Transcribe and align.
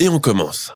et 0.00 0.08
on 0.08 0.18
commence. 0.18 0.72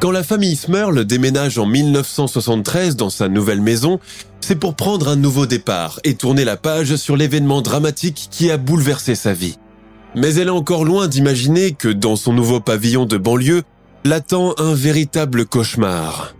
Quand 0.00 0.10
la 0.10 0.24
famille 0.24 0.56
Smurl 0.56 1.04
déménage 1.04 1.58
en 1.58 1.66
1973 1.66 2.96
dans 2.96 3.08
sa 3.08 3.28
nouvelle 3.28 3.60
maison, 3.60 4.00
c'est 4.40 4.56
pour 4.56 4.74
prendre 4.74 5.06
un 5.06 5.14
nouveau 5.14 5.46
départ 5.46 6.00
et 6.02 6.14
tourner 6.14 6.44
la 6.44 6.56
page 6.56 6.96
sur 6.96 7.16
l'événement 7.16 7.62
dramatique 7.62 8.26
qui 8.30 8.50
a 8.50 8.56
bouleversé 8.56 9.14
sa 9.14 9.32
vie. 9.32 9.58
Mais 10.16 10.34
elle 10.34 10.48
est 10.48 10.50
encore 10.50 10.84
loin 10.84 11.06
d'imaginer 11.06 11.70
que 11.70 11.88
dans 11.88 12.16
son 12.16 12.32
nouveau 12.32 12.58
pavillon 12.58 13.06
de 13.06 13.16
banlieue 13.16 13.62
l'attend 14.04 14.54
un 14.58 14.74
véritable 14.74 15.46
cauchemar. 15.46 16.34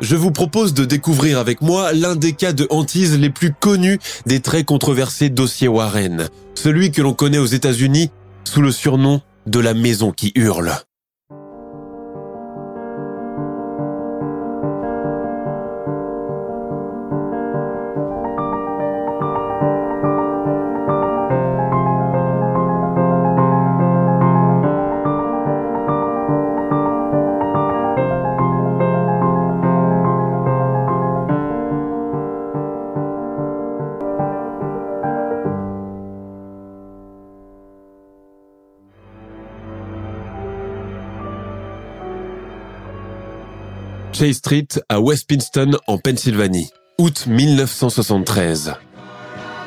Je 0.00 0.14
vous 0.14 0.30
propose 0.30 0.74
de 0.74 0.84
découvrir 0.84 1.38
avec 1.38 1.60
moi 1.60 1.92
l'un 1.92 2.14
des 2.14 2.32
cas 2.32 2.52
de 2.52 2.66
hantise 2.70 3.18
les 3.18 3.30
plus 3.30 3.52
connus 3.52 3.98
des 4.26 4.40
très 4.40 4.64
controversés 4.64 5.30
dossiers 5.30 5.66
Warren, 5.66 6.28
celui 6.54 6.92
que 6.92 7.02
l'on 7.02 7.14
connaît 7.14 7.38
aux 7.38 7.46
États-Unis 7.46 8.10
sous 8.48 8.62
le 8.62 8.72
surnom 8.72 9.20
de 9.46 9.60
la 9.60 9.74
maison 9.74 10.10
qui 10.10 10.32
hurle. 10.34 10.72
Chase 44.18 44.38
Street 44.38 44.66
à 44.88 45.00
Westpinston 45.00 45.76
en 45.86 45.96
Pennsylvanie, 45.96 46.72
août 46.98 47.26
1973. 47.28 48.74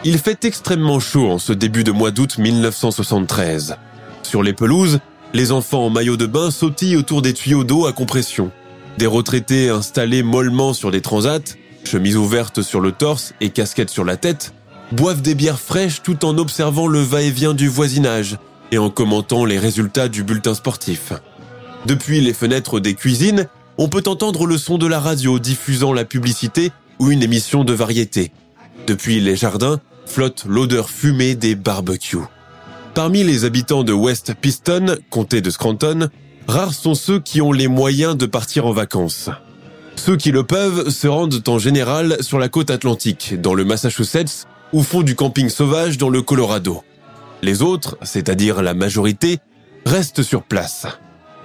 Il 0.04 0.18
fait 0.18 0.44
extrêmement 0.44 1.00
chaud 1.00 1.32
en 1.32 1.38
ce 1.40 1.54
début 1.54 1.86
de 1.86 1.94
mois 1.94 2.12
d'août 2.12 2.38
1973. 2.38 3.78
Sur 4.24 4.44
les 4.44 4.52
pelouses, 4.52 5.00
les 5.34 5.54
enfants 5.54 5.86
en 5.86 5.90
maillot 5.90 6.18
de 6.18 6.26
bain 6.26 6.52
sautillent 6.52 6.98
autour 6.98 7.22
des 7.22 7.34
tuyaux 7.34 7.64
d'eau 7.64 7.86
à 7.86 7.94
compression. 7.94 8.52
Des 8.98 9.06
retraités 9.06 9.70
installés 9.70 10.22
mollement 10.22 10.74
sur 10.74 10.92
des 10.92 11.00
transats, 11.00 11.56
chemise 11.86 12.18
ouverte 12.18 12.62
sur 12.62 12.82
le 12.82 12.92
torse 12.92 13.34
et 13.40 13.52
casquette 13.52 13.90
sur 13.90 14.04
la 14.04 14.18
tête, 14.18 14.54
boivent 14.92 15.22
des 15.22 15.36
bières 15.36 15.62
fraîches 15.62 16.02
tout 16.04 16.26
en 16.26 16.38
observant 16.38 16.88
le 16.88 17.00
va-et-vient 17.00 17.54
du 17.54 17.70
voisinage 17.70 18.38
et 18.74 18.80
en 18.80 18.90
commentant 18.90 19.46
les 19.46 19.60
résultats 19.60 20.10
du 20.10 20.24
bulletin 20.24 20.56
sportif. 20.56 21.14
Depuis 21.86 22.20
les 22.20 22.34
fenêtres 22.34 22.82
des 22.82 22.96
cuisines, 22.96 23.48
on 23.82 23.90
peut 23.90 24.04
entendre 24.06 24.46
le 24.46 24.60
son 24.60 24.78
de 24.78 24.86
la 24.86 25.00
radio 25.00 25.40
diffusant 25.40 25.92
la 25.92 26.06
publicité 26.06 26.72
ou 27.00 27.10
une 27.10 27.24
émission 27.24 27.64
de 27.64 27.74
variété. 27.74 28.32
Depuis 28.86 29.20
les 29.20 29.36
jardins, 29.36 29.80
flotte 30.06 30.44
l'odeur 30.48 30.88
fumée 30.88 31.34
des 31.34 31.56
barbecues. 31.56 32.28
Parmi 32.94 33.24
les 33.24 33.44
habitants 33.44 33.84
de 33.84 33.92
West 33.92 34.36
Piston, 34.40 34.98
comté 35.10 35.42
de 35.42 35.50
Scranton, 35.50 36.10
rares 36.48 36.76
sont 36.76 36.94
ceux 36.94 37.20
qui 37.20 37.42
ont 37.42 37.52
les 37.52 37.68
moyens 37.68 38.16
de 38.16 38.28
partir 38.28 38.68
en 38.68 38.72
vacances. 38.72 39.32
Ceux 39.96 40.16
qui 40.16 40.32
le 40.32 40.44
peuvent 40.44 40.92
se 40.92 41.08
rendent 41.08 41.42
en 41.48 41.58
général 41.58 42.18
sur 42.22 42.38
la 42.38 42.50
côte 42.50 42.70
atlantique, 42.70 43.42
dans 43.42 43.56
le 43.56 43.66
Massachusetts, 43.66 44.46
ou 44.74 44.84
font 44.84 45.02
du 45.02 45.16
camping 45.16 45.50
sauvage 45.50 45.98
dans 45.98 46.10
le 46.10 46.22
Colorado. 46.22 46.84
Les 47.42 47.64
autres, 47.64 47.98
c'est-à-dire 48.04 48.62
la 48.62 48.76
majorité, 48.76 49.40
restent 49.88 50.22
sur 50.22 50.44
place. 50.44 50.86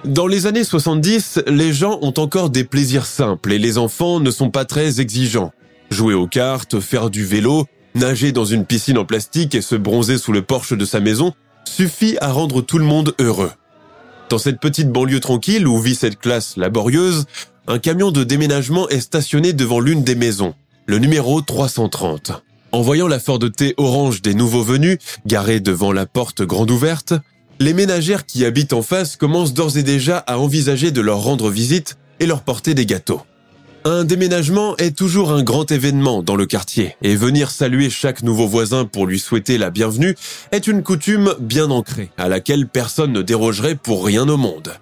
Dans 0.05 0.27
les 0.27 0.45
années 0.45 0.63
70, 0.63 1.41
les 1.47 1.73
gens 1.73 1.97
ont 2.01 2.13
encore 2.17 2.49
des 2.49 2.63
plaisirs 2.63 3.05
simples 3.05 3.51
et 3.51 3.57
les 3.57 3.77
enfants 3.77 4.19
ne 4.19 4.31
sont 4.31 4.51
pas 4.51 4.63
très 4.63 5.01
exigeants. 5.01 5.51
Jouer 5.89 6.13
aux 6.13 6.27
cartes, 6.27 6.79
faire 6.79 7.09
du 7.09 7.25
vélo, 7.25 7.65
nager 7.95 8.31
dans 8.31 8.45
une 8.45 8.65
piscine 8.65 8.99
en 8.99 9.05
plastique 9.05 9.55
et 9.55 9.61
se 9.61 9.75
bronzer 9.75 10.17
sous 10.17 10.31
le 10.31 10.43
porche 10.43 10.73
de 10.73 10.85
sa 10.85 10.99
maison 10.99 11.33
suffit 11.65 12.17
à 12.21 12.31
rendre 12.31 12.61
tout 12.61 12.77
le 12.77 12.85
monde 12.85 13.15
heureux. 13.19 13.51
Dans 14.29 14.37
cette 14.37 14.59
petite 14.59 14.91
banlieue 14.91 15.19
tranquille 15.19 15.67
où 15.67 15.79
vit 15.79 15.95
cette 15.95 16.19
classe 16.19 16.57
laborieuse, 16.57 17.25
un 17.67 17.79
camion 17.79 18.11
de 18.11 18.23
déménagement 18.23 18.87
est 18.89 18.99
stationné 18.99 19.51
devant 19.51 19.79
l'une 19.79 20.03
des 20.03 20.15
maisons, 20.15 20.53
le 20.85 20.99
numéro 20.99 21.41
330. 21.41 22.43
En 22.71 22.81
voyant 22.81 23.07
la 23.07 23.19
Ford 23.19 23.39
T 23.39 23.73
orange 23.77 24.21
des 24.21 24.35
nouveaux 24.35 24.63
venus, 24.63 24.97
garée 25.25 25.59
devant 25.59 25.91
la 25.91 26.05
porte 26.05 26.43
grande 26.43 26.71
ouverte, 26.71 27.13
les 27.59 27.73
ménagères 27.73 28.25
qui 28.25 28.45
habitent 28.45 28.73
en 28.73 28.81
face 28.81 29.15
commencent 29.15 29.53
d'ores 29.53 29.77
et 29.77 29.83
déjà 29.83 30.17
à 30.17 30.37
envisager 30.37 30.91
de 30.91 31.01
leur 31.01 31.21
rendre 31.21 31.49
visite 31.49 31.97
et 32.19 32.25
leur 32.25 32.41
porter 32.41 32.73
des 32.73 32.85
gâteaux. 32.85 33.21
Un 33.83 34.03
déménagement 34.03 34.75
est 34.77 34.97
toujours 34.97 35.31
un 35.31 35.43
grand 35.43 35.71
événement 35.71 36.21
dans 36.21 36.35
le 36.35 36.45
quartier, 36.45 36.97
et 37.01 37.15
venir 37.15 37.51
saluer 37.51 37.89
chaque 37.89 38.21
nouveau 38.21 38.45
voisin 38.45 38.85
pour 38.85 39.05
lui 39.05 39.17
souhaiter 39.17 39.57
la 39.57 39.69
bienvenue 39.69 40.15
est 40.51 40.67
une 40.67 40.83
coutume 40.83 41.33
bien 41.39 41.71
ancrée, 41.71 42.11
à 42.17 42.27
laquelle 42.27 42.67
personne 42.67 43.13
ne 43.13 43.21
dérogerait 43.21 43.75
pour 43.75 44.05
rien 44.05 44.27
au 44.27 44.35
monde. 44.35 44.73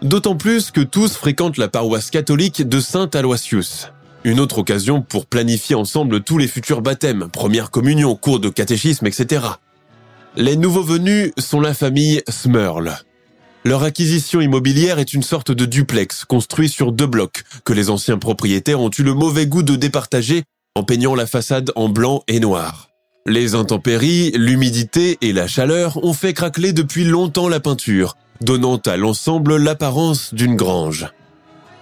D'autant 0.00 0.36
plus 0.36 0.70
que 0.70 0.80
tous 0.80 1.14
fréquentent 1.16 1.58
la 1.58 1.68
paroisse 1.68 2.10
catholique 2.10 2.66
de 2.66 2.80
Saint 2.80 3.10
Aloysius. 3.12 3.88
Une 4.24 4.40
autre 4.40 4.58
occasion 4.58 5.02
pour 5.02 5.26
planifier 5.26 5.76
ensemble 5.76 6.22
tous 6.22 6.38
les 6.38 6.48
futurs 6.48 6.82
baptêmes, 6.82 7.28
première 7.32 7.70
communion, 7.70 8.16
cours 8.16 8.40
de 8.40 8.48
catéchisme, 8.48 9.06
etc. 9.06 9.42
Les 10.38 10.56
nouveaux 10.56 10.82
venus 10.82 11.32
sont 11.38 11.60
la 11.60 11.72
famille 11.72 12.20
Smurl. 12.28 12.92
Leur 13.64 13.82
acquisition 13.82 14.42
immobilière 14.42 14.98
est 14.98 15.14
une 15.14 15.22
sorte 15.22 15.50
de 15.50 15.64
duplex 15.64 16.26
construit 16.26 16.68
sur 16.68 16.92
deux 16.92 17.06
blocs 17.06 17.44
que 17.64 17.72
les 17.72 17.88
anciens 17.88 18.18
propriétaires 18.18 18.82
ont 18.82 18.90
eu 18.98 19.02
le 19.02 19.14
mauvais 19.14 19.46
goût 19.46 19.62
de 19.62 19.76
départager 19.76 20.42
en 20.74 20.82
peignant 20.82 21.14
la 21.14 21.26
façade 21.26 21.72
en 21.74 21.88
blanc 21.88 22.22
et 22.28 22.38
noir. 22.38 22.90
Les 23.24 23.54
intempéries, 23.54 24.30
l'humidité 24.32 25.16
et 25.22 25.32
la 25.32 25.46
chaleur 25.46 26.04
ont 26.04 26.12
fait 26.12 26.34
craqueler 26.34 26.74
depuis 26.74 27.04
longtemps 27.04 27.48
la 27.48 27.58
peinture, 27.58 28.14
donnant 28.42 28.76
à 28.84 28.98
l'ensemble 28.98 29.56
l'apparence 29.56 30.34
d'une 30.34 30.54
grange. 30.54 31.06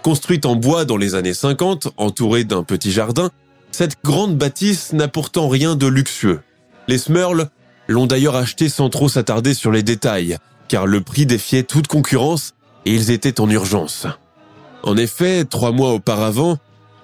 Construite 0.03 0.47
en 0.47 0.55
bois 0.55 0.85
dans 0.85 0.97
les 0.97 1.17
années 1.17 1.35
50, 1.35 1.89
entourée 1.97 2.45
d'un 2.45 2.63
petit 2.63 2.93
jardin, 2.93 3.31
cette 3.73 3.97
grande 4.05 4.39
bâtisse 4.39 4.93
n'a 4.93 5.09
pourtant 5.09 5.49
rien 5.49 5.75
de 5.75 5.89
luxueux. 5.89 6.41
Les 6.87 6.99
Smurl 6.99 7.49
l'ont 7.89 8.07
d'ailleurs 8.07 8.37
acheté 8.37 8.69
sans 8.69 8.89
trop 8.89 9.09
s'attarder 9.09 9.55
sur 9.55 9.71
les 9.71 9.83
détails, 9.83 10.39
car 10.69 10.87
le 10.87 11.01
prix 11.01 11.27
défiait 11.27 11.63
toute 11.63 11.87
concurrence 11.87 12.55
et 12.87 12.95
ils 12.95 13.11
étaient 13.11 13.41
en 13.41 13.49
urgence. 13.51 14.07
En 14.83 14.97
effet, 14.97 15.45
trois 15.45 15.73
mois 15.73 15.93
auparavant, 15.93 16.59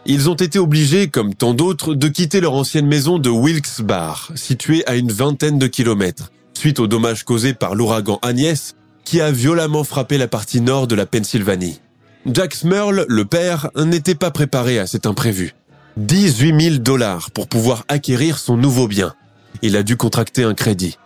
ils 0.06 0.30
ont 0.30 0.34
été 0.34 0.58
obligés, 0.58 1.08
comme 1.08 1.34
tant 1.34 1.54
d'autres, 1.54 1.94
de 1.94 2.08
quitter 2.08 2.40
leur 2.40 2.54
ancienne 2.54 2.86
maison 2.86 3.18
de 3.18 3.30
Wilkes 3.30 3.82
Bar, 3.82 4.30
située 4.34 4.86
à 4.86 4.96
une 4.96 5.12
vingtaine 5.12 5.58
de 5.58 5.66
kilomètres, 5.66 6.30
suite 6.54 6.80
aux 6.80 6.86
dommages 6.86 7.24
causés 7.24 7.54
par 7.54 7.74
l'ouragan 7.74 8.18
Agnès, 8.22 8.76
qui 9.04 9.20
a 9.20 9.30
violemment 9.30 9.84
frappé 9.84 10.18
la 10.18 10.28
partie 10.28 10.60
nord 10.60 10.86
de 10.86 10.94
la 10.94 11.06
Pennsylvanie. 11.06 11.80
Jack 12.26 12.54
Smurl, 12.54 13.06
le 13.08 13.24
père, 13.24 13.70
n'était 13.76 14.14
pas 14.14 14.30
préparé 14.30 14.78
à 14.78 14.86
cet 14.86 15.06
imprévu. 15.06 15.54
18 15.96 16.60
000 16.60 16.76
dollars 16.76 17.30
pour 17.30 17.48
pouvoir 17.48 17.84
acquérir 17.88 18.38
son 18.38 18.56
nouveau 18.56 18.88
bien. 18.88 19.14
Il 19.62 19.76
a 19.76 19.82
dû 19.82 19.96
contracter 19.96 20.44
un 20.44 20.54
crédit. 20.54 20.98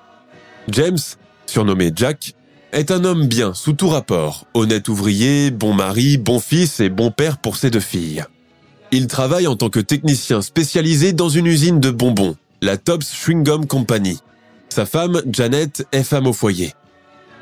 James, 0.68 0.98
surnommé 1.46 1.92
Jack, 1.94 2.34
est 2.72 2.90
un 2.90 3.04
homme 3.04 3.26
bien 3.26 3.54
sous 3.54 3.72
tout 3.72 3.88
rapport, 3.88 4.46
honnête 4.54 4.88
ouvrier, 4.88 5.50
bon 5.50 5.74
mari, 5.74 6.18
bon 6.18 6.40
fils 6.40 6.80
et 6.80 6.88
bon 6.88 7.10
père 7.10 7.38
pour 7.38 7.56
ses 7.56 7.70
deux 7.70 7.80
filles. 7.80 8.24
Il 8.90 9.06
travaille 9.06 9.46
en 9.46 9.56
tant 9.56 9.70
que 9.70 9.80
technicien 9.80 10.42
spécialisé 10.42 11.12
dans 11.12 11.28
une 11.28 11.46
usine 11.46 11.80
de 11.80 11.90
bonbons, 11.90 12.36
la 12.62 12.76
Tops 12.76 13.12
Chewing 13.12 13.42
Gum 13.42 13.66
Company. 13.66 14.18
Sa 14.68 14.86
femme, 14.86 15.22
Janet, 15.30 15.86
est 15.92 16.02
femme 16.02 16.26
au 16.26 16.32
foyer. 16.32 16.72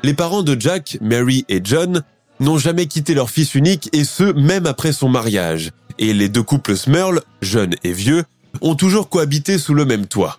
Les 0.03 0.13
parents 0.13 0.43
de 0.43 0.59
Jack, 0.59 0.97
Mary 1.01 1.45
et 1.49 1.61
John 1.63 2.03
n'ont 2.39 2.57
jamais 2.57 2.87
quitté 2.87 3.13
leur 3.13 3.29
fils 3.29 3.55
unique 3.55 3.89
et 3.93 4.03
ce, 4.03 4.23
même 4.33 4.65
après 4.65 4.93
son 4.93 5.09
mariage. 5.09 5.71
Et 5.97 6.13
les 6.13 6.29
deux 6.29 6.43
couples 6.43 6.75
Smurl, 6.75 7.21
jeunes 7.41 7.75
et 7.83 7.93
vieux, 7.93 8.23
ont 8.61 8.75
toujours 8.75 9.09
cohabité 9.09 9.57
sous 9.57 9.73
le 9.73 9.85
même 9.85 10.07
toit. 10.07 10.37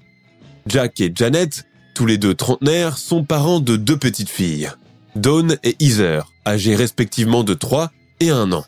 Jack 0.66 1.00
et 1.00 1.12
Janet, 1.14 1.66
tous 1.94 2.06
les 2.06 2.18
deux 2.18 2.34
trentenaires, 2.34 2.98
sont 2.98 3.24
parents 3.24 3.60
de 3.60 3.76
deux 3.76 3.96
petites 3.96 4.30
filles. 4.30 4.70
Dawn 5.14 5.56
et 5.62 5.76
Heather, 5.80 6.30
âgés 6.46 6.74
respectivement 6.74 7.44
de 7.44 7.54
3 7.54 7.92
et 8.20 8.30
1 8.30 8.52
an. 8.52 8.64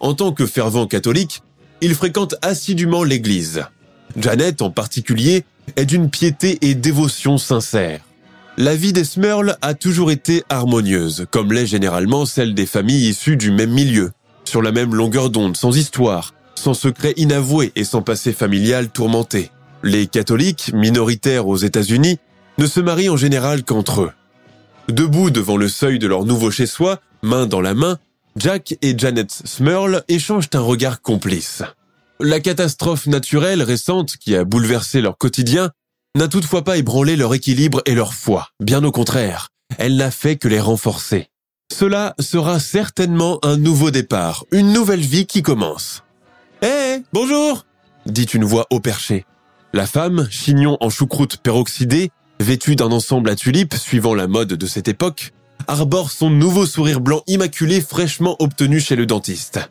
En 0.00 0.14
tant 0.14 0.32
que 0.32 0.46
fervent 0.46 0.86
catholique, 0.86 1.42
il 1.80 1.94
fréquente 1.94 2.36
assidûment 2.42 3.04
l'église. 3.04 3.64
Janet, 4.16 4.62
en 4.62 4.70
particulier, 4.70 5.44
est 5.76 5.84
d'une 5.84 6.10
piété 6.10 6.58
et 6.62 6.74
dévotion 6.74 7.38
sincère. 7.38 8.00
La 8.56 8.74
vie 8.74 8.94
des 8.94 9.04
Smurl 9.04 9.58
a 9.60 9.74
toujours 9.74 10.10
été 10.10 10.42
harmonieuse, 10.48 11.26
comme 11.30 11.52
l'est 11.52 11.66
généralement 11.66 12.24
celle 12.24 12.54
des 12.54 12.64
familles 12.64 13.08
issues 13.08 13.36
du 13.36 13.50
même 13.50 13.72
milieu, 13.72 14.12
sur 14.44 14.62
la 14.62 14.72
même 14.72 14.94
longueur 14.94 15.28
d'onde, 15.28 15.56
sans 15.56 15.76
histoire, 15.76 16.32
sans 16.54 16.72
secret 16.72 17.12
inavoué 17.16 17.72
et 17.76 17.84
sans 17.84 18.00
passé 18.00 18.32
familial 18.32 18.88
tourmenté. 18.88 19.50
Les 19.86 20.08
catholiques, 20.08 20.72
minoritaires 20.74 21.46
aux 21.46 21.56
États-Unis, 21.56 22.18
ne 22.58 22.66
se 22.66 22.80
marient 22.80 23.08
en 23.08 23.16
général 23.16 23.62
qu'entre 23.62 24.00
eux. 24.00 24.12
Debout 24.88 25.30
devant 25.30 25.56
le 25.56 25.68
seuil 25.68 26.00
de 26.00 26.08
leur 26.08 26.24
nouveau 26.24 26.50
chez-soi, 26.50 27.00
main 27.22 27.46
dans 27.46 27.60
la 27.60 27.72
main, 27.72 28.00
Jack 28.34 28.76
et 28.82 28.98
Janet 28.98 29.30
Smurl 29.30 30.02
échangent 30.08 30.50
un 30.54 30.60
regard 30.60 31.02
complice. 31.02 31.62
La 32.18 32.40
catastrophe 32.40 33.06
naturelle 33.06 33.62
récente 33.62 34.16
qui 34.16 34.34
a 34.34 34.42
bouleversé 34.42 35.00
leur 35.00 35.18
quotidien 35.18 35.70
n'a 36.16 36.26
toutefois 36.26 36.64
pas 36.64 36.78
ébranlé 36.78 37.14
leur 37.14 37.32
équilibre 37.32 37.80
et 37.86 37.94
leur 37.94 38.12
foi, 38.12 38.48
bien 38.58 38.82
au 38.82 38.90
contraire, 38.90 39.50
elle 39.78 39.94
n'a 39.94 40.10
fait 40.10 40.34
que 40.34 40.48
les 40.48 40.58
renforcer. 40.58 41.28
Cela 41.72 42.16
sera 42.18 42.58
certainement 42.58 43.38
un 43.44 43.56
nouveau 43.56 43.92
départ, 43.92 44.46
une 44.50 44.72
nouvelle 44.72 44.98
vie 44.98 45.26
qui 45.26 45.42
commence. 45.42 46.02
Hé, 46.60 47.02
bonjour 47.12 47.64
dit 48.04 48.24
une 48.24 48.44
voix 48.44 48.66
au 48.70 48.80
perché. 48.80 49.24
La 49.72 49.86
femme, 49.86 50.26
chignon 50.30 50.76
en 50.80 50.90
choucroute 50.90 51.38
peroxydée, 51.38 52.10
vêtue 52.40 52.76
d'un 52.76 52.92
ensemble 52.92 53.30
à 53.30 53.36
tulipes 53.36 53.74
suivant 53.74 54.14
la 54.14 54.26
mode 54.26 54.54
de 54.54 54.66
cette 54.66 54.88
époque, 54.88 55.32
arbore 55.66 56.10
son 56.10 56.30
nouveau 56.30 56.66
sourire 56.66 57.00
blanc 57.00 57.22
immaculé 57.26 57.80
fraîchement 57.80 58.36
obtenu 58.38 58.80
chez 58.80 58.96
le 58.96 59.06
dentiste. 59.06 59.70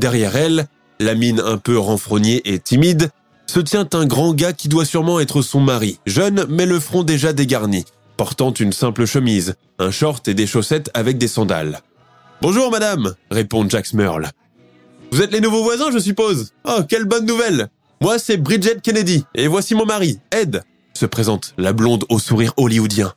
Derrière 0.00 0.36
elle, 0.36 0.66
la 1.00 1.14
mine 1.14 1.40
un 1.40 1.58
peu 1.58 1.78
renfrognée 1.78 2.42
et 2.44 2.58
timide, 2.58 3.10
se 3.46 3.60
tient 3.60 3.88
un 3.94 4.04
grand 4.04 4.34
gars 4.34 4.52
qui 4.52 4.68
doit 4.68 4.84
sûrement 4.84 5.20
être 5.20 5.40
son 5.40 5.60
mari, 5.60 5.98
jeune 6.06 6.44
mais 6.48 6.66
le 6.66 6.80
front 6.80 7.02
déjà 7.02 7.32
dégarni, 7.32 7.84
portant 8.16 8.52
une 8.52 8.72
simple 8.72 9.06
chemise, 9.06 9.54
un 9.78 9.90
short 9.90 10.28
et 10.28 10.34
des 10.34 10.46
chaussettes 10.46 10.90
avec 10.92 11.16
des 11.16 11.28
sandales. 11.28 11.80
Bonjour 12.42 12.70
madame, 12.70 13.14
répond 13.30 13.66
Jack 13.68 13.86
Smurl. 13.86 14.28
Vous 15.10 15.22
êtes 15.22 15.32
les 15.32 15.40
nouveaux 15.40 15.62
voisins, 15.62 15.90
je 15.90 15.98
suppose 15.98 16.52
Oh, 16.64 16.80
quelle 16.86 17.06
bonne 17.06 17.24
nouvelle 17.24 17.70
Moi, 18.00 18.20
c'est 18.20 18.36
Bridget 18.36 18.80
Kennedy, 18.80 19.24
et 19.34 19.48
voici 19.48 19.74
mon 19.74 19.84
mari, 19.84 20.20
Ed 20.30 20.62
se 20.94 21.04
présente 21.04 21.54
la 21.58 21.72
blonde 21.72 22.04
au 22.08 22.20
sourire 22.20 22.52
hollywoodien. 22.56 23.12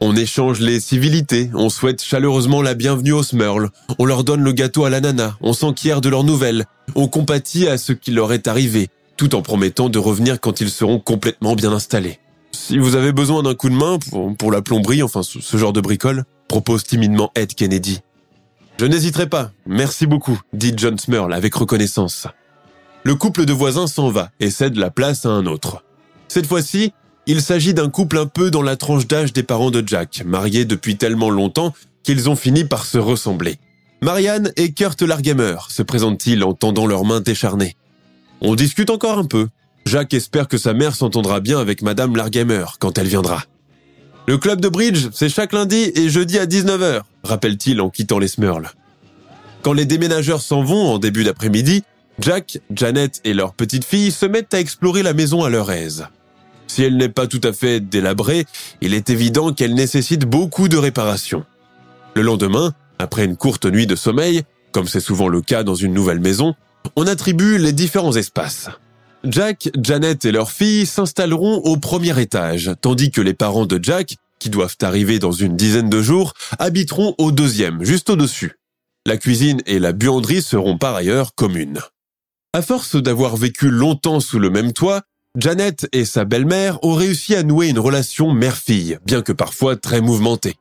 On 0.00 0.16
échange 0.16 0.60
les 0.60 0.80
civilités, 0.80 1.50
on 1.52 1.68
souhaite 1.68 2.02
chaleureusement 2.02 2.62
la 2.62 2.72
bienvenue 2.72 3.12
aux 3.12 3.22
Smurl, 3.22 3.68
on 3.98 4.06
leur 4.06 4.24
donne 4.24 4.40
le 4.40 4.52
gâteau 4.52 4.86
à 4.86 4.90
l'ananas, 4.90 5.34
on 5.42 5.52
s'enquiert 5.52 6.00
de 6.00 6.08
leurs 6.08 6.24
nouvelles, 6.24 6.64
on 6.94 7.08
compatit 7.08 7.68
à 7.68 7.76
ce 7.76 7.92
qui 7.92 8.10
leur 8.10 8.32
est 8.32 8.48
arrivé, 8.48 8.88
tout 9.18 9.34
en 9.34 9.42
promettant 9.42 9.90
de 9.90 9.98
revenir 9.98 10.40
quand 10.40 10.62
ils 10.62 10.70
seront 10.70 10.98
complètement 10.98 11.54
bien 11.54 11.72
installés. 11.72 12.18
Si 12.52 12.78
vous 12.78 12.96
avez 12.96 13.12
besoin 13.12 13.42
d'un 13.42 13.54
coup 13.54 13.68
de 13.68 13.74
main 13.74 13.98
pour, 14.38 14.50
la 14.50 14.62
plomberie, 14.62 15.02
enfin 15.02 15.22
ce 15.22 15.56
genre 15.58 15.74
de 15.74 15.82
bricole, 15.82 16.24
propose 16.48 16.84
timidement 16.84 17.30
Ed 17.34 17.54
Kennedy. 17.54 18.00
Je 18.78 18.86
n'hésiterai 18.86 19.28
pas, 19.28 19.52
merci 19.66 20.06
beaucoup, 20.06 20.40
dit 20.54 20.72
John 20.74 20.98
Smurl 20.98 21.34
avec 21.34 21.54
reconnaissance. 21.54 22.26
Le 23.04 23.14
couple 23.16 23.46
de 23.46 23.52
voisins 23.52 23.88
s'en 23.88 24.10
va 24.10 24.30
et 24.38 24.50
cède 24.50 24.76
la 24.76 24.90
place 24.90 25.26
à 25.26 25.30
un 25.30 25.46
autre. 25.46 25.82
Cette 26.28 26.46
fois-ci, 26.46 26.92
il 27.26 27.42
s'agit 27.42 27.74
d'un 27.74 27.90
couple 27.90 28.16
un 28.18 28.26
peu 28.26 28.50
dans 28.50 28.62
la 28.62 28.76
tranche 28.76 29.08
d'âge 29.08 29.32
des 29.32 29.42
parents 29.42 29.70
de 29.72 29.82
Jack, 29.86 30.22
mariés 30.24 30.64
depuis 30.64 30.96
tellement 30.96 31.30
longtemps 31.30 31.74
qu'ils 32.04 32.30
ont 32.30 32.36
fini 32.36 32.64
par 32.64 32.86
se 32.86 32.98
ressembler. 32.98 33.56
Marianne 34.02 34.52
et 34.56 34.72
Kurt 34.72 35.02
Largamer 35.02 35.56
se 35.68 35.82
présentent-ils 35.82 36.42
en 36.44 36.54
tendant 36.54 36.86
leurs 36.86 37.04
mains 37.04 37.20
décharnées? 37.20 37.76
On 38.40 38.54
discute 38.54 38.90
encore 38.90 39.18
un 39.18 39.24
peu. 39.24 39.48
Jack 39.84 40.14
espère 40.14 40.46
que 40.48 40.58
sa 40.58 40.72
mère 40.72 40.94
s'entendra 40.94 41.40
bien 41.40 41.58
avec 41.58 41.82
Madame 41.82 42.16
Largamer 42.16 42.64
quand 42.78 42.98
elle 42.98 43.08
viendra. 43.08 43.44
Le 44.28 44.38
club 44.38 44.60
de 44.60 44.68
bridge, 44.68 45.08
c'est 45.12 45.28
chaque 45.28 45.52
lundi 45.52 45.90
et 45.96 46.08
jeudi 46.08 46.38
à 46.38 46.46
19h, 46.46 47.02
rappelle-t-il 47.24 47.80
en 47.80 47.90
quittant 47.90 48.20
les 48.20 48.28
Smurls. 48.28 48.70
Quand 49.62 49.72
les 49.72 49.86
déménageurs 49.86 50.40
s'en 50.40 50.62
vont 50.62 50.92
en 50.92 50.98
début 50.98 51.24
d'après-midi, 51.24 51.82
Jack, 52.18 52.58
Janet 52.70 53.20
et 53.24 53.34
leur 53.34 53.54
petite 53.54 53.84
fille 53.84 54.10
se 54.10 54.26
mettent 54.26 54.54
à 54.54 54.60
explorer 54.60 55.02
la 55.02 55.14
maison 55.14 55.44
à 55.44 55.50
leur 55.50 55.70
aise. 55.70 56.06
Si 56.66 56.82
elle 56.82 56.96
n'est 56.96 57.08
pas 57.08 57.26
tout 57.26 57.40
à 57.44 57.52
fait 57.52 57.80
délabrée, 57.80 58.46
il 58.80 58.94
est 58.94 59.10
évident 59.10 59.52
qu'elle 59.52 59.74
nécessite 59.74 60.24
beaucoup 60.24 60.68
de 60.68 60.76
réparations. 60.76 61.44
Le 62.14 62.22
lendemain, 62.22 62.72
après 62.98 63.24
une 63.24 63.36
courte 63.36 63.66
nuit 63.66 63.86
de 63.86 63.96
sommeil, 63.96 64.42
comme 64.72 64.88
c'est 64.88 65.00
souvent 65.00 65.28
le 65.28 65.42
cas 65.42 65.64
dans 65.64 65.74
une 65.74 65.92
nouvelle 65.92 66.20
maison, 66.20 66.54
on 66.96 67.06
attribue 67.06 67.58
les 67.58 67.72
différents 67.72 68.16
espaces. 68.16 68.68
Jack, 69.24 69.70
Janet 69.80 70.24
et 70.24 70.32
leur 70.32 70.50
fille 70.50 70.86
s'installeront 70.86 71.58
au 71.58 71.76
premier 71.76 72.18
étage, 72.20 72.72
tandis 72.80 73.10
que 73.10 73.20
les 73.20 73.34
parents 73.34 73.66
de 73.66 73.78
Jack, 73.82 74.16
qui 74.38 74.50
doivent 74.50 74.76
arriver 74.82 75.18
dans 75.18 75.32
une 75.32 75.56
dizaine 75.56 75.88
de 75.88 76.02
jours, 76.02 76.34
habiteront 76.58 77.14
au 77.18 77.32
deuxième, 77.32 77.84
juste 77.84 78.10
au-dessus. 78.10 78.58
La 79.06 79.16
cuisine 79.16 79.60
et 79.66 79.78
la 79.78 79.92
buanderie 79.92 80.42
seront 80.42 80.78
par 80.78 80.94
ailleurs 80.94 81.34
communes. 81.34 81.80
À 82.54 82.60
force 82.60 82.96
d'avoir 82.96 83.36
vécu 83.36 83.70
longtemps 83.70 84.20
sous 84.20 84.38
le 84.38 84.50
même 84.50 84.74
toit, 84.74 85.00
Janet 85.38 85.88
et 85.92 86.04
sa 86.04 86.26
belle-mère 86.26 86.78
ont 86.84 86.92
réussi 86.92 87.34
à 87.34 87.42
nouer 87.42 87.68
une 87.68 87.78
relation 87.78 88.30
mère-fille, 88.30 88.98
bien 89.06 89.22
que 89.22 89.32
parfois 89.32 89.76
très 89.76 90.02
mouvementée. 90.02 90.56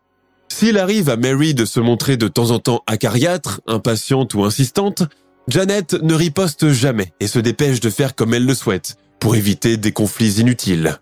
S'il 0.47 0.77
arrive 0.77 1.09
à 1.09 1.17
Mary 1.17 1.53
de 1.53 1.65
se 1.65 1.81
montrer 1.81 2.15
de 2.15 2.29
temps 2.29 2.51
en 2.51 2.59
temps 2.59 2.81
acariâtre, 2.87 3.59
impatiente 3.67 4.33
ou 4.35 4.45
insistante, 4.45 5.03
Janet 5.49 6.01
ne 6.01 6.13
riposte 6.13 6.69
jamais 6.69 7.11
et 7.19 7.27
se 7.27 7.39
dépêche 7.39 7.81
de 7.81 7.89
faire 7.89 8.15
comme 8.15 8.33
elle 8.33 8.45
le 8.45 8.55
souhaite, 8.55 8.95
pour 9.19 9.35
éviter 9.35 9.75
des 9.75 9.91
conflits 9.91 10.39
inutiles. 10.39 10.97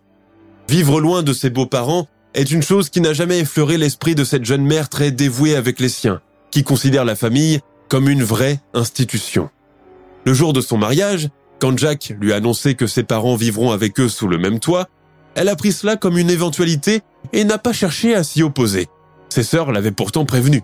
Vivre 0.68 1.00
loin 1.00 1.22
de 1.22 1.34
ses 1.34 1.52
beaux-parents 1.52 2.08
est 2.34 2.50
une 2.50 2.64
chose 2.64 2.90
qui 2.90 3.02
n'a 3.02 3.14
jamais 3.14 3.42
effleuré 3.42 3.78
l'esprit 3.78 4.16
de 4.16 4.24
cette 4.24 4.46
jeune 4.46 4.66
mère 4.66 4.90
très 4.90 5.12
dévouée 5.12 5.56
avec 5.56 5.80
les 5.80 5.90
siens, 5.90 6.22
qui 6.50 6.64
considère 6.64 7.06
la 7.06 7.16
famille 7.16 7.60
comme 7.90 8.10
une 8.10 8.24
vraie 8.24 8.60
institution. 8.74 9.52
Le 10.30 10.36
jour 10.36 10.54
de 10.54 10.62
son 10.62 10.78
mariage, 10.78 11.30
quand 11.60 11.76
Jack 11.76 12.14
lui 12.22 12.34
a 12.34 12.36
annoncé 12.36 12.76
que 12.76 12.86
ses 12.86 13.02
parents 13.02 13.36
vivront 13.36 13.72
avec 13.72 14.00
eux 14.00 14.08
sous 14.08 14.28
le 14.28 14.38
même 14.38 14.60
toit, 14.60 14.88
elle 15.34 15.50
a 15.50 15.56
pris 15.56 15.72
cela 15.72 15.96
comme 15.96 16.20
une 16.20 16.30
éventualité 16.30 17.02
et 17.34 17.44
n'a 17.44 17.58
pas 17.58 17.74
cherché 17.74 18.14
à 18.14 18.24
s'y 18.24 18.44
opposer. 18.44 18.90
Ses 19.30 19.42
sœurs 19.42 19.72
l'avaient 19.72 19.90
pourtant 19.90 20.26
prévenu. 20.26 20.62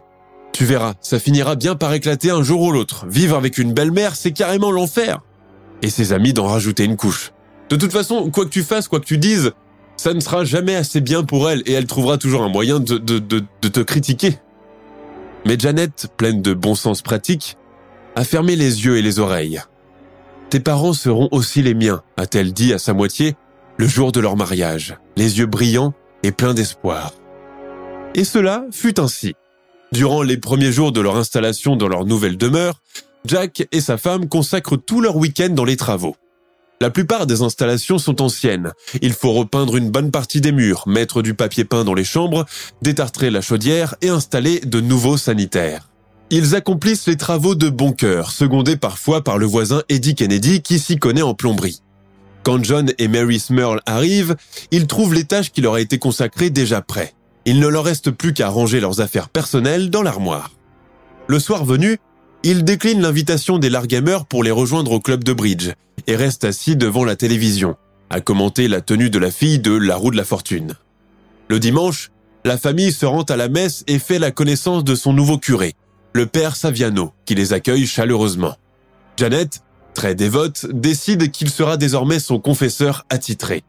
Tu 0.54 0.66
verras, 0.66 0.94
ça 1.02 1.18
finira 1.18 1.56
bien 1.56 1.74
par 1.74 1.94
éclater 1.94 2.30
un 2.30 2.44
jour 2.44 2.62
ou 2.62 2.72
l'autre. 2.72 3.08
Vivre 3.08 3.36
avec 3.36 3.58
une 3.58 3.74
belle-mère, 3.74 4.16
c'est 4.16 4.34
carrément 4.34 4.70
l'enfer. 4.70 5.22
Et 5.82 5.90
ses 5.90 6.14
amis 6.14 6.34
d'en 6.34 6.46
rajouter 6.46 6.84
une 6.84 6.96
couche. 6.96 7.32
De 7.72 7.76
toute 7.76 7.92
façon, 7.92 8.30
quoi 8.30 8.46
que 8.46 8.52
tu 8.52 8.62
fasses, 8.62 8.88
quoi 8.88 9.00
que 9.00 9.06
tu 9.06 9.18
dises, 9.18 9.52
ça 9.98 10.14
ne 10.14 10.20
sera 10.20 10.46
jamais 10.46 10.76
assez 10.76 11.02
bien 11.02 11.24
pour 11.24 11.50
elle 11.50 11.64
et 11.66 11.72
elle 11.72 11.88
trouvera 11.88 12.20
toujours 12.20 12.44
un 12.44 12.50
moyen 12.50 12.80
de, 12.80 13.00
de, 13.00 13.40
te 13.68 13.80
critiquer. 13.80 14.38
Mais 15.44 15.58
Janet, 15.58 16.06
pleine 16.18 16.44
de 16.44 16.54
bon 16.54 16.76
sens 16.76 17.02
pratique, 17.02 17.58
a 18.16 18.24
fermé 18.24 18.56
les 18.56 18.86
yeux 18.86 18.98
et 18.98 19.02
les 19.02 19.20
oreilles. 19.20 19.62
Tes 20.50 20.60
parents 20.60 20.94
seront 20.94 21.28
aussi 21.32 21.62
les 21.62 21.74
miens, 21.74 22.02
a-t-elle 22.18 22.54
dit 22.54 22.74
à 22.74 22.80
sa 22.80 22.94
moitié, 22.94 23.36
le 23.78 23.88
jour 23.88 24.12
de 24.12 24.20
leur 24.20 24.38
mariage, 24.38 24.98
les 25.18 25.40
yeux 25.40 25.48
brillants 25.48 25.94
et 26.24 26.32
pleins 26.32 26.54
d'espoir. 26.54 27.14
Et 28.14 28.24
cela 28.24 28.66
fut 28.72 29.00
ainsi. 29.00 29.34
Durant 29.92 30.24
les 30.24 30.38
premiers 30.38 30.72
jours 30.72 30.92
de 30.92 31.02
leur 31.02 31.18
installation 31.18 31.76
dans 31.76 31.88
leur 31.88 32.06
nouvelle 32.06 32.38
demeure, 32.38 32.82
Jack 33.26 33.68
et 33.72 33.82
sa 33.82 33.98
femme 33.98 34.30
consacrent 34.30 34.78
tout 34.78 35.02
leur 35.02 35.18
week-end 35.18 35.50
dans 35.50 35.66
les 35.66 35.78
travaux. 35.78 36.16
La 36.82 36.90
plupart 36.90 37.26
des 37.26 37.42
installations 37.42 37.98
sont 37.98 38.22
anciennes. 38.22 38.74
Il 39.02 39.14
faut 39.14 39.32
repeindre 39.32 39.78
une 39.78 39.90
bonne 39.90 40.12
partie 40.12 40.42
des 40.42 40.52
murs, 40.52 40.84
mettre 40.88 41.22
du 41.22 41.34
papier 41.34 41.64
peint 41.64 41.84
dans 41.84 41.94
les 41.94 42.04
chambres, 42.04 42.46
détartrer 42.82 43.30
la 43.30 43.42
chaudière 43.42 43.96
et 44.02 44.10
installer 44.10 44.60
de 44.60 44.82
nouveaux 44.82 45.18
sanitaires. 45.18 45.90
Ils 46.32 46.56
accomplissent 46.56 47.08
les 47.08 47.18
travaux 47.18 47.54
de 47.54 47.70
bon 47.70 47.92
cœur, 47.92 48.32
secondés 48.32 48.78
parfois 48.78 49.24
par 49.24 49.38
le 49.38 49.46
voisin 49.46 49.84
Eddie 49.90 50.16
Kennedy 50.16 50.62
qui 50.62 50.80
s'y 50.80 50.98
connaît 50.98 51.22
en 51.22 51.36
plomberie. 51.36 51.82
Quand 52.42 52.64
John 52.64 52.92
et 52.98 53.08
Mary 53.08 53.40
Smurl 53.40 53.80
arrivent, 53.86 54.36
ils 54.72 54.88
trouvent 54.88 55.14
les 55.14 55.26
tâches 55.26 55.52
qui 55.52 55.62
leur 55.62 55.76
a 55.76 55.82
été 55.82 56.00
consacrées 56.00 56.50
déjà 56.50 56.82
prêts. 56.82 57.14
Il 57.46 57.60
ne 57.60 57.68
leur 57.68 57.84
reste 57.84 58.10
plus 58.10 58.34
qu'à 58.34 58.50
ranger 58.50 58.80
leurs 58.80 59.02
affaires 59.02 59.30
personnelles 59.30 59.92
dans 59.92 60.02
l'armoire. 60.02 60.52
Le 61.28 61.40
soir 61.40 61.64
venu, 61.64 61.98
ils 62.42 62.64
déclinent 62.64 63.02
l'invitation 63.02 63.60
des 63.60 63.70
Largamers 63.70 64.26
pour 64.26 64.44
les 64.44 64.52
rejoindre 64.52 64.92
au 64.94 65.00
club 65.00 65.24
de 65.24 65.34
bridge 65.34 65.74
et 66.08 66.16
restent 66.16 66.46
assis 66.46 66.76
devant 66.76 67.04
la 67.04 67.16
télévision, 67.16 67.76
à 68.10 68.20
commenter 68.20 68.68
la 68.68 68.82
tenue 68.82 69.12
de 69.12 69.20
la 69.20 69.30
fille 69.30 69.60
de 69.60 69.76
La 69.76 69.96
roue 69.96 70.12
de 70.12 70.18
la 70.18 70.24
fortune. 70.24 70.74
Le 71.50 71.60
dimanche, 71.60 72.10
la 72.44 72.58
famille 72.58 72.92
se 72.92 73.06
rend 73.06 73.24
à 73.24 73.36
la 73.36 73.48
messe 73.48 73.84
et 73.88 74.00
fait 74.00 74.20
la 74.20 74.32
connaissance 74.32 74.84
de 74.84 74.96
son 74.96 75.14
nouveau 75.14 75.38
curé, 75.38 75.76
le 76.16 76.26
père 76.26 76.56
Saviano, 76.56 77.12
qui 77.26 77.36
les 77.36 77.52
accueille 77.52 77.86
chaleureusement. 77.86 78.56
Janet, 79.18 79.62
très 79.94 80.16
dévote, 80.16 80.66
décide 80.72 81.30
qu'il 81.30 81.50
sera 81.50 81.76
désormais 81.76 82.20
son 82.20 82.40
confesseur 82.40 83.06
attitré. 83.10 83.66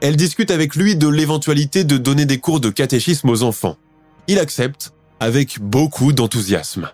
Elle 0.00 0.16
discute 0.16 0.50
avec 0.50 0.76
lui 0.76 0.96
de 0.96 1.08
l'éventualité 1.08 1.84
de 1.84 1.98
donner 1.98 2.24
des 2.24 2.38
cours 2.38 2.60
de 2.60 2.70
catéchisme 2.70 3.28
aux 3.28 3.42
enfants. 3.42 3.76
Il 4.28 4.38
accepte, 4.38 4.94
avec 5.20 5.60
beaucoup 5.60 6.14
d'enthousiasme. 6.14 6.88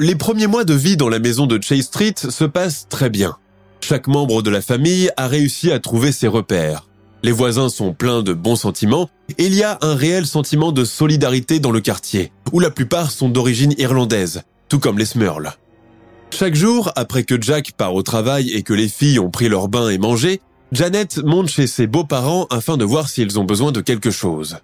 Les 0.00 0.16
premiers 0.16 0.48
mois 0.48 0.64
de 0.64 0.74
vie 0.74 0.96
dans 0.96 1.08
la 1.08 1.20
maison 1.20 1.46
de 1.46 1.62
Chase 1.62 1.82
Street 1.82 2.14
se 2.16 2.44
passent 2.44 2.88
très 2.88 3.10
bien. 3.10 3.36
Chaque 3.82 4.08
membre 4.08 4.42
de 4.42 4.50
la 4.50 4.62
famille 4.62 5.10
a 5.16 5.28
réussi 5.28 5.70
à 5.70 5.78
trouver 5.78 6.10
ses 6.10 6.26
repères. 6.26 6.88
Les 7.24 7.32
voisins 7.32 7.70
sont 7.70 7.94
pleins 7.94 8.22
de 8.22 8.34
bons 8.34 8.54
sentiments 8.54 9.08
et 9.38 9.46
il 9.46 9.54
y 9.54 9.62
a 9.62 9.78
un 9.80 9.94
réel 9.94 10.26
sentiment 10.26 10.72
de 10.72 10.84
solidarité 10.84 11.58
dans 11.58 11.70
le 11.70 11.80
quartier, 11.80 12.32
où 12.52 12.60
la 12.60 12.70
plupart 12.70 13.10
sont 13.10 13.30
d'origine 13.30 13.72
irlandaise, 13.78 14.42
tout 14.68 14.78
comme 14.78 14.98
les 14.98 15.06
Smurls. 15.06 15.54
Chaque 16.30 16.54
jour, 16.54 16.92
après 16.96 17.24
que 17.24 17.40
Jack 17.40 17.72
part 17.72 17.94
au 17.94 18.02
travail 18.02 18.50
et 18.50 18.62
que 18.62 18.74
les 18.74 18.88
filles 18.88 19.18
ont 19.18 19.30
pris 19.30 19.48
leur 19.48 19.68
bain 19.68 19.88
et 19.88 19.96
mangé, 19.96 20.42
Janet 20.70 21.24
monte 21.24 21.48
chez 21.48 21.66
ses 21.66 21.86
beaux-parents 21.86 22.46
afin 22.50 22.76
de 22.76 22.84
voir 22.84 23.08
s'ils 23.08 23.40
ont 23.40 23.44
besoin 23.44 23.72
de 23.72 23.80
quelque 23.80 24.10
chose. 24.10 24.58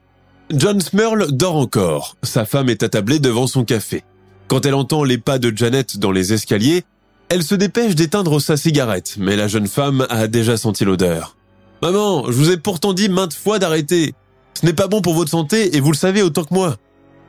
John 0.52 0.82
Smurl 0.82 1.28
dort 1.32 1.56
encore. 1.56 2.18
Sa 2.22 2.44
femme 2.44 2.68
est 2.68 2.82
attablée 2.82 3.20
devant 3.20 3.46
son 3.46 3.64
café. 3.64 4.04
Quand 4.48 4.66
elle 4.66 4.74
entend 4.74 5.02
les 5.02 5.16
pas 5.16 5.38
de 5.38 5.50
Janet 5.56 5.96
dans 5.96 6.12
les 6.12 6.34
escaliers, 6.34 6.84
elle 7.30 7.42
se 7.42 7.54
dépêche 7.54 7.94
d'éteindre 7.94 8.38
sa 8.38 8.58
cigarette, 8.58 9.14
mais 9.18 9.36
la 9.36 9.48
jeune 9.48 9.66
femme 9.66 10.06
a 10.10 10.26
déjà 10.26 10.58
senti 10.58 10.84
l'odeur. 10.84 11.36
Maman, 11.82 12.26
je 12.26 12.32
vous 12.32 12.50
ai 12.50 12.56
pourtant 12.56 12.92
dit 12.92 13.08
maintes 13.08 13.34
fois 13.34 13.58
d'arrêter. 13.58 14.14
Ce 14.54 14.66
n'est 14.66 14.74
pas 14.74 14.88
bon 14.88 15.00
pour 15.00 15.14
votre 15.14 15.30
santé 15.30 15.76
et 15.76 15.80
vous 15.80 15.92
le 15.92 15.96
savez 15.96 16.22
autant 16.22 16.44
que 16.44 16.52
moi. 16.52 16.76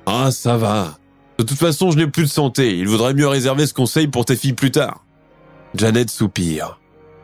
Ah, 0.05 0.29
ça 0.31 0.57
va. 0.57 0.97
De 1.37 1.43
toute 1.43 1.57
façon, 1.57 1.91
je 1.91 1.97
n'ai 1.97 2.07
plus 2.07 2.23
de 2.23 2.29
santé. 2.29 2.77
Il 2.77 2.87
vaudrait 2.87 3.13
mieux 3.13 3.27
réserver 3.27 3.65
ce 3.65 3.73
conseil 3.73 4.07
pour 4.07 4.25
tes 4.25 4.35
filles 4.35 4.53
plus 4.53 4.71
tard. 4.71 5.05
Janet 5.73 6.09
soupire. 6.09 6.79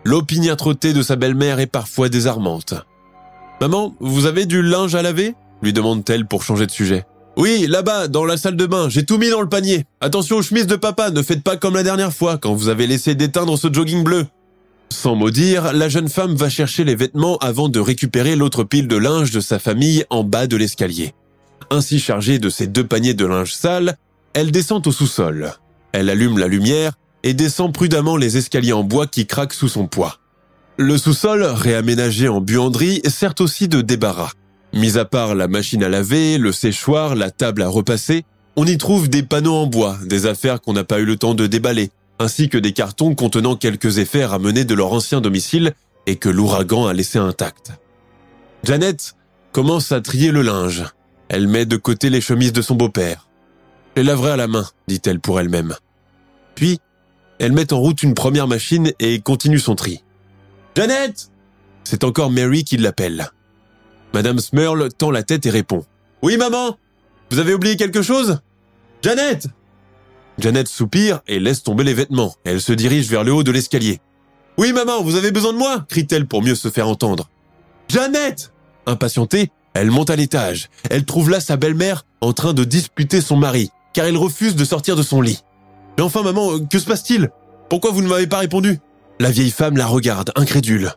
L'opiniâtreté 0.06 0.94
de 0.94 1.02
sa 1.02 1.18
belle-mère 1.18 1.60
est 1.60 1.68
parfois 1.68 2.08
désarmante. 2.08 2.74
Maman, 3.60 3.96
vous 4.00 4.26
avez 4.26 4.46
du 4.46 4.62
linge 4.62 4.96
à 4.96 5.02
laver? 5.02 5.36
lui 5.62 5.74
demande-t-elle 5.74 6.28
pour 6.28 6.44
changer 6.44 6.66
de 6.66 6.72
sujet. 6.72 7.06
Oui, 7.36 7.66
là-bas, 7.68 8.08
dans 8.08 8.26
la 8.26 8.38
salle 8.38 8.56
de 8.56 8.66
bain, 8.66 8.90
j'ai 8.90 9.06
tout 9.06 9.18
mis 9.18 9.30
dans 9.30 9.42
le 9.42 9.50
panier. 9.50 9.86
Attention 10.02 10.38
aux 10.38 10.42
chemises 10.42 10.68
de 10.68 10.76
papa, 10.76 11.12
ne 11.12 11.22
faites 11.22 11.44
pas 11.44 11.58
comme 11.58 11.76
la 11.76 11.84
dernière 11.84 12.14
fois, 12.14 12.38
quand 12.38 12.54
vous 12.54 12.70
avez 12.70 12.88
laissé 12.88 13.16
d'éteindre 13.16 13.58
ce 13.58 13.72
jogging 13.72 14.04
bleu. 14.04 14.26
Sans 14.90 15.16
mot 15.16 15.32
dire, 15.32 15.74
la 15.74 15.90
jeune 15.90 16.10
femme 16.10 16.36
va 16.36 16.50
chercher 16.50 16.84
les 16.84 16.96
vêtements 16.96 17.38
avant 17.38 17.70
de 17.70 17.80
récupérer 17.80 18.36
l'autre 18.36 18.64
pile 18.64 18.88
de 18.88 18.98
linge 18.98 19.32
de 19.32 19.40
sa 19.40 19.60
famille 19.60 20.06
en 20.10 20.24
bas 20.24 20.48
de 20.48 20.58
l'escalier. 20.58 21.14
Ainsi 21.70 22.00
chargée 22.00 22.40
de 22.40 22.50
ses 22.50 22.68
deux 22.68 22.86
paniers 22.86 23.14
de 23.14 23.26
linge 23.26 23.54
sale, 23.54 23.98
elle 24.34 24.52
descend 24.52 24.86
au 24.88 24.92
sous-sol. 24.92 25.54
Elle 25.92 26.10
allume 26.10 26.38
la 26.38 26.48
lumière 26.48 26.94
et 27.24 27.34
descend 27.34 27.74
prudemment 27.74 28.18
les 28.18 28.38
escaliers 28.38 28.74
en 28.74 28.84
bois 28.84 29.08
qui 29.08 29.26
craquent 29.26 29.54
sous 29.54 29.68
son 29.68 29.88
poids. 29.88 30.20
Le 30.78 30.98
sous-sol, 30.98 31.44
réaménagé 31.44 32.28
en 32.28 32.40
buanderie, 32.40 33.02
sert 33.08 33.34
aussi 33.40 33.68
de 33.68 33.82
débarras. 33.82 34.32
Mis 34.74 34.98
à 34.98 35.06
part 35.06 35.36
la 35.36 35.48
machine 35.48 35.84
à 35.84 35.90
laver, 35.90 36.38
le 36.38 36.52
séchoir, 36.52 37.16
la 37.16 37.32
table 37.32 37.64
à 37.64 37.68
repasser, 37.68 38.26
on 38.56 38.66
y 38.66 38.78
trouve 38.78 39.10
des 39.10 39.24
panneaux 39.24 39.56
en 39.56 39.68
bois, 39.68 39.98
des 40.06 40.26
affaires 40.26 40.62
qu'on 40.62 40.74
n'a 40.74 40.84
pas 40.84 41.00
eu 41.00 41.06
le 41.06 41.16
temps 41.16 41.34
de 41.34 41.48
déballer, 41.48 41.90
ainsi 42.20 42.50
que 42.50 42.58
des 42.58 42.74
cartons 42.74 43.16
contenant 43.16 43.56
quelques 43.56 44.00
effets 44.00 44.26
ramenés 44.26 44.66
de 44.66 44.74
leur 44.74 44.94
ancien 44.94 45.22
domicile 45.22 45.74
et 46.06 46.16
que 46.16 46.30
l'ouragan 46.30 46.88
a 46.88 46.94
laissé 46.94 47.20
intacts. 47.20 47.72
Janet 48.64 49.16
commence 49.52 49.92
à 49.92 50.02
trier 50.02 50.32
le 50.32 50.42
linge. 50.42 50.86
Elle 51.30 51.48
met 51.48 51.66
de 51.66 51.78
côté 51.78 52.10
les 52.10 52.22
chemises 52.22 52.54
de 52.54 52.62
son 52.62 52.76
beau-père. 52.76 53.28
Je 53.96 54.02
les 54.02 54.08
laverai 54.08 54.32
à 54.32 54.38
la 54.38 54.48
main, 54.48 54.66
dit-elle 54.88 55.20
pour 55.20 55.40
elle-même. 55.40 55.76
Puis, 56.56 56.80
elle 57.40 57.52
met 57.52 57.74
en 57.74 57.80
route 57.80 58.04
une 58.04 58.14
première 58.14 58.48
machine 58.48 58.92
et 59.00 59.20
continue 59.20 59.60
son 59.60 59.76
tri. 59.76 60.04
Janet 60.76 61.32
C'est 61.84 62.04
encore 62.04 62.32
Mary 62.32 62.64
qui 62.64 62.78
l'appelle. 62.78 63.30
Madame 64.14 64.40
Smurl 64.40 64.90
tend 64.94 65.12
la 65.12 65.24
tête 65.24 65.46
et 65.46 65.50
répond. 65.50 65.86
Oui, 66.22 66.38
maman 66.38 66.78
Vous 67.30 67.40
avez 67.40 67.54
oublié 67.54 67.76
quelque 67.76 68.02
chose? 68.02 68.40
Janet 69.02 69.48
Janet 70.38 70.68
soupire 70.68 71.22
et 71.28 71.40
laisse 71.40 71.64
tomber 71.64 71.84
les 71.84 71.94
vêtements. 71.94 72.36
Elle 72.44 72.62
se 72.62 72.74
dirige 72.74 73.10
vers 73.10 73.24
le 73.24 73.34
haut 73.34 73.44
de 73.44 73.52
l'escalier. 73.52 74.00
Oui, 74.58 74.74
maman, 74.74 75.02
vous 75.04 75.16
avez 75.16 75.32
besoin 75.32 75.54
de 75.54 75.58
moi 75.58 75.86
crie-t-elle 75.88 76.28
pour 76.28 76.42
mieux 76.42 76.56
se 76.56 76.70
faire 76.70 76.88
entendre. 76.88 77.30
Janet 77.90 78.52
Impatientée, 78.86 79.52
elle 79.74 79.92
monte 79.92 80.10
à 80.10 80.16
l'étage. 80.16 80.70
Elle 80.90 81.06
trouve 81.06 81.30
là 81.30 81.40
sa 81.40 81.58
belle-mère 81.58 82.06
en 82.22 82.34
train 82.34 82.54
de 82.54 82.64
disputer 82.64 83.22
son 83.22 83.36
mari, 83.36 83.70
car 83.94 84.06
elle 84.06 84.18
refuse 84.18 84.56
de 84.56 84.66
sortir 84.66 84.96
de 84.96 85.04
son 85.04 85.22
lit. 85.22 85.44
Mais 85.98 86.04
enfin, 86.04 86.24
maman, 86.24 86.54
euh, 86.54 86.60
que 86.70 86.80
se 86.80 86.86
passe-t-il? 86.86 87.30
Pourquoi 87.70 87.92
vous 87.92 88.02
ne 88.02 88.08
m'avez 88.08 88.28
pas 88.28 88.40
répondu? 88.40 88.80
La 89.20 89.30
vieille 89.30 89.52
femme 89.52 89.78
la 89.78 89.88
regarde, 89.88 90.32
incrédule. 90.36 90.94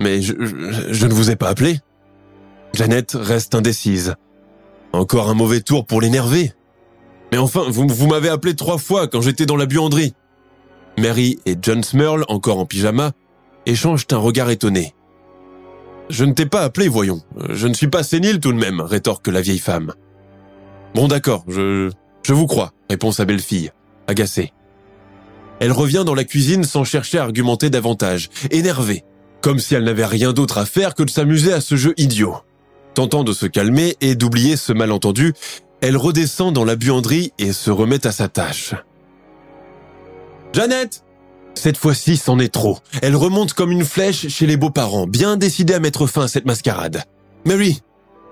Mais 0.00 0.22
je, 0.22 0.32
je 0.90 1.06
ne 1.06 1.12
vous 1.12 1.30
ai 1.30 1.36
pas 1.36 1.48
appelé 1.48 1.80
Janet 2.74 3.12
reste 3.18 3.54
indécise. 3.54 4.14
Encore 4.92 5.28
un 5.28 5.34
mauvais 5.34 5.60
tour 5.60 5.86
pour 5.86 6.00
l'énerver. 6.00 6.52
Mais 7.32 7.38
enfin, 7.38 7.64
vous, 7.66 8.06
m'avez 8.06 8.28
appelé 8.28 8.54
trois 8.54 8.76
fois 8.76 9.08
quand 9.08 9.22
j'étais 9.22 9.46
dans 9.46 9.56
la 9.56 9.64
buanderie. 9.64 10.12
Mary 10.98 11.38
et 11.46 11.56
John 11.60 11.82
Smurl, 11.82 12.26
encore 12.28 12.58
en 12.58 12.66
pyjama, 12.66 13.12
échangent 13.64 14.06
un 14.12 14.18
regard 14.18 14.50
étonné. 14.50 14.94
Je 16.10 16.26
ne 16.26 16.34
t'ai 16.34 16.44
pas 16.44 16.60
appelé, 16.60 16.88
voyons. 16.88 17.22
Je 17.48 17.66
ne 17.66 17.72
suis 17.72 17.88
pas 17.88 18.02
sénile 18.02 18.38
tout 18.38 18.52
de 18.52 18.58
même, 18.58 18.82
rétorque 18.82 19.28
la 19.28 19.40
vieille 19.40 19.58
femme. 19.58 19.94
Bon 20.94 21.08
d'accord, 21.08 21.44
je, 21.48 21.90
je 22.22 22.34
vous 22.34 22.46
crois, 22.46 22.72
répond 22.90 23.12
sa 23.12 23.24
belle-fille, 23.24 23.72
agacée. 24.08 24.52
Elle 25.58 25.72
revient 25.72 26.02
dans 26.04 26.14
la 26.14 26.24
cuisine 26.24 26.64
sans 26.64 26.84
chercher 26.84 27.16
à 27.16 27.22
argumenter 27.22 27.70
davantage, 27.70 28.28
énervée, 28.50 29.04
comme 29.40 29.58
si 29.58 29.74
elle 29.74 29.84
n'avait 29.84 30.04
rien 30.04 30.34
d'autre 30.34 30.58
à 30.58 30.66
faire 30.66 30.94
que 30.94 31.02
de 31.02 31.08
s'amuser 31.08 31.54
à 31.54 31.62
ce 31.62 31.76
jeu 31.76 31.94
idiot. 31.96 32.36
Tentant 32.92 33.24
de 33.24 33.32
se 33.32 33.46
calmer 33.46 33.96
et 34.02 34.16
d'oublier 34.16 34.58
ce 34.58 34.74
malentendu, 34.74 35.32
elle 35.82 35.96
redescend 35.96 36.54
dans 36.54 36.64
la 36.64 36.76
buanderie 36.76 37.32
et 37.38 37.52
se 37.52 37.70
remet 37.70 38.06
à 38.06 38.12
sa 38.12 38.28
tâche. 38.28 38.74
Jeannette 40.54 41.04
Cette 41.54 41.76
fois-ci, 41.76 42.16
c'en 42.16 42.38
est 42.38 42.52
trop. 42.52 42.78
Elle 43.02 43.16
remonte 43.16 43.52
comme 43.52 43.72
une 43.72 43.84
flèche 43.84 44.28
chez 44.28 44.46
les 44.46 44.56
beaux-parents, 44.56 45.06
bien 45.06 45.36
décidée 45.36 45.74
à 45.74 45.80
mettre 45.80 46.06
fin 46.06 46.22
à 46.22 46.28
cette 46.28 46.46
mascarade. 46.46 47.02
Mary, 47.44 47.82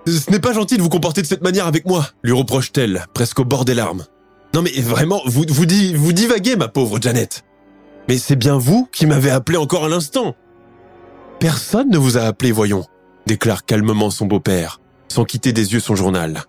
ce 0.06 0.30
n'est 0.30 0.40
pas 0.40 0.52
gentil 0.52 0.76
de 0.76 0.82
vous 0.82 0.88
comporter 0.88 1.20
de 1.20 1.26
cette 1.26 1.42
manière 1.42 1.66
avec 1.66 1.84
moi, 1.86 2.06
lui 2.22 2.32
reproche-t-elle, 2.32 3.04
presque 3.12 3.40
au 3.40 3.44
bord 3.44 3.64
des 3.64 3.74
larmes. 3.74 4.04
Non 4.54 4.62
mais 4.62 4.72
vraiment, 4.80 5.20
vous, 5.26 5.44
vous, 5.48 5.66
vous 5.94 6.12
divaguez, 6.12 6.56
ma 6.56 6.68
pauvre 6.68 6.98
Janet. 7.00 7.44
Mais 8.08 8.16
c'est 8.16 8.36
bien 8.36 8.58
vous 8.58 8.88
qui 8.90 9.06
m'avez 9.06 9.30
appelé 9.30 9.58
encore 9.58 9.84
à 9.84 9.88
l'instant. 9.88 10.34
Personne 11.38 11.90
ne 11.90 11.98
vous 11.98 12.16
a 12.16 12.22
appelé, 12.22 12.52
voyons 12.52 12.84
déclare 13.26 13.64
calmement 13.64 14.10
son 14.10 14.26
beau-père, 14.26 14.80
sans 15.08 15.24
quitter 15.24 15.52
des 15.52 15.72
yeux 15.72 15.78
son 15.78 15.94
journal. 15.94 16.42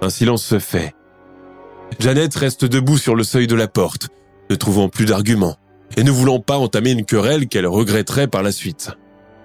Un 0.00 0.10
silence 0.10 0.44
se 0.44 0.58
fait. 0.58 0.94
Janet 1.98 2.34
reste 2.34 2.64
debout 2.64 2.98
sur 2.98 3.14
le 3.14 3.24
seuil 3.24 3.46
de 3.46 3.54
la 3.54 3.68
porte, 3.68 4.08
ne 4.50 4.56
trouvant 4.56 4.88
plus 4.88 5.06
d'arguments, 5.06 5.56
et 5.96 6.02
ne 6.02 6.10
voulant 6.10 6.40
pas 6.40 6.58
entamer 6.58 6.90
une 6.90 7.04
querelle 7.04 7.46
qu'elle 7.48 7.66
regretterait 7.66 8.26
par 8.26 8.42
la 8.42 8.52
suite. 8.52 8.90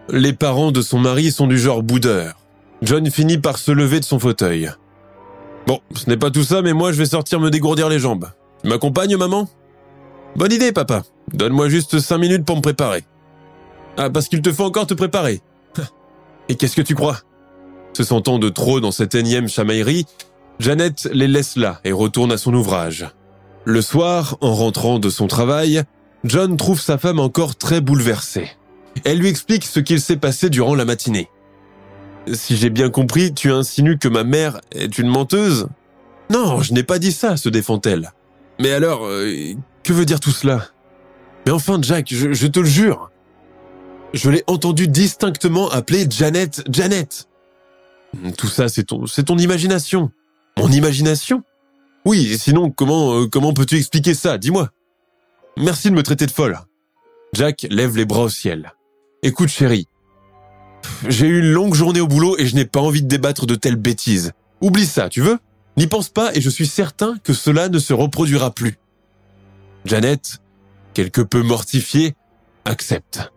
Les 0.10 0.34
parents 0.34 0.72
de 0.72 0.82
son 0.82 1.00
mari 1.00 1.32
sont 1.32 1.48
du 1.48 1.58
genre 1.58 1.84
boudeur. 1.84 2.36
John 2.82 3.10
finit 3.12 3.38
par 3.38 3.58
se 3.58 3.72
lever 3.72 4.00
de 4.00 4.06
son 4.06 4.20
fauteuil. 4.20 4.72
Bon, 5.68 5.80
ce 5.96 6.10
n'est 6.10 6.18
pas 6.18 6.32
tout 6.32 6.44
ça, 6.44 6.62
mais 6.62 6.74
moi 6.74 6.92
je 6.92 6.98
vais 6.98 7.06
sortir 7.06 7.40
me 7.40 7.52
dégourdir 7.52 7.90
les 7.90 8.00
jambes. 8.00 8.30
Tu 8.64 8.70
m'accompagnes, 8.70 9.18
maman? 9.18 9.48
Bonne 10.36 10.52
idée, 10.52 10.72
papa. 10.72 11.04
Donne-moi 11.34 11.70
juste 11.70 12.00
cinq 12.00 12.18
minutes 12.18 12.46
pour 12.46 12.56
me 12.56 12.62
préparer. 12.62 13.04
Ah, 13.98 14.10
parce 14.10 14.28
qu'il 14.28 14.42
te 14.42 14.52
faut 14.52 14.64
encore 14.64 14.88
te 14.88 14.94
préparer. 14.94 15.42
Et 16.50 16.56
qu'est-ce 16.56 16.76
que 16.76 16.82
tu 16.82 16.96
crois? 16.96 17.20
Se 17.94 18.04
sentant 18.04 18.40
de 18.40 18.50
trop 18.50 18.80
dans 18.80 18.92
cette 18.92 19.14
énième 19.16 19.50
chamaillerie, 19.50 20.06
Jeannette 20.60 21.10
les 21.14 21.28
laisse 21.28 21.56
là 21.56 21.80
et 21.84 21.92
retourne 21.92 22.32
à 22.32 22.38
son 22.38 22.54
ouvrage. 22.54 23.08
Le 23.66 23.82
soir, 23.82 24.38
en 24.42 24.54
rentrant 24.54 25.00
de 25.00 25.10
son 25.10 25.28
travail, 25.28 25.84
John 26.24 26.58
trouve 26.58 26.82
sa 26.82 26.98
femme 26.98 27.20
encore 27.20 27.56
très 27.56 27.82
bouleversée. 27.82 28.50
Elle 29.06 29.20
lui 29.20 29.30
explique 29.30 29.64
ce 29.64 29.80
qu'il 29.80 30.02
s'est 30.02 30.18
passé 30.18 30.50
durant 30.50 30.76
la 30.76 30.86
matinée. 30.86 31.30
Si 32.34 32.58
j'ai 32.58 32.70
bien 32.70 32.90
compris, 32.90 33.34
tu 33.34 33.52
insinues 33.52 33.98
que 33.98 34.08
ma 34.08 34.24
mère 34.24 34.60
est 34.72 34.98
une 34.98 35.08
menteuse? 35.08 35.68
Non, 36.30 36.62
je 36.62 36.74
n'ai 36.74 36.84
pas 36.84 37.00
dit 37.00 37.12
ça, 37.12 37.38
se 37.38 37.50
défend-elle. 37.50 38.12
Mais 38.60 38.72
alors, 38.72 39.06
euh, 39.06 39.54
que 39.84 39.94
veut 39.94 40.06
dire 40.06 40.20
tout 40.20 40.32
cela? 40.32 40.68
Mais 41.46 41.52
enfin, 41.52 41.80
Jack, 41.82 42.08
je, 42.12 42.34
je 42.34 42.48
te 42.48 42.60
le 42.60 42.66
jure. 42.66 43.10
Je 44.14 44.30
l'ai 44.30 44.44
entendu 44.48 44.88
distinctement 44.88 45.70
appeler 45.70 46.06
Janet, 46.10 46.64
Janet. 46.70 47.30
Tout 48.38 48.48
ça, 48.48 48.68
c'est 48.68 48.84
ton, 48.84 49.06
c'est 49.06 49.24
ton 49.24 49.38
imagination. 49.38 50.12
Mon 50.60 50.70
imagination 50.74 51.42
Oui, 52.04 52.38
sinon, 52.38 52.70
comment, 52.70 53.22
euh, 53.22 53.28
comment 53.28 53.54
peux-tu 53.54 53.78
expliquer 53.78 54.14
ça? 54.14 54.38
Dis-moi. 54.38 54.70
Merci 55.56 55.90
de 55.90 55.96
me 55.96 56.04
traiter 56.04 56.26
de 56.26 56.32
folle. 56.32 56.60
Jack 57.32 57.66
lève 57.70 57.96
les 57.96 58.04
bras 58.04 58.24
au 58.24 58.30
ciel. 58.30 58.74
Écoute, 59.24 59.48
chérie. 59.48 59.88
J'ai 61.08 61.28
eu 61.28 61.40
une 61.40 61.52
longue 61.52 61.76
journée 61.76 62.02
au 62.02 62.08
boulot 62.08 62.38
et 62.38 62.46
je 62.46 62.56
n'ai 62.56 62.66
pas 62.66 62.82
envie 62.82 63.02
de 63.02 63.08
débattre 63.08 63.46
de 63.46 63.56
telles 63.56 63.78
bêtises. 63.78 64.34
Oublie 64.60 64.86
ça, 64.86 65.08
tu 65.08 65.22
veux? 65.22 65.40
N'y 65.78 65.88
pense 65.88 66.10
pas 66.10 66.36
et 66.36 66.42
je 66.42 66.50
suis 66.50 66.68
certain 66.68 67.18
que 67.24 67.32
cela 67.32 67.70
ne 67.70 67.80
se 67.80 67.94
reproduira 67.94 68.52
plus. 68.52 68.78
Janet, 69.86 70.40
quelque 70.94 71.22
peu 71.22 71.42
mortifiée, 71.42 72.16
accepte. 72.66 73.32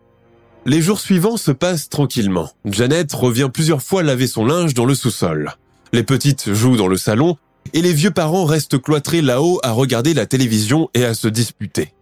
Les 0.67 0.83
jours 0.83 0.99
suivants 0.99 1.37
se 1.37 1.53
passent 1.53 1.89
tranquillement. 1.89 2.51
Janet 2.65 3.13
revient 3.13 3.51
plusieurs 3.53 3.83
fois 3.83 4.03
laver 4.03 4.27
son 4.27 4.45
linge 4.45 4.75
dans 4.75 4.87
le 4.87 4.97
sous-sol. 4.97 5.55
Les 5.95 6.03
petites 6.03 6.53
jouent 6.55 6.77
dans 6.77 6.89
le 6.89 6.97
salon 6.97 7.37
et 7.75 7.83
les 7.83 7.93
vieux 7.93 8.11
parents 8.11 8.47
restent 8.47 8.81
cloîtrés 8.81 9.21
là-haut 9.21 9.61
à 9.63 9.73
regarder 9.73 10.15
la 10.15 10.25
télévision 10.25 10.89
et 10.95 11.05
à 11.05 11.13
se 11.13 11.29
disputer. 11.29 11.93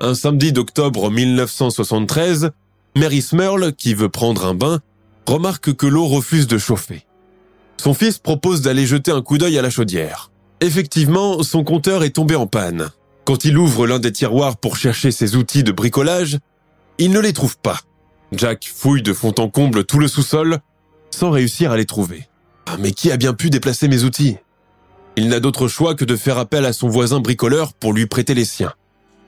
Un 0.00 0.14
samedi 0.14 0.52
d'octobre 0.52 1.10
1973, 1.10 2.50
Mary 2.96 3.20
Smurl, 3.20 3.74
qui 3.74 3.92
veut 3.92 4.08
prendre 4.08 4.46
un 4.46 4.54
bain, 4.54 4.80
remarque 5.26 5.74
que 5.74 5.86
l'eau 5.86 6.06
refuse 6.06 6.46
de 6.46 6.56
chauffer. 6.56 7.04
Son 7.76 7.92
fils 7.92 8.18
propose 8.18 8.62
d'aller 8.62 8.86
jeter 8.86 9.10
un 9.10 9.20
coup 9.20 9.36
d'œil 9.36 9.58
à 9.58 9.62
la 9.62 9.70
chaudière. 9.70 10.30
Effectivement, 10.60 11.42
son 11.42 11.62
compteur 11.62 12.04
est 12.04 12.16
tombé 12.16 12.36
en 12.36 12.46
panne. 12.46 12.90
Quand 13.24 13.44
il 13.44 13.58
ouvre 13.58 13.86
l'un 13.86 13.98
des 13.98 14.12
tiroirs 14.12 14.56
pour 14.56 14.76
chercher 14.76 15.10
ses 15.10 15.36
outils 15.36 15.62
de 15.62 15.72
bricolage, 15.72 16.38
il 16.98 17.10
ne 17.10 17.20
les 17.20 17.34
trouve 17.34 17.58
pas. 17.58 17.80
Jack 18.32 18.70
fouille 18.74 19.02
de 19.02 19.12
fond 19.12 19.34
en 19.38 19.48
comble 19.50 19.84
tout 19.84 19.98
le 19.98 20.08
sous-sol 20.08 20.60
sans 21.10 21.30
réussir 21.30 21.70
à 21.70 21.76
les 21.76 21.84
trouver. 21.84 22.26
Ah, 22.74 22.76
mais 22.80 22.90
qui 22.90 23.12
a 23.12 23.16
bien 23.16 23.34
pu 23.34 23.50
déplacer 23.50 23.86
mes 23.86 24.02
outils? 24.02 24.36
Il 25.14 25.28
n'a 25.28 25.38
d'autre 25.38 25.68
choix 25.68 25.94
que 25.94 26.04
de 26.04 26.16
faire 26.16 26.38
appel 26.38 26.64
à 26.64 26.72
son 26.72 26.88
voisin 26.88 27.20
bricoleur 27.20 27.72
pour 27.72 27.92
lui 27.92 28.06
prêter 28.06 28.34
les 28.34 28.44
siens. 28.44 28.72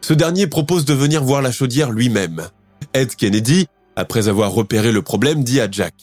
Ce 0.00 0.12
dernier 0.12 0.48
propose 0.48 0.84
de 0.84 0.94
venir 0.94 1.22
voir 1.22 1.42
la 1.42 1.52
chaudière 1.52 1.92
lui-même. 1.92 2.48
Ed 2.92 3.14
Kennedy, 3.14 3.68
après 3.94 4.26
avoir 4.26 4.50
repéré 4.50 4.90
le 4.90 5.00
problème, 5.00 5.44
dit 5.44 5.60
à 5.60 5.70
Jack 5.70 5.94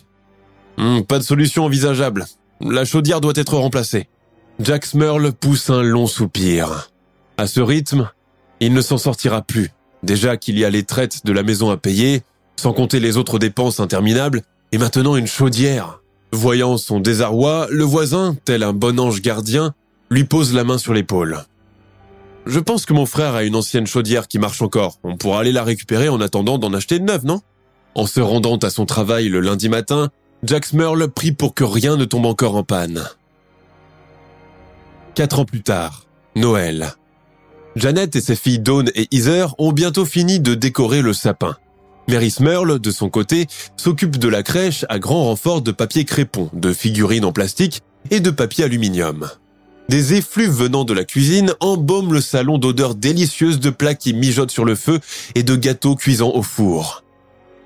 hum, 0.77 1.03
Pas 1.05 1.19
de 1.19 1.23
solution 1.23 1.65
envisageable. 1.65 2.25
La 2.61 2.85
chaudière 2.85 3.19
doit 3.19 3.33
être 3.35 3.57
remplacée. 3.57 4.07
Jack 4.59 4.85
Smurl 4.85 5.33
pousse 5.33 5.69
un 5.69 5.81
long 5.81 6.07
soupir. 6.07 6.91
À 7.37 7.45
ce 7.45 7.59
rythme, 7.59 8.09
il 8.61 8.73
ne 8.73 8.81
s'en 8.81 8.97
sortira 8.97 9.41
plus. 9.41 9.71
Déjà 10.01 10.37
qu'il 10.37 10.57
y 10.57 10.63
a 10.63 10.69
les 10.69 10.83
traites 10.83 11.25
de 11.25 11.33
la 11.33 11.43
maison 11.43 11.71
à 11.71 11.77
payer, 11.77 12.21
sans 12.55 12.71
compter 12.71 13.01
les 13.01 13.17
autres 13.17 13.37
dépenses 13.37 13.81
interminables, 13.81 14.43
et 14.71 14.77
maintenant 14.77 15.17
une 15.17 15.27
chaudière. 15.27 16.02
Voyant 16.33 16.77
son 16.77 16.99
désarroi, 16.99 17.67
le 17.69 17.83
voisin, 17.83 18.35
tel 18.43 18.63
un 18.63 18.73
bon 18.73 18.99
ange 18.99 19.21
gardien, 19.21 19.75
lui 20.09 20.23
pose 20.23 20.51
la 20.55 20.63
main 20.63 20.79
sur 20.79 20.91
l'épaule. 20.91 21.45
Je 22.47 22.59
pense 22.59 22.87
que 22.87 22.93
mon 22.93 23.05
frère 23.05 23.35
a 23.35 23.43
une 23.43 23.55
ancienne 23.55 23.85
chaudière 23.85 24.27
qui 24.27 24.39
marche 24.39 24.63
encore. 24.63 24.97
On 25.03 25.15
pourra 25.15 25.41
aller 25.41 25.51
la 25.51 25.63
récupérer 25.63 26.09
en 26.09 26.19
attendant 26.21 26.57
d'en 26.57 26.73
acheter 26.73 26.95
une 26.95 27.05
neuve, 27.05 27.23
non? 27.23 27.41
En 27.93 28.07
se 28.07 28.19
rendant 28.19 28.57
à 28.57 28.71
son 28.71 28.87
travail 28.87 29.29
le 29.29 29.41
lundi 29.41 29.69
matin, 29.69 30.09
Jack 30.41 30.65
Smurl 30.65 31.07
prie 31.09 31.33
pour 31.33 31.53
que 31.53 31.63
rien 31.63 31.97
ne 31.97 32.05
tombe 32.05 32.25
encore 32.25 32.55
en 32.55 32.63
panne. 32.63 33.07
Quatre 35.13 35.37
ans 35.37 35.45
plus 35.45 35.61
tard, 35.61 36.07
Noël. 36.35 36.95
Janet 37.75 38.15
et 38.15 38.21
ses 38.21 38.35
filles 38.35 38.57
Dawn 38.57 38.89
et 38.95 39.07
Heather 39.11 39.53
ont 39.59 39.71
bientôt 39.71 40.05
fini 40.05 40.39
de 40.39 40.55
décorer 40.55 41.03
le 41.03 41.13
sapin. 41.13 41.57
Mary 42.07 42.31
Smurl, 42.31 42.79
de 42.79 42.91
son 42.91 43.09
côté, 43.09 43.47
s'occupe 43.77 44.17
de 44.17 44.27
la 44.27 44.43
crèche 44.43 44.85
à 44.89 44.99
grand 44.99 45.25
renfort 45.25 45.61
de 45.61 45.71
papier 45.71 46.05
crépon, 46.05 46.49
de 46.53 46.73
figurines 46.73 47.25
en 47.25 47.31
plastique 47.31 47.81
et 48.11 48.19
de 48.19 48.29
papier 48.29 48.65
aluminium. 48.65 49.29
Des 49.89 50.13
effluves 50.13 50.51
venant 50.51 50.85
de 50.85 50.93
la 50.93 51.03
cuisine 51.03 51.53
embaument 51.59 52.11
le 52.11 52.21
salon 52.21 52.57
d'odeurs 52.57 52.95
délicieuses 52.95 53.59
de 53.59 53.69
plats 53.69 53.95
qui 53.95 54.13
mijotent 54.13 54.51
sur 54.51 54.65
le 54.65 54.75
feu 54.75 54.99
et 55.35 55.43
de 55.43 55.55
gâteaux 55.55 55.95
cuisant 55.95 56.31
au 56.31 56.41
four. 56.41 57.03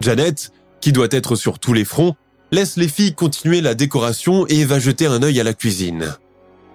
Janet, 0.01 0.51
qui 0.81 0.91
doit 0.91 1.07
être 1.11 1.35
sur 1.35 1.59
tous 1.59 1.73
les 1.73 1.85
fronts, 1.85 2.15
laisse 2.51 2.77
les 2.77 2.87
filles 2.87 3.13
continuer 3.13 3.61
la 3.61 3.75
décoration 3.75 4.45
et 4.47 4.65
va 4.65 4.79
jeter 4.79 5.05
un 5.05 5.21
œil 5.23 5.39
à 5.39 5.43
la 5.43 5.53
cuisine. 5.53 6.15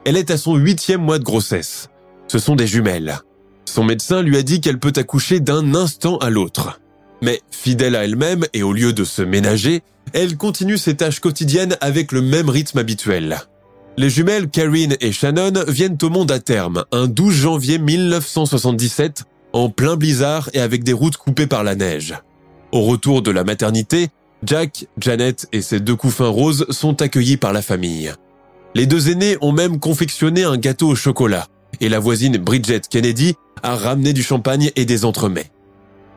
Elle 0.04 0.16
est 0.16 0.30
à 0.30 0.36
son 0.36 0.56
huitième 0.56 1.02
mois 1.02 1.18
de 1.18 1.24
grossesse. 1.24 1.88
Ce 2.28 2.38
sont 2.38 2.56
des 2.56 2.66
jumelles. 2.66 3.18
Son 3.64 3.84
médecin 3.84 4.22
lui 4.22 4.36
a 4.36 4.42
dit 4.42 4.60
qu'elle 4.60 4.78
peut 4.78 4.92
accoucher 4.96 5.40
d'un 5.40 5.74
instant 5.74 6.18
à 6.18 6.30
l'autre. 6.30 6.80
Mais 7.22 7.40
fidèle 7.50 7.96
à 7.96 8.04
elle-même 8.04 8.44
et 8.52 8.62
au 8.62 8.72
lieu 8.72 8.92
de 8.92 9.04
se 9.04 9.22
ménager, 9.22 9.82
elle 10.12 10.36
continue 10.36 10.76
ses 10.76 10.96
tâches 10.96 11.20
quotidiennes 11.20 11.76
avec 11.80 12.12
le 12.12 12.20
même 12.20 12.50
rythme 12.50 12.78
habituel. 12.78 13.38
Les 13.96 14.10
jumelles 14.10 14.48
Karine 14.48 14.96
et 15.00 15.12
Shannon 15.12 15.52
viennent 15.68 15.98
au 16.02 16.10
monde 16.10 16.32
à 16.32 16.40
terme 16.40 16.84
un 16.92 17.06
12 17.06 17.34
janvier 17.34 17.78
1977 17.78 19.24
en 19.52 19.68
plein 19.68 19.96
blizzard 19.96 20.50
et 20.52 20.60
avec 20.60 20.82
des 20.82 20.92
routes 20.92 21.16
coupées 21.16 21.46
par 21.46 21.62
la 21.62 21.74
neige. 21.74 22.14
Au 22.72 22.82
retour 22.82 23.22
de 23.22 23.30
la 23.30 23.44
maternité, 23.44 24.08
Jack, 24.42 24.86
Janet 24.98 25.46
et 25.52 25.62
ses 25.62 25.78
deux 25.78 25.94
couffins 25.94 26.28
roses 26.28 26.66
sont 26.70 27.00
accueillis 27.02 27.36
par 27.36 27.52
la 27.52 27.62
famille. 27.62 28.12
Les 28.74 28.86
deux 28.86 29.10
aînés 29.10 29.36
ont 29.42 29.52
même 29.52 29.78
confectionné 29.78 30.42
un 30.42 30.56
gâteau 30.56 30.88
au 30.88 30.94
chocolat 30.94 31.46
et 31.80 31.88
la 31.88 32.00
voisine 32.00 32.38
Bridget 32.38 32.80
Kennedy 32.90 33.34
a 33.62 33.76
ramené 33.76 34.12
du 34.12 34.22
champagne 34.22 34.70
et 34.74 34.84
des 34.84 35.04
entremets. 35.04 35.51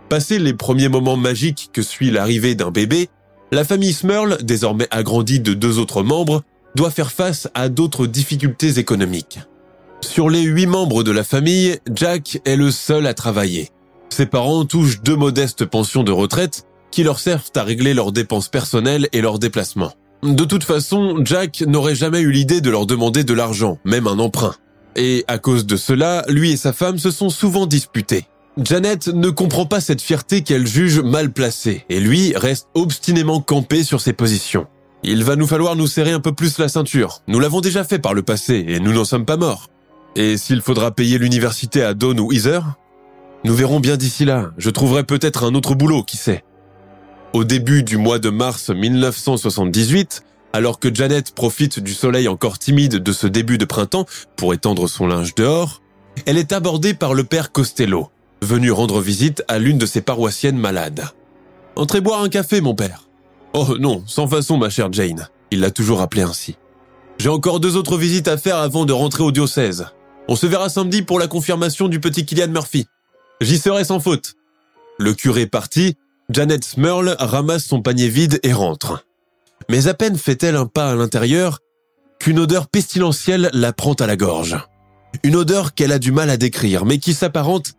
Passé 0.10 0.38
les 0.38 0.54
premiers 0.54 0.90
moments 0.90 1.18
magiques 1.18 1.70
que 1.74 1.82
suit 1.82 2.12
l'arrivée 2.12 2.56
d'un 2.56 2.72
bébé, 2.72 3.10
la 3.52 3.64
famille 3.64 3.94
Smurl, 3.94 4.38
désormais 4.44 4.88
agrandie 4.92 5.40
de 5.40 5.54
deux 5.54 5.80
autres 5.80 6.04
membres, 6.04 6.44
doit 6.76 6.92
faire 6.92 7.12
face 7.12 7.48
à 7.54 7.70
d'autres 7.70 8.06
difficultés 8.06 8.78
économiques. 8.80 9.40
Sur 10.02 10.30
les 10.30 10.44
huit 10.44 10.68
membres 10.68 11.04
de 11.04 11.12
la 11.12 11.24
famille, 11.24 11.80
Jack 11.94 12.40
est 12.46 12.56
le 12.56 12.70
seul 12.70 13.08
à 13.08 13.14
travailler. 13.14 13.70
Ses 14.10 14.26
parents 14.28 14.66
touchent 14.66 15.02
deux 15.02 15.16
modestes 15.16 15.66
pensions 15.66 16.04
de 16.04 16.12
retraite 16.12 16.66
qui 16.92 17.04
leur 17.04 17.20
servent 17.20 17.52
à 17.56 17.64
régler 17.64 17.94
leurs 17.94 18.12
dépenses 18.12 18.50
personnelles 18.50 19.10
et 19.12 19.22
leurs 19.22 19.40
déplacements. 19.40 19.94
De 20.24 20.46
toute 20.46 20.64
façon, 20.64 21.22
Jack 21.24 21.64
n'aurait 21.68 21.96
jamais 21.96 22.22
eu 22.22 22.32
l'idée 22.32 22.62
de 22.62 22.70
leur 22.70 22.86
demander 22.86 23.24
de 23.24 23.34
l'argent, 23.34 23.80
même 23.84 24.08
un 24.08 24.20
emprunt. 24.20 24.56
Et 24.96 25.26
à 25.28 25.38
cause 25.38 25.66
de 25.66 25.76
cela, 25.76 26.24
lui 26.28 26.52
et 26.52 26.58
sa 26.58 26.74
femme 26.74 27.00
se 27.00 27.12
sont 27.12 27.30
souvent 27.30 27.66
disputés. 27.66 28.26
Janet 28.58 29.10
ne 29.10 29.30
comprend 29.30 29.66
pas 29.66 29.82
cette 29.82 30.02
fierté 30.02 30.42
qu'elle 30.42 30.66
juge 30.66 31.02
mal 31.02 31.34
placée, 31.34 31.84
et 31.90 32.00
lui 32.00 32.34
reste 32.38 32.70
obstinément 32.74 33.42
campé 33.42 33.84
sur 33.84 34.00
ses 34.00 34.14
positions. 34.14 34.68
Il 35.04 35.26
va 35.26 35.36
nous 35.36 35.46
falloir 35.46 35.76
nous 35.76 35.88
serrer 35.88 36.12
un 36.12 36.22
peu 36.22 36.32
plus 36.32 36.58
la 36.58 36.70
ceinture. 36.70 37.22
Nous 37.28 37.40
l'avons 37.40 37.60
déjà 37.60 37.84
fait 37.84 38.00
par 38.00 38.14
le 38.14 38.24
passé 38.24 38.66
et 38.68 38.80
nous 38.80 38.94
n'en 38.94 39.04
sommes 39.04 39.26
pas 39.26 39.38
morts. 39.38 39.68
Et 40.16 40.38
s'il 40.38 40.62
faudra 40.62 40.92
payer 40.92 41.18
l'université 41.18 41.84
à 41.84 41.94
Dawn 41.94 42.20
ou 42.20 42.32
Heather 42.32 42.64
Nous 43.44 43.54
verrons 43.54 43.82
bien 43.82 43.98
d'ici 43.98 44.24
là. 44.24 44.52
Je 44.58 44.70
trouverai 44.70 45.04
peut-être 45.04 45.44
un 45.44 45.54
autre 45.54 45.76
boulot, 45.76 46.02
qui 46.02 46.16
sait. 46.16 46.44
Au 47.34 47.44
début 47.44 47.84
du 47.84 47.98
mois 47.98 48.20
de 48.20 48.30
mars 48.30 48.70
1978, 48.70 50.24
alors 50.54 50.80
que 50.80 50.94
Janet 50.94 51.36
profite 51.36 51.82
du 51.82 51.94
soleil 51.94 52.30
encore 52.30 52.58
timide 52.58 52.96
de 52.96 53.12
ce 53.12 53.28
début 53.28 53.58
de 53.58 53.66
printemps 53.66 54.06
pour 54.38 54.54
étendre 54.54 54.88
son 54.88 55.08
linge 55.08 55.36
dehors, 55.36 55.82
elle 56.26 56.38
est 56.38 56.54
abordée 56.54 56.94
par 56.94 57.14
le 57.14 57.26
père 57.26 57.52
Costello, 57.52 58.10
venu 58.46 58.72
rendre 58.72 59.02
visite 59.02 59.44
à 59.48 59.60
l'une 59.60 59.78
de 59.78 59.86
ses 59.86 60.02
paroissiennes 60.02 60.58
malades. 60.58 61.10
Entrez 61.76 62.00
boire 62.00 62.22
un 62.22 62.30
café, 62.30 62.62
mon 62.62 62.76
père. 62.76 63.10
Oh 63.54 63.76
non, 63.80 64.04
sans 64.08 64.28
façon, 64.28 64.58
ma 64.58 64.70
chère 64.70 64.92
Jane. 64.92 65.28
Il 65.52 65.60
l'a 65.60 65.72
toujours 65.72 66.02
appelé 66.02 66.22
ainsi. 66.22 66.56
J'ai 67.18 67.30
encore 67.30 67.60
deux 67.60 67.76
autres 67.76 67.98
visites 67.98 68.28
à 68.28 68.38
faire 68.38 68.58
avant 68.58 68.86
de 68.86 68.94
rentrer 68.94 69.24
au 69.24 69.32
diocèse. 69.32 69.88
On 70.28 70.36
se 70.36 70.46
verra 70.46 70.70
samedi 70.70 71.02
pour 71.02 71.20
la 71.20 71.28
confirmation 71.28 71.88
du 71.88 72.00
petit 72.00 72.26
Kylian 72.26 72.48
Murphy. 72.48 72.88
J'y 73.42 73.58
serai 73.58 73.84
sans 73.84 74.00
faute. 74.00 74.34
Le 74.98 75.14
curé 75.14 75.46
parti, 75.46 75.96
Janet 76.30 76.64
Smurl 76.64 77.16
ramasse 77.20 77.66
son 77.66 77.82
panier 77.82 78.10
vide 78.10 78.40
et 78.44 78.54
rentre. 78.54 79.06
Mais 79.70 79.88
à 79.88 79.94
peine 79.94 80.18
fait-elle 80.18 80.56
un 80.56 80.66
pas 80.66 80.92
à 80.92 80.96
l'intérieur 80.96 81.60
qu'une 82.20 82.40
odeur 82.40 82.68
pestilentielle 82.68 83.50
la 83.54 83.74
prend 83.74 83.94
à 83.94 84.08
la 84.08 84.16
gorge. 84.16 84.58
Une 85.24 85.36
odeur 85.36 85.74
qu'elle 85.74 85.92
a 85.92 86.00
du 86.00 86.12
mal 86.12 86.30
à 86.30 86.38
décrire, 86.38 86.86
mais 86.86 86.98
qui 86.98 87.14
s'apparente 87.14 87.74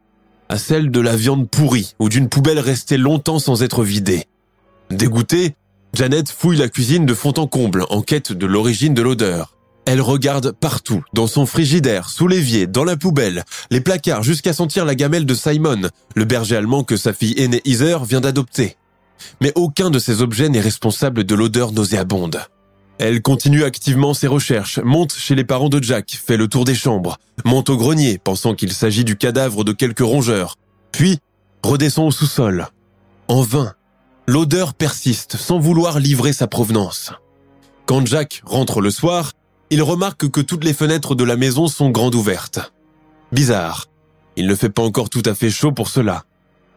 à 0.49 0.59
celle 0.59 0.91
de 0.91 1.01
la 1.01 1.17
viande 1.17 1.49
pourrie 1.49 1.95
ou 1.99 2.09
d'une 2.09 2.29
poubelle 2.29 2.59
restée 2.59 2.97
longtemps 2.97 3.39
sans 3.39 3.63
être 3.63 3.83
vidée. 3.83 4.25
Dégoûtée, 4.91 5.55
Janet 5.95 6.31
fouille 6.31 6.59
la 6.59 6.69
cuisine 6.69 7.07
de 7.07 7.15
fond 7.15 7.35
en 7.37 7.47
comble 7.47 7.85
en 7.91 8.03
quête 8.03 8.33
de 8.33 8.47
l'origine 8.47 8.95
de 8.95 9.03
l'odeur. 9.03 9.57
Elle 9.87 10.01
regarde 10.01 10.51
partout, 10.51 11.05
dans 11.13 11.29
son 11.29 11.47
frigidaire, 11.47 12.09
sous 12.09 12.27
l'évier, 12.27 12.67
dans 12.67 12.83
la 12.83 12.97
poubelle, 12.97 13.45
les 13.71 13.81
placards, 13.81 14.25
jusqu'à 14.25 14.53
sentir 14.53 14.85
la 14.85 14.97
gamelle 14.97 15.27
de 15.27 15.35
Simon, 15.35 15.89
le 16.15 16.25
berger 16.25 16.57
allemand 16.57 16.83
que 16.83 16.97
sa 16.97 17.13
fille 17.13 17.35
aînée 17.39 17.63
Heather 17.65 18.05
vient 18.05 18.21
d'adopter. 18.21 18.77
Mais 19.41 19.53
aucun 19.55 19.91
de 19.91 20.01
ces 20.01 20.23
objets 20.23 20.49
n'est 20.49 20.61
responsable 20.61 21.25
de 21.25 21.35
l'odeur 21.35 21.73
nauséabonde. 21.73 22.41
Elle 22.99 23.21
continue 23.21 23.65
activement 23.65 24.15
ses 24.15 24.27
recherches, 24.27 24.79
monte 24.79 25.13
chez 25.13 25.35
les 25.35 25.45
parents 25.45 25.69
de 25.69 25.83
Jack, 25.83 26.19
fait 26.25 26.39
le 26.39 26.49
tour 26.49 26.65
des 26.65 26.75
chambres, 26.75 27.19
monte 27.45 27.69
au 27.69 27.77
grenier, 27.77 28.19
pensant 28.19 28.55
qu'il 28.55 28.73
s'agit 28.73 29.05
du 29.05 29.17
cadavre 29.17 29.65
de 29.65 29.73
quelques 29.73 30.01
rongeurs, 30.01 30.57
puis 30.93 31.19
redescend 31.63 32.09
au 32.09 32.11
sous-sol. 32.11 32.69
En 33.29 33.43
vain, 33.43 33.75
l'odeur 34.27 34.73
persiste 34.73 35.37
sans 35.37 35.59
vouloir 35.59 35.99
livrer 35.99 36.33
sa 36.33 36.47
provenance. 36.47 37.13
Quand 37.85 38.07
Jack 38.07 38.41
rentre 38.45 38.81
le 38.81 38.91
soir, 38.91 39.33
il 39.71 39.83
remarque 39.83 40.31
que 40.31 40.41
toutes 40.41 40.65
les 40.65 40.73
fenêtres 40.73 41.15
de 41.15 41.25
la 41.25 41.37
maison 41.37 41.67
sont 41.69 41.91
grandes 41.91 42.15
ouvertes. 42.15 42.73
Bizarre. 43.33 43.87
Il 44.37 44.47
ne 44.47 44.55
fait 44.55 44.71
pas 44.71 44.83
encore 44.83 45.11
tout 45.11 45.23
à 45.25 45.35
fait 45.35 45.51
chaud 45.51 45.73
pour 45.73 45.89
cela. 45.89 46.25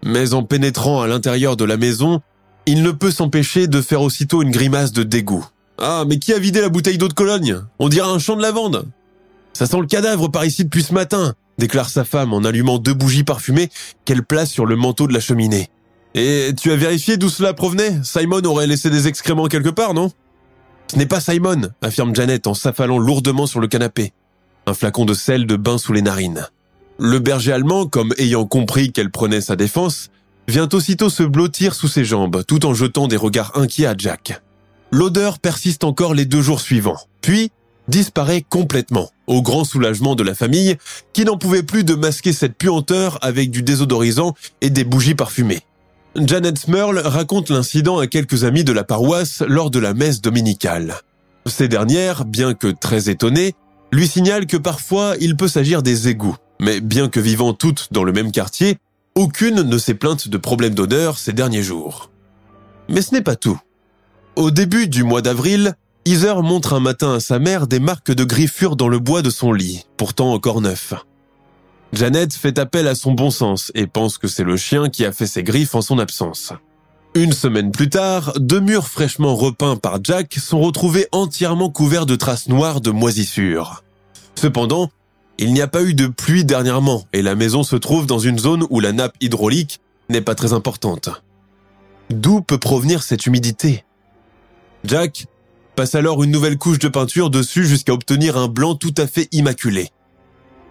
Mais 0.04 0.34
en 0.34 0.44
pénétrant 0.44 1.02
à 1.02 1.08
l'intérieur 1.08 1.58
de 1.58 1.66
la 1.66 1.78
maison, 1.78 2.22
il 2.66 2.84
ne 2.84 2.92
peut 2.92 3.12
s'empêcher 3.12 3.68
de 3.68 3.82
faire 3.82 4.02
aussitôt 4.02 4.42
une 4.42 4.52
grimace 4.52 4.92
de 4.92 5.04
dégoût. 5.04 5.46
Ah, 5.82 6.04
mais 6.08 6.20
qui 6.20 6.34
a 6.34 6.40
vidé 6.40 6.60
la 6.60 6.70
bouteille 6.70 6.98
d'eau 6.98 7.08
de 7.08 7.14
Cologne? 7.14 7.62
On 7.80 7.88
dirait 7.88 8.10
un 8.10 8.20
champ 8.20 8.36
de 8.36 8.42
lavande. 8.42 8.86
Ça 9.54 9.66
sent 9.66 9.80
le 9.80 9.88
cadavre 9.88 10.28
par 10.28 10.46
ici 10.46 10.64
depuis 10.64 10.84
ce 10.84 10.94
matin, 10.94 11.36
déclare 11.58 11.90
sa 11.90 12.04
femme 12.04 12.34
en 12.34 12.44
allumant 12.44 12.80
deux 12.80 12.94
bougies 12.94 13.24
parfumées 13.24 13.70
qu'elle 14.06 14.24
place 14.24 14.52
sur 14.52 14.66
le 14.66 14.76
manteau 14.76 15.08
de 15.08 15.14
la 15.14 15.20
cheminée. 15.20 15.70
Et 16.16 16.52
tu 16.60 16.72
as 16.72 16.76
vérifié 16.76 17.18
d'où 17.18 17.30
cela 17.30 17.54
provenait? 17.54 18.00
Simon 18.04 18.44
aurait 18.46 18.68
laissé 18.68 18.90
des 18.90 19.08
excréments 19.08 19.48
quelque 19.48 19.70
part, 19.70 19.94
non? 19.94 20.12
Ce 20.92 20.98
n'est 20.98 21.06
pas 21.06 21.20
Simon, 21.20 21.70
affirme 21.82 22.16
Janet 22.16 22.48
en 22.48 22.54
s'affalant 22.54 22.98
lourdement 22.98 23.48
sur 23.48 23.60
le 23.60 23.68
canapé. 23.68 24.12
Un 24.66 24.74
flacon 24.74 25.06
de 25.06 25.14
sel 25.14 25.46
de 25.46 25.56
bain 25.56 25.78
sous 25.78 25.94
les 25.94 26.02
narines. 26.02 26.48
Le 26.98 27.20
berger 27.20 27.54
allemand, 27.54 27.86
comme 27.86 28.14
ayant 28.18 28.46
compris 28.46 28.92
qu'elle 28.92 29.12
prenait 29.12 29.42
sa 29.42 29.56
défense, 29.56 30.10
vient 30.48 30.68
aussitôt 30.74 31.10
se 31.10 31.24
blottir 31.24 31.76
sous 31.76 31.88
ses 31.88 32.04
jambes, 32.04 32.44
tout 32.46 32.66
en 32.66 32.74
jetant 32.74 33.08
des 33.08 33.16
regards 33.16 33.52
inquiets 33.56 33.86
à 33.86 33.96
Jack. 33.98 34.42
L'odeur 34.92 35.40
persiste 35.40 35.84
encore 35.84 36.14
les 36.14 36.26
deux 36.26 36.42
jours 36.42 36.62
suivants, 36.62 37.00
puis 37.22 37.52
disparaît 37.88 38.44
complètement, 38.48 39.10
au 39.28 39.42
grand 39.42 39.64
soulagement 39.64 40.16
de 40.16 40.24
la 40.24 40.36
famille, 40.36 40.78
qui 41.14 41.26
n'en 41.26 41.38
pouvait 41.38 41.64
plus 41.64 41.84
de 41.84 41.96
masquer 41.96 42.34
cette 42.34 42.58
puanteur 42.58 43.20
avec 43.22 43.52
du 43.52 43.64
désodorisant 43.64 44.36
et 44.62 44.70
des 44.70 44.84
bougies 44.84 45.16
parfumées. 45.16 45.62
Janet 46.16 46.58
Smurl 46.58 47.00
raconte 47.00 47.50
l'incident 47.50 48.00
à 48.00 48.08
quelques 48.08 48.44
amis 48.44 48.64
de 48.64 48.74
la 48.74 48.84
paroisse 48.84 49.44
lors 49.48 49.70
de 49.70 49.80
la 49.80 49.94
messe 49.94 50.22
dominicale. 50.22 50.96
Ces 51.46 51.68
dernières, 51.68 52.26
bien 52.26 52.54
que 52.54 52.68
très 52.68 53.10
étonnées, 53.10 53.54
lui 53.92 54.08
signalent 54.08 54.48
que 54.48 54.58
parfois 54.58 55.16
il 55.20 55.36
peut 55.36 55.48
s'agir 55.48 55.84
des 55.84 56.08
égouts, 56.08 56.36
mais 56.60 56.82
bien 56.82 57.10
que 57.10 57.20
vivant 57.20 57.54
toutes 57.54 57.90
dans 57.92 58.04
le 58.04 58.12
même 58.12 58.32
quartier, 58.32 58.78
aucune 59.16 59.62
ne 59.62 59.78
s'est 59.78 59.94
plainte 59.94 60.28
de 60.28 60.38
problèmes 60.38 60.76
d'odeur 60.76 61.18
ces 61.18 61.34
derniers 61.34 61.64
jours. 61.64 62.12
Mais 62.88 63.02
ce 63.02 63.14
n'est 63.14 63.22
pas 63.22 63.36
tout. 63.36 63.60
Au 64.36 64.52
début 64.52 64.88
du 64.88 65.04
mois 65.04 65.22
d'avril, 65.22 65.76
Heather 66.06 66.42
montre 66.44 66.74
un 66.74 66.80
matin 66.80 67.16
à 67.16 67.20
sa 67.20 67.40
mère 67.40 67.68
des 67.68 67.80
marques 67.80 68.12
de 68.12 68.24
griffures 68.24 68.76
dans 68.76 68.88
le 68.88 69.00
bois 69.00 69.22
de 69.22 69.30
son 69.30 69.52
lit, 69.52 69.86
pourtant 69.98 70.32
encore 70.34 70.62
neuf. 70.62 70.94
Janet 71.92 72.34
fait 72.34 72.60
appel 72.60 72.88
à 72.88 72.96
son 72.96 73.12
bon 73.14 73.32
sens 73.32 73.72
et 73.76 73.88
pense 73.88 74.18
que 74.18 74.28
c'est 74.28 74.44
le 74.44 74.58
chien 74.58 74.90
qui 74.90 75.06
a 75.06 75.12
fait 75.12 75.28
ses 75.28 75.44
griffes 75.44 75.76
en 75.76 75.82
son 75.82 76.00
absence. 76.00 76.54
Une 77.16 77.34
semaine 77.34 77.72
plus 77.72 77.90
tard, 77.90 78.34
deux 78.38 78.60
murs 78.60 78.88
fraîchement 78.88 79.36
repeints 79.36 79.76
par 79.76 80.00
Jack 80.04 80.36
sont 80.36 80.62
retrouvés 80.62 81.08
entièrement 81.12 81.72
couverts 81.72 82.06
de 82.06 82.16
traces 82.16 82.48
noires 82.48 82.82
de 82.82 82.92
moisissure. 82.92 83.84
Cependant, 84.36 84.90
il 85.40 85.52
n'y 85.52 85.62
a 85.62 85.68
pas 85.68 85.84
eu 85.84 85.96
de 85.96 86.08
pluie 86.08 86.46
dernièrement 86.46 87.06
et 87.12 87.24
la 87.24 87.34
maison 87.34 87.64
se 87.64 87.76
trouve 87.76 88.06
dans 88.06 88.20
une 88.20 88.38
zone 88.38 88.66
où 88.70 88.80
la 88.80 88.92
nappe 88.92 89.16
hydraulique 89.22 89.80
n'est 90.10 90.22
pas 90.22 90.36
très 90.36 90.54
importante. 90.54 91.10
D'où 92.12 92.42
peut 92.42 92.60
provenir 92.60 93.02
cette 93.04 93.26
humidité? 93.26 93.84
Jack 94.84 95.28
passe 95.76 95.96
alors 95.96 96.24
une 96.24 96.32
nouvelle 96.32 96.58
couche 96.58 96.80
de 96.80 96.88
peinture 96.88 97.30
dessus 97.30 97.66
jusqu'à 97.66 97.94
obtenir 97.94 98.38
un 98.38 98.48
blanc 98.48 98.76
tout 98.76 98.94
à 98.98 99.08
fait 99.08 99.28
immaculé. 99.32 99.90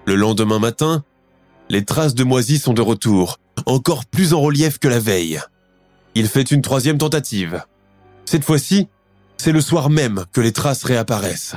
Le 0.07 0.15
lendemain 0.15 0.59
matin, 0.59 1.05
les 1.69 1.85
traces 1.85 2.15
de 2.15 2.25
moisie 2.25 2.59
sont 2.59 2.73
de 2.73 2.83
retour, 2.83 3.39
encore 3.67 4.07
plus 4.07 4.33
en 4.33 4.41
relief 4.41 4.79
que 4.79 4.89
la 4.89 4.99
veille. 4.99 5.41
Il 6.15 6.29
fait 6.29 6.51
une 6.51 6.63
troisième 6.63 6.99
tentative. 6.99 7.63
Cette 8.25 8.45
fois-ci, 8.45 8.89
c'est 9.37 9.53
le 9.53 9.61
soir 9.61 9.91
même 9.91 10.25
que 10.33 10.41
les 10.41 10.53
traces 10.53 10.85
réapparaissent. 10.85 11.57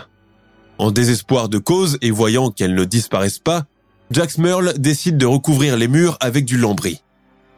En 0.77 0.91
désespoir 0.91 1.49
de 1.49 1.57
cause 1.57 1.97
et 2.01 2.11
voyant 2.11 2.51
qu'elles 2.51 2.75
ne 2.75 2.85
disparaissent 2.85 3.39
pas, 3.39 3.65
Jack 4.11 4.31
Smurl 4.31 4.73
décide 4.77 5.17
de 5.17 5.25
recouvrir 5.25 5.77
les 5.77 5.87
murs 5.87 6.17
avec 6.19 6.43
du 6.43 6.57
lambris. 6.57 7.01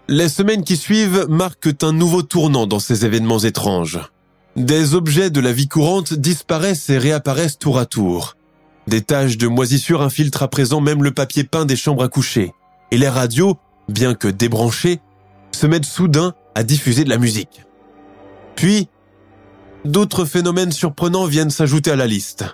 Les 0.07 0.29
semaines 0.29 0.63
qui 0.63 0.77
suivent 0.77 1.25
marquent 1.29 1.83
un 1.83 1.93
nouveau 1.93 2.21
tournant 2.21 2.67
dans 2.67 2.79
ces 2.79 3.05
événements 3.05 3.39
étranges. 3.39 3.99
Des 4.55 4.93
objets 4.93 5.31
de 5.31 5.39
la 5.39 5.51
vie 5.51 5.67
courante 5.67 6.13
disparaissent 6.13 6.89
et 6.91 6.99
réapparaissent 6.99 7.57
tour 7.57 7.79
à 7.79 7.87
tour. 7.87 8.37
Des 8.85 9.01
taches 9.01 9.37
de 9.37 9.47
moisissure 9.47 10.03
infiltrent 10.03 10.43
à 10.43 10.47
présent 10.47 10.79
même 10.79 11.03
le 11.03 11.11
papier 11.11 11.43
peint 11.43 11.65
des 11.65 11.75
chambres 11.75 12.03
à 12.03 12.07
coucher. 12.07 12.53
Et 12.91 12.97
les 12.99 13.09
radios, 13.09 13.57
bien 13.89 14.13
que 14.13 14.27
débranchées, 14.27 14.99
se 15.51 15.65
mettent 15.65 15.85
soudain 15.85 16.35
à 16.53 16.63
diffuser 16.63 17.03
de 17.03 17.09
la 17.09 17.17
musique. 17.17 17.63
Puis, 18.55 18.89
d'autres 19.85 20.25
phénomènes 20.25 20.71
surprenants 20.71 21.25
viennent 21.25 21.49
s'ajouter 21.49 21.89
à 21.89 21.95
la 21.95 22.05
liste. 22.05 22.45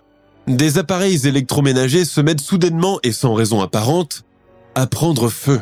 Des 0.47 0.77
appareils 0.77 1.27
électroménagers 1.27 2.05
se 2.05 2.21
mettent 2.21 2.39
soudainement 2.39 2.99
et 3.03 3.11
sans 3.11 3.33
raison 3.33 3.61
apparente 3.61 4.23
à 4.73 4.87
prendre 4.87 5.27
feu. 5.27 5.59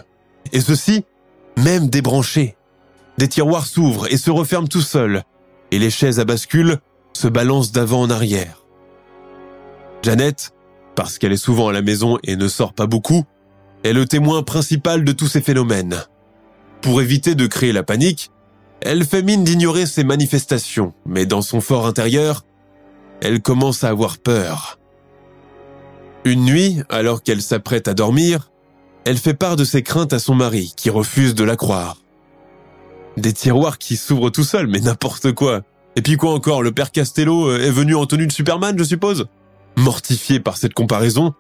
Et 0.54 0.62
ceci, 0.62 1.04
même 1.58 1.90
débranchés. 1.90 2.56
Des 3.18 3.28
tiroirs 3.28 3.66
s'ouvrent 3.66 4.12
et 4.14 4.18
se 4.18 4.30
referment 4.30 4.68
tout 4.68 4.82
seuls, 4.82 5.24
et 5.72 5.80
les 5.80 5.90
chaises 5.90 6.20
à 6.20 6.26
bascule 6.26 6.80
se 7.14 7.28
balancent 7.28 7.72
d'avant 7.72 8.02
en 8.02 8.10
arrière. 8.10 8.64
Janet, 10.04 10.54
parce 10.96 11.18
qu'elle 11.18 11.34
est 11.34 11.38
souvent 11.38 11.68
à 11.68 11.74
la 11.74 11.82
maison 11.82 12.18
et 12.24 12.36
ne 12.36 12.48
sort 12.48 12.74
pas 12.74 12.88
beaucoup, 12.88 13.24
est 13.84 13.94
le 13.94 14.06
témoin 14.06 14.44
principal 14.44 15.04
de 15.04 15.12
tous 15.12 15.28
ces 15.28 15.42
phénomènes. 15.42 16.04
Pour 16.82 17.02
éviter 17.02 17.36
de 17.36 17.48
créer 17.48 17.72
la 17.72 17.84
panique, 17.84 18.32
elle 18.82 19.06
fait 19.06 19.24
mine 19.24 19.44
d'ignorer 19.44 19.86
ces 19.86 20.04
manifestations, 20.04 20.94
mais 21.06 21.26
dans 21.26 21.42
son 21.42 21.62
fort 21.62 21.88
intérieur, 21.88 22.46
elle 23.22 23.42
commence 23.42 23.84
à 23.84 23.90
avoir 23.90 24.18
peur. 24.18 24.80
Une 26.26 26.46
nuit, 26.46 26.82
alors 26.90 27.24
qu'elle 27.24 27.42
s'apprête 27.42 27.88
à 27.88 27.94
dormir, 27.94 28.52
elle 29.06 29.18
fait 29.18 29.34
part 29.34 29.56
de 29.56 29.64
ses 29.64 29.84
craintes 29.84 30.14
à 30.14 30.20
son 30.20 30.36
mari, 30.36 30.74
qui 30.76 30.90
refuse 30.90 31.34
de 31.34 31.44
la 31.44 31.56
croire. 31.56 31.98
Des 33.18 33.34
tiroirs 33.34 33.80
qui 33.80 33.98
s'ouvrent 33.98 34.30
tout 34.30 34.44
seuls, 34.44 34.68
mais 34.68 34.80
n'importe 34.80 35.32
quoi. 35.34 35.62
Et 35.96 36.02
puis 36.04 36.16
quoi 36.18 36.34
encore, 36.34 36.62
le 36.62 36.72
père 36.72 36.92
Castello 36.92 37.52
est 37.52 37.72
venu 37.72 37.96
en 37.96 38.06
tenue 38.06 38.28
de 38.28 38.32
Superman, 38.32 38.78
je 38.78 38.84
suppose? 38.84 39.26
Mortifié 39.76 40.40
par 40.40 40.58
cette 40.58 40.76
comparaison, 40.76 41.34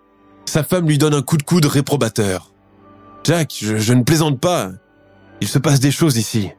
sa 0.45 0.63
femme 0.63 0.87
lui 0.87 0.97
donne 0.97 1.13
un 1.13 1.21
coup 1.21 1.37
de 1.37 1.43
coude 1.43 1.65
réprobateur. 1.65 2.51
Jack, 3.23 3.55
je, 3.61 3.93
ne 3.93 4.03
plaisante 4.03 4.39
pas. 4.39 4.71
Il 5.41 5.47
se 5.47 5.59
passe 5.59 5.79
des 5.79 5.91
choses 5.91 6.17
ici. 6.17 6.49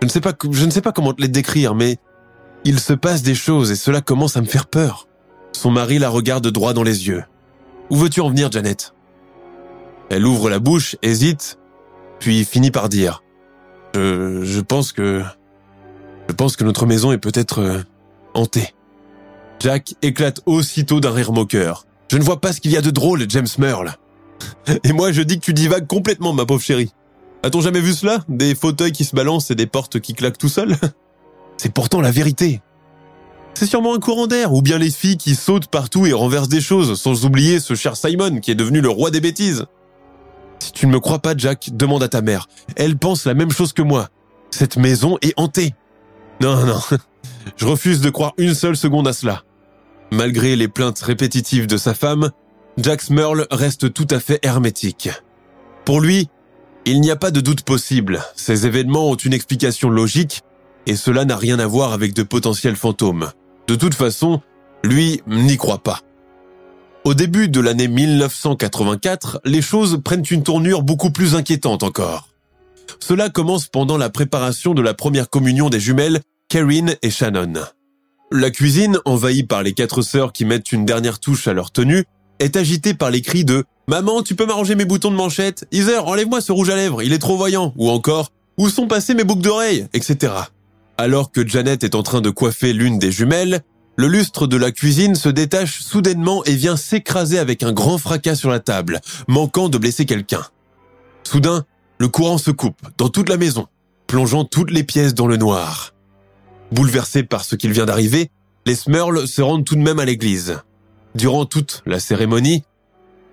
Je 0.00 0.06
ne 0.06 0.10
sais 0.10 0.20
pas, 0.20 0.32
je 0.50 0.64
ne 0.64 0.70
sais 0.70 0.80
pas 0.80 0.92
comment 0.92 1.12
te 1.12 1.22
les 1.22 1.28
décrire, 1.28 1.76
mais 1.76 1.98
il 2.64 2.80
se 2.80 2.92
passe 2.92 3.22
des 3.22 3.36
choses 3.36 3.70
et 3.70 3.76
cela 3.76 4.00
commence 4.00 4.36
à 4.36 4.40
me 4.40 4.46
faire 4.46 4.66
peur. 4.66 5.06
Son 5.52 5.70
mari 5.70 5.98
la 5.98 6.08
regarde 6.08 6.48
droit 6.48 6.72
dans 6.72 6.82
les 6.82 7.06
yeux. 7.06 7.22
Où 7.90 7.96
veux-tu 7.96 8.20
en 8.20 8.30
venir, 8.30 8.50
Janet? 8.50 8.94
Elle 10.08 10.26
ouvre 10.26 10.50
la 10.50 10.58
bouche, 10.58 10.96
hésite, 11.02 11.58
puis 12.18 12.44
finit 12.44 12.72
par 12.72 12.88
dire 12.88 13.22
je, 13.94 14.42
je 14.44 14.60
pense 14.60 14.92
que 14.92 15.22
je 16.28 16.34
pense 16.34 16.56
que 16.56 16.62
notre 16.62 16.86
maison 16.86 17.10
est 17.10 17.18
peut-être 17.18 17.60
euh, 17.60 17.82
hantée. 18.34 18.72
Jack 19.58 19.94
éclate 20.00 20.40
aussitôt 20.46 21.00
d'un 21.00 21.10
rire 21.10 21.32
moqueur. 21.32 21.86
Je 22.08 22.16
ne 22.18 22.22
vois 22.22 22.40
pas 22.40 22.52
ce 22.52 22.60
qu'il 22.60 22.70
y 22.70 22.76
a 22.76 22.82
de 22.82 22.90
drôle, 22.90 23.24
James 23.28 23.48
Merle. 23.58 23.96
Et 24.84 24.92
moi, 24.92 25.10
je 25.10 25.22
dis 25.22 25.40
que 25.40 25.44
tu 25.44 25.52
divagues 25.52 25.88
complètement, 25.88 26.32
ma 26.32 26.46
pauvre 26.46 26.62
chérie. 26.62 26.92
A-t-on 27.42 27.60
jamais 27.60 27.80
vu 27.80 27.92
cela? 27.94 28.24
Des 28.28 28.54
fauteuils 28.54 28.92
qui 28.92 29.04
se 29.04 29.16
balancent 29.16 29.50
et 29.50 29.54
des 29.54 29.66
portes 29.66 29.98
qui 29.98 30.14
claquent 30.14 30.38
tout 30.38 30.48
seuls? 30.48 30.76
C'est 31.56 31.72
pourtant 31.72 32.00
la 32.00 32.10
vérité. 32.10 32.60
C'est 33.54 33.66
sûrement 33.66 33.94
un 33.94 33.98
courant 33.98 34.26
d'air, 34.26 34.52
ou 34.52 34.62
bien 34.62 34.78
les 34.78 34.90
filles 34.90 35.16
qui 35.16 35.34
sautent 35.34 35.66
partout 35.66 36.06
et 36.06 36.12
renversent 36.12 36.48
des 36.48 36.60
choses, 36.60 36.98
sans 36.98 37.24
oublier 37.24 37.58
ce 37.60 37.74
cher 37.74 37.96
Simon 37.96 38.38
qui 38.40 38.52
est 38.52 38.54
devenu 38.54 38.80
le 38.80 38.88
roi 38.88 39.10
des 39.10 39.20
bêtises. 39.20 39.66
Tu 40.74 40.86
ne 40.86 40.92
me 40.92 41.00
crois 41.00 41.18
pas, 41.18 41.34
Jack, 41.36 41.70
demande 41.72 42.02
à 42.02 42.08
ta 42.08 42.22
mère. 42.22 42.48
Elle 42.76 42.96
pense 42.96 43.24
la 43.24 43.34
même 43.34 43.50
chose 43.50 43.72
que 43.72 43.82
moi. 43.82 44.08
Cette 44.50 44.76
maison 44.76 45.18
est 45.22 45.34
hantée. 45.36 45.74
Non, 46.40 46.64
non, 46.64 46.80
je 47.56 47.66
refuse 47.66 48.00
de 48.00 48.10
croire 48.10 48.32
une 48.38 48.54
seule 48.54 48.76
seconde 48.76 49.08
à 49.08 49.12
cela. 49.12 49.42
Malgré 50.10 50.56
les 50.56 50.68
plaintes 50.68 51.00
répétitives 51.00 51.66
de 51.66 51.76
sa 51.76 51.94
femme, 51.94 52.30
Jack 52.78 53.02
Smurl 53.02 53.46
reste 53.50 53.92
tout 53.92 54.06
à 54.10 54.20
fait 54.20 54.40
hermétique. 54.42 55.10
Pour 55.84 56.00
lui, 56.00 56.28
il 56.84 57.00
n'y 57.00 57.10
a 57.10 57.16
pas 57.16 57.30
de 57.30 57.40
doute 57.40 57.62
possible. 57.62 58.22
Ces 58.36 58.66
événements 58.66 59.08
ont 59.08 59.16
une 59.16 59.34
explication 59.34 59.90
logique 59.90 60.42
et 60.86 60.96
cela 60.96 61.24
n'a 61.24 61.36
rien 61.36 61.58
à 61.58 61.66
voir 61.66 61.92
avec 61.92 62.14
de 62.14 62.22
potentiels 62.22 62.76
fantômes. 62.76 63.30
De 63.66 63.74
toute 63.74 63.94
façon, 63.94 64.40
lui 64.82 65.22
n'y 65.26 65.56
croit 65.56 65.82
pas. 65.82 66.00
Au 67.04 67.14
début 67.14 67.48
de 67.48 67.60
l'année 67.60 67.88
1984, 67.88 69.40
les 69.44 69.62
choses 69.62 70.00
prennent 70.04 70.24
une 70.30 70.42
tournure 70.42 70.82
beaucoup 70.82 71.10
plus 71.10 71.34
inquiétante 71.34 71.82
encore. 71.82 72.28
Cela 73.00 73.30
commence 73.30 73.66
pendant 73.68 73.96
la 73.96 74.10
préparation 74.10 74.74
de 74.74 74.82
la 74.82 74.92
première 74.92 75.30
communion 75.30 75.70
des 75.70 75.80
jumelles 75.80 76.20
Karine 76.48 76.96
et 77.02 77.10
Shannon. 77.10 77.54
La 78.32 78.50
cuisine, 78.50 78.98
envahie 79.06 79.44
par 79.44 79.62
les 79.62 79.72
quatre 79.72 80.02
sœurs 80.02 80.32
qui 80.32 80.44
mettent 80.44 80.72
une 80.72 80.84
dernière 80.84 81.18
touche 81.20 81.48
à 81.48 81.52
leur 81.54 81.70
tenue, 81.72 82.04
est 82.38 82.56
agitée 82.56 82.94
par 82.94 83.10
les 83.10 83.22
cris 83.22 83.44
de 83.44 83.64
Maman, 83.88 84.22
tu 84.22 84.34
peux 84.34 84.46
m'arranger 84.46 84.74
mes 84.76 84.84
boutons 84.84 85.10
de 85.10 85.16
manchette 85.16 85.66
Heather, 85.72 86.06
enlève-moi 86.06 86.40
ce 86.40 86.52
rouge 86.52 86.70
à 86.70 86.76
lèvres, 86.76 87.02
il 87.02 87.12
est 87.12 87.18
trop 87.18 87.36
voyant 87.36 87.72
Ou 87.76 87.90
encore 87.90 88.30
Où 88.56 88.68
sont 88.68 88.86
passées 88.86 89.14
mes 89.14 89.24
boucles 89.24 89.42
d'oreilles? 89.42 89.86
etc. 89.94 90.32
Alors 90.96 91.32
que 91.32 91.46
Janet 91.46 91.82
est 91.82 91.94
en 91.94 92.02
train 92.02 92.20
de 92.20 92.30
coiffer 92.30 92.72
l'une 92.72 92.98
des 92.98 93.10
jumelles, 93.10 93.62
le 93.96 94.06
lustre 94.06 94.46
de 94.46 94.56
la 94.56 94.72
cuisine 94.72 95.14
se 95.14 95.28
détache 95.28 95.80
soudainement 95.80 96.44
et 96.44 96.54
vient 96.54 96.76
s'écraser 96.76 97.38
avec 97.38 97.62
un 97.62 97.72
grand 97.72 97.98
fracas 97.98 98.34
sur 98.34 98.50
la 98.50 98.60
table, 98.60 99.00
manquant 99.28 99.68
de 99.68 99.78
blesser 99.78 100.06
quelqu'un. 100.06 100.42
Soudain, 101.22 101.64
le 101.98 102.08
courant 102.08 102.38
se 102.38 102.50
coupe 102.50 102.80
dans 102.96 103.08
toute 103.08 103.28
la 103.28 103.36
maison, 103.36 103.66
plongeant 104.06 104.44
toutes 104.44 104.70
les 104.70 104.84
pièces 104.84 105.14
dans 105.14 105.26
le 105.26 105.36
noir. 105.36 105.94
Bouleversés 106.72 107.24
par 107.24 107.44
ce 107.44 107.56
qu'il 107.56 107.72
vient 107.72 107.86
d'arriver, 107.86 108.30
les 108.64 108.74
Smurls 108.74 109.28
se 109.28 109.42
rendent 109.42 109.64
tout 109.64 109.76
de 109.76 109.82
même 109.82 109.98
à 109.98 110.04
l'église. 110.04 110.58
Durant 111.14 111.44
toute 111.44 111.82
la 111.86 112.00
cérémonie, 112.00 112.62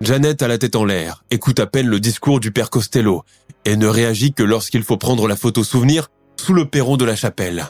Janet 0.00 0.42
a 0.42 0.48
la 0.48 0.58
tête 0.58 0.76
en 0.76 0.84
l'air, 0.84 1.24
écoute 1.30 1.60
à 1.60 1.66
peine 1.66 1.88
le 1.88 2.00
discours 2.00 2.40
du 2.40 2.52
père 2.52 2.70
Costello 2.70 3.24
et 3.64 3.76
ne 3.76 3.86
réagit 3.86 4.32
que 4.32 4.42
lorsqu'il 4.42 4.82
faut 4.82 4.96
prendre 4.96 5.26
la 5.28 5.36
photo 5.36 5.64
souvenir 5.64 6.08
sous 6.36 6.54
le 6.54 6.66
perron 6.66 6.96
de 6.96 7.04
la 7.04 7.16
chapelle. 7.16 7.66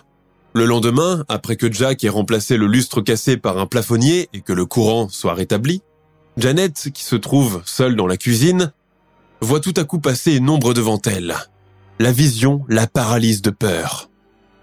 Le 0.58 0.64
lendemain, 0.64 1.24
après 1.28 1.54
que 1.54 1.72
Jack 1.72 2.02
ait 2.02 2.08
remplacé 2.08 2.56
le 2.56 2.66
lustre 2.66 3.00
cassé 3.00 3.36
par 3.36 3.58
un 3.58 3.66
plafonnier 3.66 4.28
et 4.32 4.40
que 4.40 4.52
le 4.52 4.66
courant 4.66 5.08
soit 5.08 5.34
rétabli, 5.34 5.82
Janet, 6.36 6.90
qui 6.92 7.04
se 7.04 7.14
trouve 7.14 7.62
seule 7.64 7.94
dans 7.94 8.08
la 8.08 8.16
cuisine, 8.16 8.72
voit 9.40 9.60
tout 9.60 9.74
à 9.76 9.84
coup 9.84 10.00
passer 10.00 10.34
une 10.34 10.50
ombre 10.50 10.74
devant 10.74 11.00
elle. 11.02 11.36
La 12.00 12.10
vision 12.10 12.64
la 12.68 12.88
paralyse 12.88 13.40
de 13.40 13.50
peur. 13.50 14.10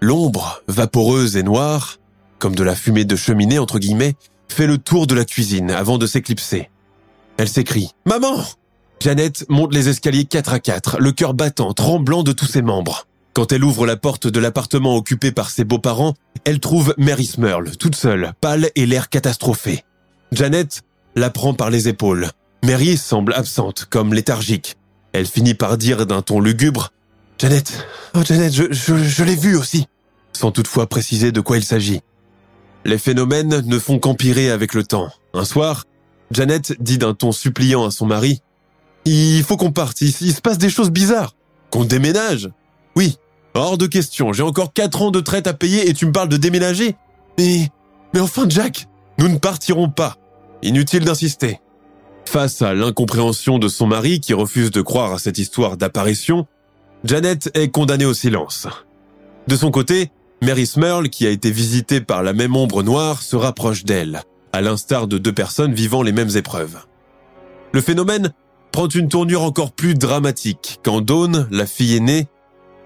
L'ombre, 0.02 0.60
vaporeuse 0.68 1.38
et 1.38 1.42
noire, 1.42 1.96
comme 2.38 2.54
de 2.54 2.62
la 2.62 2.74
fumée 2.74 3.06
de 3.06 3.16
cheminée 3.16 3.58
entre 3.58 3.78
guillemets, 3.78 4.16
fait 4.50 4.66
le 4.66 4.76
tour 4.76 5.06
de 5.06 5.14
la 5.14 5.24
cuisine 5.24 5.70
avant 5.70 5.96
de 5.96 6.06
s'éclipser. 6.06 6.68
Elle 7.38 7.48
s'écrie⁇ 7.48 7.84
Maman!⁇ 8.04 8.36
Janet 9.00 9.46
monte 9.48 9.72
les 9.72 9.88
escaliers 9.88 10.26
quatre 10.26 10.52
à 10.52 10.60
quatre, 10.60 10.98
le 11.00 11.12
cœur 11.12 11.32
battant, 11.32 11.72
tremblant 11.72 12.22
de 12.22 12.32
tous 12.32 12.44
ses 12.44 12.60
membres. 12.60 13.06
Quand 13.36 13.52
elle 13.52 13.64
ouvre 13.64 13.84
la 13.84 13.98
porte 13.98 14.26
de 14.26 14.40
l'appartement 14.40 14.96
occupé 14.96 15.30
par 15.30 15.50
ses 15.50 15.64
beaux-parents, 15.64 16.14
elle 16.46 16.58
trouve 16.58 16.94
Mary 16.96 17.26
Smurl, 17.26 17.76
toute 17.76 17.94
seule, 17.94 18.32
pâle 18.40 18.70
et 18.76 18.86
l'air 18.86 19.10
catastrophé. 19.10 19.84
Janet 20.32 20.80
la 21.16 21.28
prend 21.28 21.52
par 21.52 21.68
les 21.68 21.86
épaules. 21.86 22.30
Mary 22.64 22.96
semble 22.96 23.34
absente, 23.34 23.88
comme 23.90 24.14
léthargique. 24.14 24.78
Elle 25.12 25.26
finit 25.26 25.52
par 25.52 25.76
dire 25.76 26.06
d'un 26.06 26.22
ton 26.22 26.40
lugubre 26.40 26.92
Janet, 27.38 27.86
oh 28.14 28.22
Janet, 28.24 28.54
je, 28.54 28.72
je, 28.72 29.22
l'ai 29.22 29.36
vu 29.36 29.54
aussi, 29.54 29.86
sans 30.32 30.50
toutefois 30.50 30.86
préciser 30.86 31.30
de 31.30 31.42
quoi 31.42 31.58
il 31.58 31.64
s'agit. 31.64 32.00
Les 32.86 32.96
phénomènes 32.96 33.60
ne 33.66 33.78
font 33.78 33.98
qu'empirer 33.98 34.50
avec 34.50 34.72
le 34.72 34.82
temps. 34.82 35.10
Un 35.34 35.44
soir, 35.44 35.84
Janet 36.30 36.74
dit 36.80 36.96
d'un 36.96 37.12
ton 37.12 37.32
suppliant 37.32 37.84
à 37.84 37.90
son 37.90 38.06
mari 38.06 38.40
Il 39.04 39.44
faut 39.44 39.58
qu'on 39.58 39.72
parte, 39.72 40.00
il 40.00 40.10
se 40.10 40.40
passe 40.40 40.56
des 40.56 40.70
choses 40.70 40.90
bizarres. 40.90 41.34
Qu'on 41.68 41.84
déménage 41.84 42.48
Oui, 42.96 43.18
hors 43.56 43.78
de 43.78 43.86
question, 43.86 44.32
j'ai 44.32 44.42
encore 44.42 44.72
quatre 44.72 45.02
ans 45.02 45.10
de 45.10 45.20
traite 45.20 45.46
à 45.46 45.54
payer 45.54 45.88
et 45.88 45.94
tu 45.94 46.06
me 46.06 46.12
parles 46.12 46.28
de 46.28 46.36
déménager 46.36 46.96
Mais, 47.38 47.68
mais 48.14 48.20
enfin 48.20 48.46
Jack, 48.48 48.86
nous 49.18 49.28
ne 49.28 49.38
partirons 49.38 49.88
pas. 49.88 50.16
Inutile 50.62 51.04
d'insister. 51.04 51.60
Face 52.28 52.60
à 52.62 52.74
l'incompréhension 52.74 53.58
de 53.58 53.68
son 53.68 53.86
mari 53.86 54.20
qui 54.20 54.34
refuse 54.34 54.70
de 54.70 54.82
croire 54.82 55.12
à 55.12 55.18
cette 55.18 55.38
histoire 55.38 55.76
d'apparition, 55.76 56.46
Janet 57.04 57.50
est 57.54 57.68
condamnée 57.68 58.04
au 58.04 58.14
silence. 58.14 58.66
De 59.46 59.56
son 59.56 59.70
côté, 59.70 60.10
Mary 60.42 60.66
Smurl, 60.66 61.08
qui 61.08 61.26
a 61.26 61.30
été 61.30 61.50
visitée 61.50 62.00
par 62.00 62.22
la 62.22 62.32
même 62.32 62.56
ombre 62.56 62.82
noire, 62.82 63.22
se 63.22 63.36
rapproche 63.36 63.84
d'elle, 63.84 64.22
à 64.52 64.60
l'instar 64.60 65.06
de 65.06 65.18
deux 65.18 65.32
personnes 65.32 65.72
vivant 65.72 66.02
les 66.02 66.12
mêmes 66.12 66.36
épreuves. 66.36 66.78
Le 67.72 67.80
phénomène 67.80 68.32
prend 68.72 68.88
une 68.88 69.08
tournure 69.08 69.42
encore 69.42 69.72
plus 69.72 69.94
dramatique 69.94 70.80
quand 70.84 71.00
Dawn, 71.00 71.46
la 71.50 71.66
fille 71.66 71.96
aînée, 71.96 72.26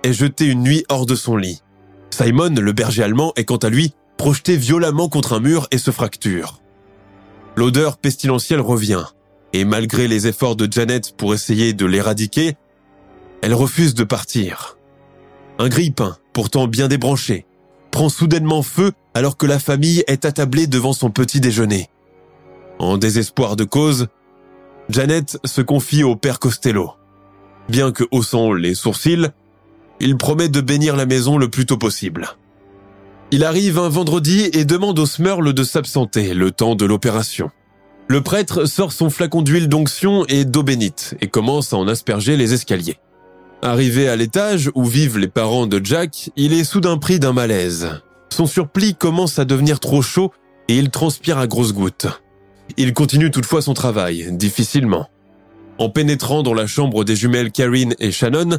est 0.02 0.12
jetée 0.12 0.46
une 0.46 0.62
nuit 0.62 0.84
hors 0.88 1.06
de 1.06 1.14
son 1.14 1.36
lit. 1.36 1.62
Simon, 2.10 2.54
le 2.54 2.72
berger 2.72 3.02
allemand, 3.02 3.32
est 3.36 3.44
quant 3.44 3.56
à 3.56 3.68
lui 3.68 3.94
projeté 4.16 4.56
violemment 4.56 5.08
contre 5.08 5.32
un 5.32 5.40
mur 5.40 5.66
et 5.70 5.78
se 5.78 5.90
fracture. 5.90 6.60
L'odeur 7.56 7.96
pestilentielle 7.96 8.60
revient, 8.60 9.04
et 9.52 9.64
malgré 9.64 10.08
les 10.08 10.26
efforts 10.26 10.56
de 10.56 10.70
Janet 10.70 11.16
pour 11.16 11.32
essayer 11.32 11.72
de 11.72 11.86
l'éradiquer, 11.86 12.56
elle 13.42 13.54
refuse 13.54 13.94
de 13.94 14.04
partir. 14.04 14.76
Un 15.58 15.68
grille-pain, 15.68 16.18
pourtant 16.32 16.66
bien 16.66 16.88
débranché, 16.88 17.46
prend 17.90 18.08
soudainement 18.08 18.62
feu 18.62 18.92
alors 19.14 19.36
que 19.36 19.46
la 19.46 19.58
famille 19.58 20.04
est 20.06 20.24
attablée 20.24 20.66
devant 20.66 20.92
son 20.92 21.10
petit 21.10 21.40
déjeuner. 21.40 21.88
En 22.78 22.98
désespoir 22.98 23.56
de 23.56 23.64
cause, 23.64 24.08
Janet 24.88 25.38
se 25.44 25.60
confie 25.60 26.02
au 26.02 26.16
père 26.16 26.38
Costello. 26.38 26.92
Bien 27.68 27.92
que 27.92 28.04
haussant 28.10 28.52
les 28.52 28.74
sourcils, 28.74 29.30
il 30.00 30.16
promet 30.16 30.48
de 30.48 30.60
bénir 30.60 30.96
la 30.96 31.06
maison 31.06 31.38
le 31.38 31.48
plus 31.48 31.66
tôt 31.66 31.76
possible. 31.76 32.28
Il 33.30 33.44
arrive 33.44 33.78
un 33.78 33.88
vendredi 33.88 34.50
et 34.52 34.64
demande 34.64 34.98
au 34.98 35.06
Smurl 35.06 35.52
de 35.52 35.62
s'absenter 35.62 36.34
le 36.34 36.50
temps 36.50 36.74
de 36.74 36.84
l'opération. 36.84 37.50
Le 38.08 38.22
prêtre 38.22 38.64
sort 38.64 38.92
son 38.92 39.08
flacon 39.08 39.42
d'huile 39.42 39.68
d'onction 39.68 40.24
et 40.26 40.44
d'eau 40.44 40.64
bénite 40.64 41.14
et 41.20 41.28
commence 41.28 41.72
à 41.72 41.76
en 41.76 41.86
asperger 41.86 42.36
les 42.36 42.52
escaliers. 42.54 42.98
Arrivé 43.62 44.08
à 44.08 44.16
l'étage 44.16 44.70
où 44.74 44.84
vivent 44.84 45.18
les 45.18 45.28
parents 45.28 45.66
de 45.66 45.80
Jack, 45.84 46.30
il 46.34 46.54
est 46.54 46.64
soudain 46.64 46.96
pris 46.96 47.20
d'un 47.20 47.32
malaise. 47.32 48.00
Son 48.30 48.46
surplis 48.46 48.94
commence 48.94 49.38
à 49.38 49.44
devenir 49.44 49.78
trop 49.78 50.02
chaud 50.02 50.32
et 50.66 50.76
il 50.76 50.90
transpire 50.90 51.38
à 51.38 51.46
grosses 51.46 51.74
gouttes. 51.74 52.08
Il 52.76 52.94
continue 52.94 53.30
toutefois 53.30 53.62
son 53.62 53.74
travail, 53.74 54.28
difficilement. 54.32 55.08
En 55.78 55.88
pénétrant 55.88 56.42
dans 56.42 56.54
la 56.54 56.66
chambre 56.66 57.04
des 57.04 57.16
jumelles 57.16 57.52
Karine 57.52 57.94
et 57.98 58.10
Shannon, 58.12 58.58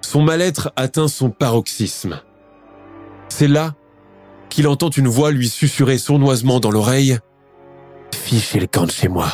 son 0.00 0.22
mal-être 0.22 0.72
atteint 0.76 1.08
son 1.08 1.30
paroxysme. 1.30 2.20
C'est 3.28 3.48
là 3.48 3.74
qu'il 4.48 4.66
entend 4.66 4.90
une 4.90 5.08
voix 5.08 5.30
lui 5.30 5.48
susurrer 5.48 5.98
sournoisement 5.98 6.60
dans 6.60 6.70
l'oreille⁇ 6.70 7.18
Fichez 8.16 8.60
le 8.60 8.66
camp 8.66 8.86
de 8.86 8.90
chez 8.90 9.08
moi!⁇ 9.08 9.26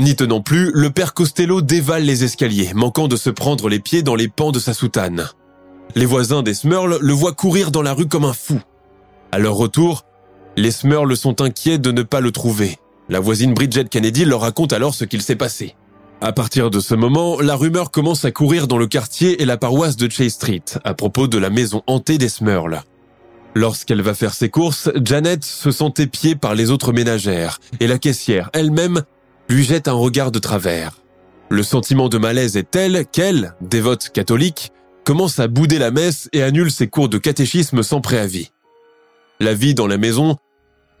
N'y 0.00 0.16
tenant 0.16 0.40
plus, 0.40 0.72
le 0.74 0.90
père 0.90 1.14
Costello 1.14 1.60
dévale 1.60 2.02
les 2.02 2.24
escaliers, 2.24 2.72
manquant 2.74 3.06
de 3.06 3.16
se 3.16 3.30
prendre 3.30 3.68
les 3.68 3.78
pieds 3.78 4.02
dans 4.02 4.16
les 4.16 4.28
pans 4.28 4.50
de 4.50 4.58
sa 4.58 4.74
soutane. 4.74 5.28
Les 5.94 6.06
voisins 6.06 6.42
des 6.42 6.54
Smurls 6.54 6.98
le 7.00 7.12
voient 7.12 7.34
courir 7.34 7.70
dans 7.70 7.82
la 7.82 7.92
rue 7.92 8.08
comme 8.08 8.24
un 8.24 8.32
fou. 8.32 8.60
À 9.30 9.38
leur 9.38 9.54
retour, 9.54 10.04
les 10.56 10.72
Smurls 10.72 11.16
sont 11.16 11.40
inquiets 11.40 11.78
de 11.78 11.92
ne 11.92 12.02
pas 12.02 12.20
le 12.20 12.32
trouver. 12.32 12.78
La 13.08 13.20
voisine 13.20 13.54
Bridget 13.54 13.84
Kennedy 13.84 14.24
leur 14.24 14.40
raconte 14.40 14.72
alors 14.72 14.94
ce 14.94 15.04
qu'il 15.04 15.22
s'est 15.22 15.36
passé. 15.36 15.76
À 16.20 16.32
partir 16.32 16.70
de 16.70 16.80
ce 16.80 16.94
moment, 16.94 17.40
la 17.40 17.54
rumeur 17.54 17.90
commence 17.90 18.24
à 18.24 18.30
courir 18.30 18.66
dans 18.66 18.78
le 18.78 18.86
quartier 18.86 19.42
et 19.42 19.44
la 19.44 19.56
paroisse 19.56 19.96
de 19.96 20.10
Chase 20.10 20.32
Street 20.32 20.64
à 20.84 20.94
propos 20.94 21.26
de 21.26 21.38
la 21.38 21.50
maison 21.50 21.82
hantée 21.86 22.18
des 22.18 22.28
Smurls. 22.28 22.82
Lorsqu'elle 23.54 24.02
va 24.02 24.14
faire 24.14 24.34
ses 24.34 24.48
courses, 24.48 24.90
Janet 24.96 25.44
se 25.44 25.70
sent 25.70 25.92
épiée 25.98 26.34
par 26.34 26.54
les 26.54 26.70
autres 26.70 26.92
ménagères 26.92 27.60
et 27.78 27.86
la 27.86 27.98
caissière 27.98 28.50
elle-même 28.52 29.02
lui 29.48 29.64
jette 29.64 29.86
un 29.86 29.92
regard 29.92 30.32
de 30.32 30.38
travers. 30.38 31.00
Le 31.50 31.62
sentiment 31.62 32.08
de 32.08 32.18
malaise 32.18 32.56
est 32.56 32.70
tel 32.70 33.04
qu'elle, 33.12 33.54
dévote 33.60 34.08
catholique, 34.08 34.72
commence 35.04 35.38
à 35.38 35.46
bouder 35.46 35.78
la 35.78 35.90
messe 35.90 36.28
et 36.32 36.42
annule 36.42 36.70
ses 36.70 36.88
cours 36.88 37.08
de 37.08 37.18
catéchisme 37.18 37.82
sans 37.82 38.00
préavis. 38.00 38.50
La 39.40 39.52
vie 39.52 39.74
dans 39.74 39.86
la 39.86 39.98
maison 39.98 40.36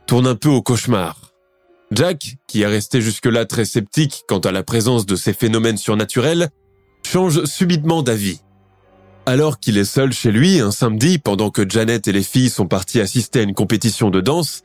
tourne 0.06 0.26
un 0.26 0.34
peu 0.34 0.50
au 0.50 0.60
cauchemar. 0.60 1.23
Jack, 1.94 2.38
qui 2.48 2.62
est 2.62 2.66
resté 2.66 3.00
jusque-là 3.00 3.44
très 3.44 3.64
sceptique 3.64 4.24
quant 4.26 4.40
à 4.40 4.50
la 4.50 4.64
présence 4.64 5.06
de 5.06 5.14
ces 5.14 5.32
phénomènes 5.32 5.76
surnaturels, 5.76 6.48
change 7.06 7.44
subitement 7.44 8.02
d'avis. 8.02 8.40
Alors 9.26 9.60
qu'il 9.60 9.78
est 9.78 9.84
seul 9.84 10.12
chez 10.12 10.32
lui 10.32 10.58
un 10.58 10.72
samedi 10.72 11.18
pendant 11.18 11.50
que 11.50 11.68
Janet 11.68 12.08
et 12.08 12.12
les 12.12 12.24
filles 12.24 12.50
sont 12.50 12.66
parties 12.66 13.00
assister 13.00 13.40
à 13.40 13.42
une 13.42 13.54
compétition 13.54 14.10
de 14.10 14.20
danse, 14.20 14.62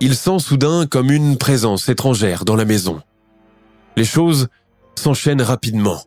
il 0.00 0.16
sent 0.16 0.40
soudain 0.40 0.86
comme 0.86 1.12
une 1.12 1.38
présence 1.38 1.88
étrangère 1.88 2.44
dans 2.44 2.56
la 2.56 2.64
maison. 2.64 3.02
Les 3.96 4.04
choses 4.04 4.48
s'enchaînent 4.96 5.42
rapidement. 5.42 6.02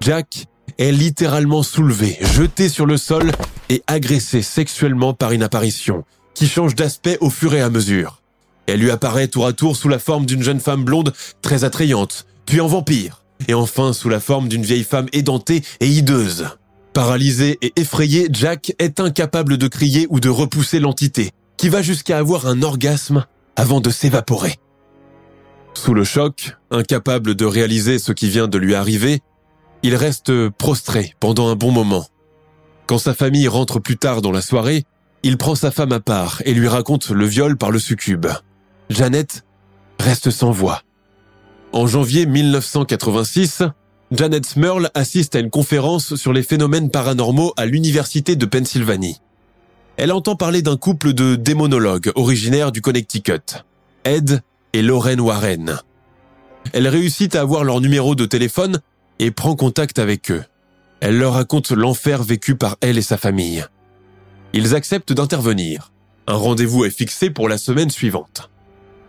Jack 0.00 0.46
est 0.76 0.92
littéralement 0.92 1.62
soulevé, 1.62 2.18
jeté 2.20 2.68
sur 2.68 2.84
le 2.84 2.98
sol 2.98 3.32
et 3.70 3.82
agressé 3.86 4.42
sexuellement 4.42 5.14
par 5.14 5.32
une 5.32 5.42
apparition 5.42 6.04
qui 6.34 6.46
change 6.46 6.74
d'aspect 6.74 7.16
au 7.20 7.30
fur 7.30 7.54
et 7.54 7.62
à 7.62 7.70
mesure. 7.70 8.20
Elle 8.68 8.80
lui 8.80 8.90
apparaît 8.90 9.28
tour 9.28 9.46
à 9.46 9.54
tour 9.54 9.76
sous 9.76 9.88
la 9.88 9.98
forme 9.98 10.26
d'une 10.26 10.42
jeune 10.42 10.60
femme 10.60 10.84
blonde 10.84 11.14
très 11.40 11.64
attrayante, 11.64 12.26
puis 12.44 12.60
en 12.60 12.66
vampire, 12.66 13.24
et 13.48 13.54
enfin 13.54 13.94
sous 13.94 14.10
la 14.10 14.20
forme 14.20 14.48
d'une 14.48 14.62
vieille 14.62 14.84
femme 14.84 15.06
édentée 15.14 15.62
et 15.80 15.88
hideuse. 15.88 16.48
Paralysé 16.92 17.58
et 17.62 17.72
effrayé, 17.76 18.28
Jack 18.30 18.74
est 18.78 19.00
incapable 19.00 19.56
de 19.56 19.68
crier 19.68 20.06
ou 20.10 20.20
de 20.20 20.28
repousser 20.28 20.80
l'entité, 20.80 21.30
qui 21.56 21.70
va 21.70 21.80
jusqu'à 21.80 22.18
avoir 22.18 22.46
un 22.46 22.62
orgasme 22.62 23.24
avant 23.56 23.80
de 23.80 23.88
s'évaporer. 23.88 24.56
Sous 25.72 25.94
le 25.94 26.04
choc, 26.04 26.54
incapable 26.70 27.36
de 27.36 27.46
réaliser 27.46 27.98
ce 27.98 28.12
qui 28.12 28.28
vient 28.28 28.48
de 28.48 28.58
lui 28.58 28.74
arriver, 28.74 29.20
il 29.82 29.94
reste 29.94 30.50
prostré 30.50 31.14
pendant 31.20 31.48
un 31.48 31.54
bon 31.54 31.70
moment. 31.70 32.06
Quand 32.86 32.98
sa 32.98 33.14
famille 33.14 33.48
rentre 33.48 33.78
plus 33.78 33.96
tard 33.96 34.20
dans 34.20 34.32
la 34.32 34.42
soirée, 34.42 34.84
il 35.22 35.38
prend 35.38 35.54
sa 35.54 35.70
femme 35.70 35.92
à 35.92 36.00
part 36.00 36.42
et 36.44 36.52
lui 36.52 36.68
raconte 36.68 37.08
le 37.08 37.24
viol 37.24 37.56
par 37.56 37.70
le 37.70 37.78
succube. 37.78 38.26
Janet 38.90 39.44
reste 39.98 40.30
sans 40.30 40.50
voix. 40.50 40.82
En 41.72 41.86
janvier 41.86 42.24
1986, 42.24 43.62
Janet 44.10 44.46
Smurl 44.46 44.90
assiste 44.94 45.36
à 45.36 45.40
une 45.40 45.50
conférence 45.50 46.16
sur 46.16 46.32
les 46.32 46.42
phénomènes 46.42 46.90
paranormaux 46.90 47.52
à 47.56 47.66
l'Université 47.66 48.36
de 48.36 48.46
Pennsylvanie. 48.46 49.20
Elle 49.98 50.12
entend 50.12 50.36
parler 50.36 50.62
d'un 50.62 50.76
couple 50.76 51.12
de 51.12 51.36
démonologues 51.36 52.12
originaires 52.14 52.72
du 52.72 52.80
Connecticut, 52.80 53.64
Ed 54.04 54.40
et 54.72 54.80
Lorraine 54.80 55.20
Warren. 55.20 55.78
Elle 56.72 56.88
réussit 56.88 57.34
à 57.34 57.42
avoir 57.42 57.64
leur 57.64 57.80
numéro 57.80 58.14
de 58.14 58.24
téléphone 58.24 58.80
et 59.18 59.30
prend 59.30 59.54
contact 59.54 59.98
avec 59.98 60.30
eux. 60.30 60.44
Elle 61.00 61.18
leur 61.18 61.34
raconte 61.34 61.70
l'enfer 61.72 62.22
vécu 62.22 62.54
par 62.54 62.76
elle 62.80 62.96
et 62.96 63.02
sa 63.02 63.18
famille. 63.18 63.64
Ils 64.54 64.74
acceptent 64.74 65.12
d'intervenir. 65.12 65.92
Un 66.26 66.34
rendez-vous 66.34 66.84
est 66.84 66.90
fixé 66.90 67.30
pour 67.30 67.48
la 67.48 67.58
semaine 67.58 67.90
suivante. 67.90 68.50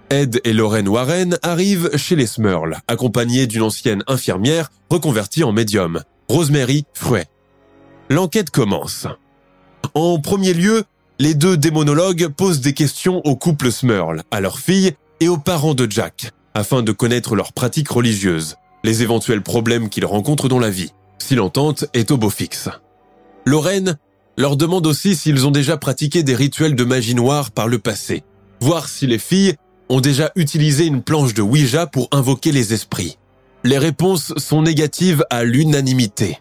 Ed 0.10 0.41
et 0.43 0.54
Lorraine 0.54 0.88
Warren 0.88 1.38
arrivent 1.43 1.95
chez 1.95 2.15
les 2.15 2.26
Smurl, 2.26 2.78
accompagnés 2.88 3.45
d'une 3.45 3.62
ancienne 3.62 4.04
infirmière 4.08 4.72
reconvertie 4.89 5.43
en 5.43 5.52
médium, 5.52 6.02
Rosemary 6.28 6.86
Fruet. 6.93 7.28
L'enquête 8.10 8.50
commence. 8.50 9.06
En 9.93 10.19
premier 10.19 10.54
lieu, 10.54 10.84
les 11.19 11.36
deux 11.36 11.58
démonologues 11.58 12.28
posent 12.28 12.62
des 12.62 12.74
questions 12.74 13.22
au 13.24 13.36
couple 13.36 13.72
Smurl, 13.72 14.24
à 14.32 14.41
leur 14.41 14.58
fille 14.58 14.93
et 15.19 15.28
aux 15.28 15.38
parents 15.38 15.76
de 15.76 15.89
Jack, 15.89 16.32
afin 16.56 16.82
de 16.82 16.91
connaître 16.91 17.36
leurs 17.36 17.54
pratiques 17.54 17.89
religieuses, 17.89 18.56
les 18.84 19.04
éventuels 19.04 19.43
problèmes 19.43 19.89
qu'ils 19.89 20.06
rencontrent 20.06 20.50
dans 20.50 20.60
la 20.60 20.72
vie, 20.72 20.91
si 21.19 21.36
l'entente 21.36 21.86
est 21.93 22.10
au 22.10 22.17
beau 22.17 22.32
fixe. 22.32 22.69
Lorraine 23.45 23.98
leur 24.38 24.58
demande 24.58 24.88
aussi 24.88 25.15
s'ils 25.15 25.45
ont 25.45 25.52
déjà 25.52 25.78
pratiqué 25.78 26.24
des 26.24 26.36
rituels 26.36 26.76
de 26.76 26.84
magie 26.84 27.15
noire 27.15 27.52
par 27.52 27.67
le 27.67 27.78
passé, 27.78 28.24
voir 28.60 28.88
si 28.88 29.06
les 29.06 29.19
filles 29.19 29.56
ont 29.89 30.02
déjà 30.02 30.32
utilisé 30.36 30.86
une 30.86 31.02
planche 31.02 31.34
de 31.34 31.41
Ouija 31.41 31.88
pour 31.88 32.08
invoquer 32.12 32.52
les 32.52 32.73
esprits. 32.73 33.17
Les 33.63 33.78
réponses 33.78 34.34
sont 34.38 34.62
négatives 34.62 35.25
à 35.30 35.43
l'unanimité. 35.43 36.39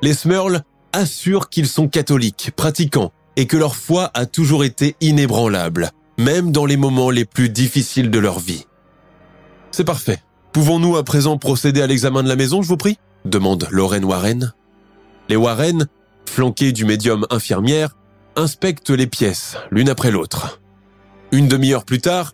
Les 0.00 0.14
Smurls 0.14 0.62
assurent 0.92 1.50
qu'ils 1.50 1.66
sont 1.66 1.88
catholiques, 1.88 2.52
pratiquants, 2.56 3.12
et 3.36 3.46
que 3.46 3.56
leur 3.56 3.76
foi 3.76 4.10
a 4.14 4.26
toujours 4.26 4.64
été 4.64 4.96
inébranlable, 5.00 5.90
même 6.18 6.52
dans 6.52 6.66
les 6.66 6.76
moments 6.76 7.10
les 7.10 7.24
plus 7.24 7.48
difficiles 7.48 8.10
de 8.10 8.18
leur 8.18 8.38
vie. 8.38 8.66
C'est 9.72 9.84
parfait. 9.84 10.20
Pouvons-nous 10.52 10.96
à 10.96 11.02
présent 11.02 11.36
procéder 11.36 11.82
à 11.82 11.88
l'examen 11.88 12.22
de 12.22 12.28
la 12.28 12.36
maison, 12.36 12.62
je 12.62 12.68
vous 12.68 12.76
prie? 12.76 12.98
demande 13.24 13.66
Lorraine 13.70 14.04
Warren. 14.04 14.52
Les 15.28 15.36
Warren, 15.36 15.88
flanqués 16.28 16.72
du 16.72 16.84
médium 16.84 17.26
infirmière, 17.30 17.96
inspectent 18.36 18.90
les 18.90 19.06
pièces, 19.06 19.56
l'une 19.70 19.88
après 19.88 20.10
l'autre. 20.10 20.60
Une 21.32 21.48
demi-heure 21.48 21.84
plus 21.84 22.00
tard, 22.00 22.32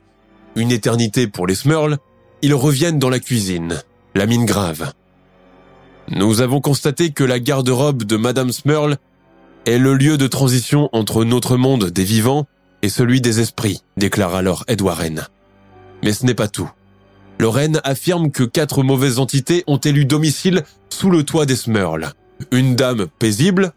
une 0.57 0.73
éternité 0.73 1.27
pour 1.27 1.47
les 1.47 1.55
Smurls, 1.55 1.99
ils 2.43 2.55
reviennent 2.55 2.99
dans 2.99 3.11
la 3.11 3.21
cuisine, 3.21 3.83
la 4.15 4.27
mine 4.27 4.47
grave. 4.47 4.93
Nous 6.09 6.41
avons 6.41 6.61
constaté 6.61 7.11
que 7.11 7.25
la 7.25 7.39
garde-robe 7.39 8.03
de 8.03 8.17
Madame 8.17 8.53
Smurl 8.53 8.97
est 9.67 9.79
le 9.79 9.95
lieu 9.95 10.17
de 10.17 10.27
transition 10.27 10.89
entre 10.93 11.25
notre 11.25 11.57
monde 11.57 11.91
des 11.91 12.05
vivants 12.05 12.47
et 12.83 12.89
celui 12.89 13.21
des 13.21 13.41
esprits, 13.41 13.83
déclare 13.97 14.35
alors 14.35 14.65
Ed 14.67 14.81
Warren. 14.81 15.27
Mais 16.03 16.13
ce 16.13 16.25
n'est 16.25 16.35
pas 16.35 16.49
tout. 16.49 16.71
Lorraine 17.39 17.81
affirme 17.85 18.31
que 18.31 18.43
quatre 18.43 18.83
mauvaises 18.83 19.19
entités 19.19 19.65
ont 19.67 19.79
élu 19.79 20.05
domicile 20.05 20.65
sous 20.91 21.11
le 21.11 21.25
toit 21.25 21.47
des 21.47 21.57
Smurls. 21.57 22.13
Une 22.53 22.75
dame 22.75 23.07
paisible, 23.19 23.73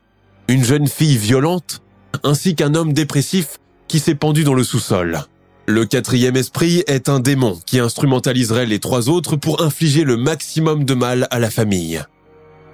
une 0.47 0.63
jeune 0.63 0.87
fille 0.87 1.17
violente, 1.17 1.81
ainsi 2.23 2.55
qu'un 2.55 2.75
homme 2.75 2.93
dépressif 2.93 3.59
qui 3.87 3.99
s'est 3.99 4.15
pendu 4.15 4.43
dans 4.43 4.53
le 4.53 4.63
sous-sol. 4.63 5.23
Le 5.65 5.85
quatrième 5.85 6.35
esprit 6.35 6.83
est 6.87 7.07
un 7.07 7.21
démon 7.21 7.57
qui 7.65 7.79
instrumentaliserait 7.79 8.65
les 8.65 8.79
trois 8.79 9.07
autres 9.07 9.37
pour 9.37 9.61
infliger 9.61 10.03
le 10.03 10.17
maximum 10.17 10.83
de 10.83 10.93
mal 10.93 11.27
à 11.31 11.39
la 11.39 11.49
famille. 11.49 12.01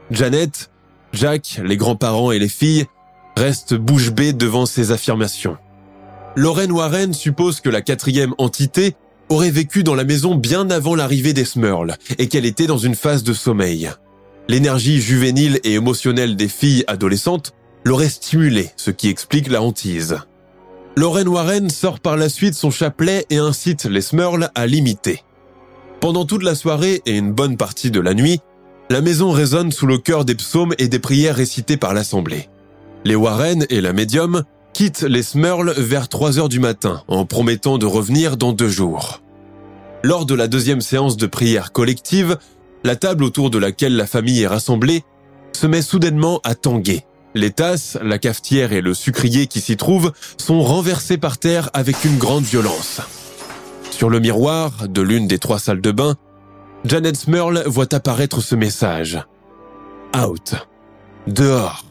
Janet, 0.10 0.71
Jack, 1.13 1.62
les 1.63 1.78
grands-parents 1.78 2.32
et 2.32 2.39
les 2.39 2.49
filles 2.49 2.86
restent 3.38 3.75
bouche 3.75 4.10
bée 4.10 4.34
devant 4.34 4.65
ces 4.65 4.91
affirmations. 4.91 5.58
Lorraine 6.36 6.71
Warren 6.71 7.13
suppose 7.13 7.62
que 7.62 7.69
la 7.69 7.82
quatrième 7.82 8.34
entité 8.39 8.95
aurait 9.30 9.52
vécu 9.52 9.84
dans 9.84 9.95
la 9.95 10.04
maison 10.04 10.34
bien 10.34 10.69
avant 10.71 10.95
l'arrivée 10.95 11.34
des 11.34 11.45
Smurls 11.45 11.95
et 12.17 12.28
qu'elle 12.28 12.45
était 12.45 12.65
dans 12.65 12.80
une 12.80 12.95
phase 12.95 13.23
de 13.23 13.34
sommeil. 13.34 13.91
L'énergie 14.47 14.99
juvénile 14.99 15.60
et 15.63 15.73
émotionnelle 15.73 16.36
des 16.36 16.47
filles 16.47 16.84
adolescentes 16.88 17.54
l'aurait 17.86 18.10
stimulée, 18.10 18.71
ce 18.78 18.89
qui 18.89 19.10
explique 19.10 19.47
la 19.47 19.62
hantise. 19.62 20.17
Lorraine 20.95 21.28
Warren 21.28 21.69
sort 21.69 21.99
par 21.99 22.17
la 22.17 22.30
suite 22.30 22.56
son 22.56 22.71
chapelet 22.71 23.25
et 23.30 23.38
incite 23.38 23.86
les 23.86 24.02
Smurls 24.02 24.49
à 24.56 24.67
l'imiter. 24.67 25.23
Pendant 26.02 26.25
toute 26.25 26.43
la 26.43 26.56
soirée 26.56 27.02
et 27.06 27.17
une 27.17 27.32
bonne 27.32 27.58
partie 27.58 27.91
de 27.91 27.99
la 27.99 28.13
nuit, 28.13 28.39
la 28.89 29.02
maison 29.02 29.32
résonne 29.32 29.71
sous 29.71 29.86
le 29.86 29.97
cœur 29.97 30.25
des 30.25 30.36
psaumes 30.36 30.73
et 30.78 30.88
des 30.88 30.99
prières 30.99 31.36
récitées 31.36 31.78
par 31.78 31.93
l'assemblée. 31.93 32.49
Les 33.06 33.15
Warren 33.15 33.65
et 33.69 33.82
la 33.82 33.93
médium 33.93 34.43
quittent 34.73 35.04
les 35.04 35.23
Smurls 35.23 35.73
vers 35.78 36.10
3 36.10 36.39
heures 36.39 36.49
du 36.49 36.60
matin 36.60 37.04
en 37.08 37.25
promettant 37.25 37.78
de 37.78 37.86
revenir 37.86 38.36
dans 38.36 38.54
deux 38.54 38.69
jours. 38.69 39.21
Lors 40.04 40.25
de 40.25 40.34
la 40.34 40.47
deuxième 40.47 40.82
séance 40.82 41.17
de 41.17 41.28
prière 41.28 41.71
collective, 41.71 42.38
la 42.84 42.95
table 42.95 43.23
autour 43.23 43.49
de 43.49 43.58
laquelle 43.58 43.95
la 43.95 44.08
famille 44.08 44.41
est 44.41 44.47
rassemblée 44.47 45.04
se 45.54 45.67
met 45.67 45.82
soudainement 45.82 46.39
à 46.43 46.56
tanguer. 46.56 47.04
Les 47.36 47.52
tasses, 47.52 47.98
la 48.02 48.18
cafetière 48.18 48.74
et 48.74 48.82
le 48.82 48.94
sucrier 48.94 49.46
qui 49.46 49.62
s'y 49.62 49.78
trouvent 49.78 50.12
sont 50.38 50.62
renversés 50.62 51.18
par 51.18 51.38
terre 51.38 51.70
avec 51.74 52.04
une 52.04 52.18
grande 52.18 52.44
violence. 52.44 53.02
Sur 53.92 54.10
le 54.10 54.20
miroir 54.20 54.88
de 54.88 55.02
l'une 55.02 55.28
des 55.28 55.38
trois 55.38 55.60
salles 55.60 55.82
de 55.82 55.92
bain, 55.92 56.15
Janet 56.86 57.15
Smurl 57.15 57.63
voit 57.68 57.94
apparaître 57.94 58.42
ce 58.42 58.56
message. 58.56 59.20
Out. 60.18 60.56
Dehors. 61.28 61.86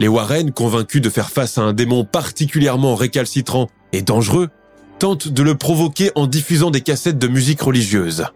Les 0.00 0.08
Warren, 0.08 0.52
convaincus 0.52 1.00
de 1.00 1.08
faire 1.08 1.30
face 1.30 1.56
à 1.56 1.62
un 1.62 1.72
démon 1.72 2.04
particulièrement 2.04 2.96
récalcitrant 2.96 3.68
et 3.92 4.02
dangereux, 4.02 4.50
tentent 4.98 5.28
de 5.28 5.42
le 5.42 5.54
provoquer 5.54 6.10
en 6.14 6.26
diffusant 6.26 6.70
des 6.70 6.80
cassettes 6.80 7.18
de 7.18 7.28
musique 7.28 7.62
religieuse. 7.62 8.26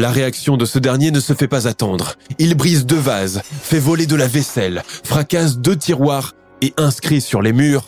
La 0.00 0.12
réaction 0.12 0.56
de 0.56 0.64
ce 0.64 0.78
dernier 0.78 1.10
ne 1.10 1.18
se 1.18 1.32
fait 1.32 1.48
pas 1.48 1.66
attendre. 1.66 2.14
Il 2.38 2.54
brise 2.54 2.86
deux 2.86 2.94
vases, 2.98 3.42
fait 3.44 3.80
voler 3.80 4.06
de 4.06 4.14
la 4.14 4.28
vaisselle, 4.28 4.84
fracasse 5.02 5.58
deux 5.58 5.74
tiroirs 5.74 6.34
et 6.62 6.72
inscrit 6.76 7.20
sur 7.20 7.42
les 7.42 7.52
murs 7.52 7.82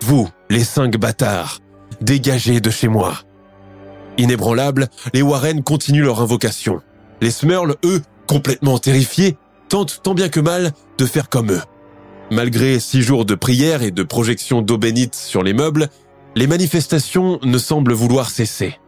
⁇Vous, 0.06 0.30
les 0.48 0.64
cinq 0.64 0.96
bâtards, 0.96 1.58
dégagez 2.00 2.62
de 2.62 2.70
chez 2.70 2.88
moi!⁇ 2.88 3.12
Inébranlables, 4.22 4.88
les 5.12 5.20
Warren 5.20 5.62
continuent 5.62 6.04
leur 6.04 6.22
invocation. 6.22 6.80
Les 7.20 7.30
Smurls, 7.30 7.76
eux, 7.84 8.00
complètement 8.26 8.78
terrifiés, 8.78 9.36
tentent 9.68 10.00
tant 10.02 10.14
bien 10.14 10.30
que 10.30 10.40
mal 10.40 10.72
de 10.96 11.04
faire 11.04 11.28
comme 11.28 11.52
eux. 11.52 11.62
Malgré 12.30 12.80
six 12.80 13.02
jours 13.02 13.26
de 13.26 13.34
prières 13.34 13.82
et 13.82 13.90
de 13.90 14.02
projections 14.02 14.62
d'eau 14.62 14.78
bénite 14.78 15.14
sur 15.14 15.42
les 15.42 15.52
meubles, 15.52 15.88
les 16.34 16.46
manifestations 16.46 17.38
ne 17.42 17.58
semblent 17.58 17.92
vouloir 17.92 18.30
cesser. 18.30 18.78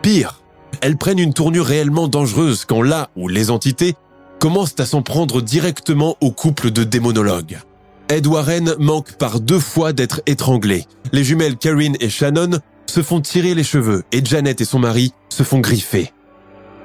Pire, 0.00 0.39
elles 0.80 0.96
prennent 0.96 1.18
une 1.18 1.34
tournure 1.34 1.66
réellement 1.66 2.08
dangereuse 2.08 2.64
quand 2.64 2.82
là 2.82 3.10
où 3.16 3.28
les 3.28 3.50
entités 3.50 3.94
commencent 4.38 4.78
à 4.78 4.86
s'en 4.86 5.02
prendre 5.02 5.42
directement 5.42 6.16
au 6.20 6.30
couple 6.30 6.70
de 6.70 6.84
démonologues. 6.84 7.58
Ed 8.08 8.26
Warren 8.26 8.74
manque 8.78 9.12
par 9.12 9.40
deux 9.40 9.60
fois 9.60 9.92
d'être 9.92 10.20
étranglé. 10.26 10.86
Les 11.12 11.22
jumelles 11.22 11.56
Karine 11.56 11.96
et 12.00 12.08
Shannon 12.08 12.58
se 12.86 13.02
font 13.02 13.20
tirer 13.20 13.54
les 13.54 13.62
cheveux 13.62 14.02
et 14.10 14.24
Janet 14.24 14.60
et 14.60 14.64
son 14.64 14.80
mari 14.80 15.12
se 15.28 15.42
font 15.42 15.60
griffer. 15.60 16.12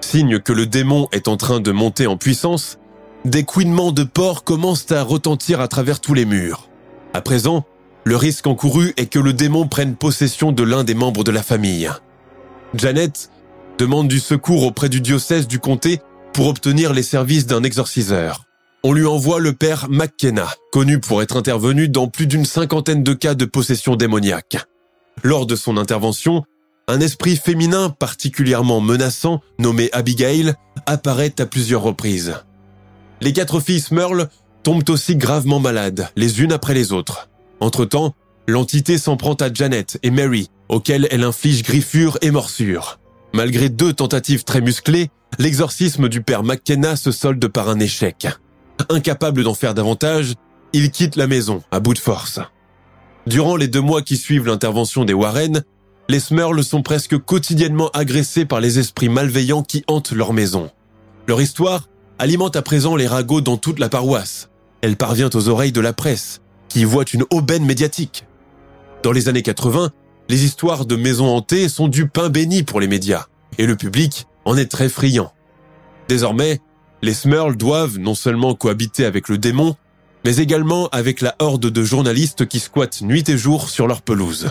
Signe 0.02 0.39
que 0.39 0.54
le 0.54 0.67
démon 0.67 1.08
est 1.12 1.28
en 1.28 1.38
train 1.38 1.60
de 1.60 1.71
monter 1.71 2.06
en 2.06 2.15
puissance, 2.15 2.78
des 3.24 3.43
couinements 3.43 3.92
de 3.92 4.04
porc 4.04 4.44
commencent 4.44 4.92
à 4.92 5.02
retentir 5.02 5.62
à 5.62 5.67
travers 5.67 6.00
tous 6.00 6.13
les 6.13 6.25
murs. 6.25 6.69
À 7.13 7.21
présent, 7.21 7.65
le 8.04 8.15
risque 8.15 8.46
encouru 8.46 8.94
est 8.98 9.08
que 9.08 9.17
le 9.17 9.33
démon 9.33 9.67
prenne 9.67 9.96
possession 9.96 10.52
de 10.52 10.62
l'un 10.62 10.83
des 10.83 10.94
membres 10.94 11.23
de 11.23 11.31
la 11.31 11.42
famille. 11.42 11.90
Janet 12.75 13.31
demande 13.78 14.08
du 14.08 14.19
secours 14.19 14.63
auprès 14.63 14.90
du 14.90 15.02
diocèse 15.02 15.48
du 15.48 15.60
comté 15.60 16.00
pour 16.34 16.48
obtenir 16.48 16.94
les 16.94 17.04
services 17.04 17.46
d'un 17.46 17.63
exorciseur. 17.63 18.46
On 18.84 18.94
lui 18.94 19.06
envoie 19.06 19.40
le 19.40 19.54
père 19.54 19.88
McKenna, 19.90 20.48
connu 20.71 21.00
pour 21.00 21.21
être 21.21 21.38
intervenu 21.38 21.90
dans 21.90 22.08
plus 22.08 22.28
d'une 22.28 22.46
cinquantaine 22.46 23.04
de 23.04 23.13
cas 23.13 23.34
de 23.34 23.46
possession 23.46 23.96
démoniaque. 23.96 24.58
Lors 25.23 25.46
de 25.46 25.56
son 25.56 25.78
intervention, 25.78 26.44
un 26.88 27.00
esprit 27.00 27.36
féminin 27.36 27.90
particulièrement 27.90 28.82
menaçant, 28.82 29.42
nommé 29.58 29.90
Abigail, 29.92 30.54
apparaît 30.86 31.34
à 31.40 31.46
plusieurs 31.46 31.82
reprises. 31.82 32.36
Les 33.21 33.34
quatre 33.34 33.60
filles 33.60 33.80
Smurl 33.80 34.30
tombent 34.62 34.90
aussi 34.90 35.15
gravement 35.15 35.60
malades, 35.60 36.10
les 36.15 36.42
unes 36.42 36.52
après 36.52 36.73
les 36.73 36.92
autres. 36.92 37.30
Entre-temps, 37.60 38.13
l'entité 38.48 38.98
s'en 38.98 39.17
prend 39.17 39.34
à 39.36 39.52
Janet 39.52 39.98
et 40.04 40.12
Mary, 40.12 40.50
auxquelles 40.69 41.08
elle 41.10 41.23
inflige 41.23 41.63
griffures 41.63 42.17
et 42.21 42.30
morsures. 42.30 43.00
Malgré 43.36 43.67
deux 43.67 43.92
tentatives 43.92 44.46
très 44.46 44.62
musclées, 44.62 45.10
l'exorcisme 45.40 46.08
du 46.08 46.21
père 46.21 46.42
McKenna 46.42 46.96
se 46.96 47.12
solde 47.12 47.46
par 47.50 47.67
un 47.67 47.81
échec. 47.81 48.29
Incapable 48.88 49.44
d'en 49.44 49.54
faire 49.54 49.73
davantage, 49.73 50.36
il 50.71 50.90
quitte 50.90 51.17
la 51.17 51.27
maison 51.27 51.62
à 51.69 51.81
bout 51.81 51.94
de 51.94 52.00
force. 52.00 52.40
Durant 53.27 53.58
les 53.58 53.67
deux 53.67 53.81
mois 53.81 54.02
qui 54.02 54.15
suivent 54.15 54.46
l'intervention 54.46 55.04
des 55.04 55.12
Warren, 55.12 55.63
les 56.08 56.21
Smurls 56.21 56.63
sont 56.63 56.81
presque 56.81 57.17
quotidiennement 57.17 57.90
agressés 57.90 58.46
par 58.46 58.62
les 58.62 58.79
esprits 58.79 59.10
malveillants 59.10 59.63
qui 59.63 59.83
hantent 59.88 60.13
leur 60.13 60.31
maison. 60.31 60.71
Leur 61.27 61.42
histoire 61.42 61.90
alimente 62.17 62.56
à 62.56 62.62
présent 62.62 62.96
les 62.96 63.06
ragots 63.06 63.42
dans 63.42 63.58
toute 63.58 63.79
la 63.79 63.90
paroisse. 63.90 64.50
Elle 64.79 64.96
parvient 64.96 65.29
aux 65.33 65.50
oreilles 65.50 65.73
de 65.73 65.81
la 65.81 65.92
presse, 65.92 66.40
qui 66.69 66.86
voit 66.86 67.04
une 67.13 67.25
aubaine 67.31 67.65
médiatique. 67.65 68.27
Dans 69.04 69.12
les 69.12 69.27
années 69.27 69.42
80, 69.42 69.92
les 70.30 70.44
histoires 70.44 70.86
de 70.86 70.96
maisons 70.96 71.28
hantées 71.28 71.69
sont 71.69 71.88
du 71.88 72.08
pain 72.08 72.30
béni 72.30 72.63
pour 72.63 72.80
les 72.80 72.88
médias, 72.88 73.26
et 73.58 73.65
le 73.65 73.76
public 73.76 74.28
en 74.46 74.58
est 74.58 74.71
très 74.71 74.90
friand. 74.90 75.32
Désormais, 76.08 76.62
les 77.02 77.13
Smurls 77.13 77.58
doivent 77.58 78.00
non 78.00 78.15
seulement 78.15 78.56
cohabiter 78.56 79.06
avec 79.06 79.30
le 79.30 79.38
démon, 79.38 79.76
mais 80.23 80.38
également 80.38 80.88
avec 80.90 81.21
la 81.21 81.36
horde 81.40 81.69
de 81.69 81.84
journalistes 81.84 82.48
qui 82.48 82.60
squattent 82.60 83.02
nuit 83.02 83.30
et 83.30 83.38
jour 83.38 83.69
sur 83.69 83.88
leur 83.88 84.02
pelouse. 84.02 84.50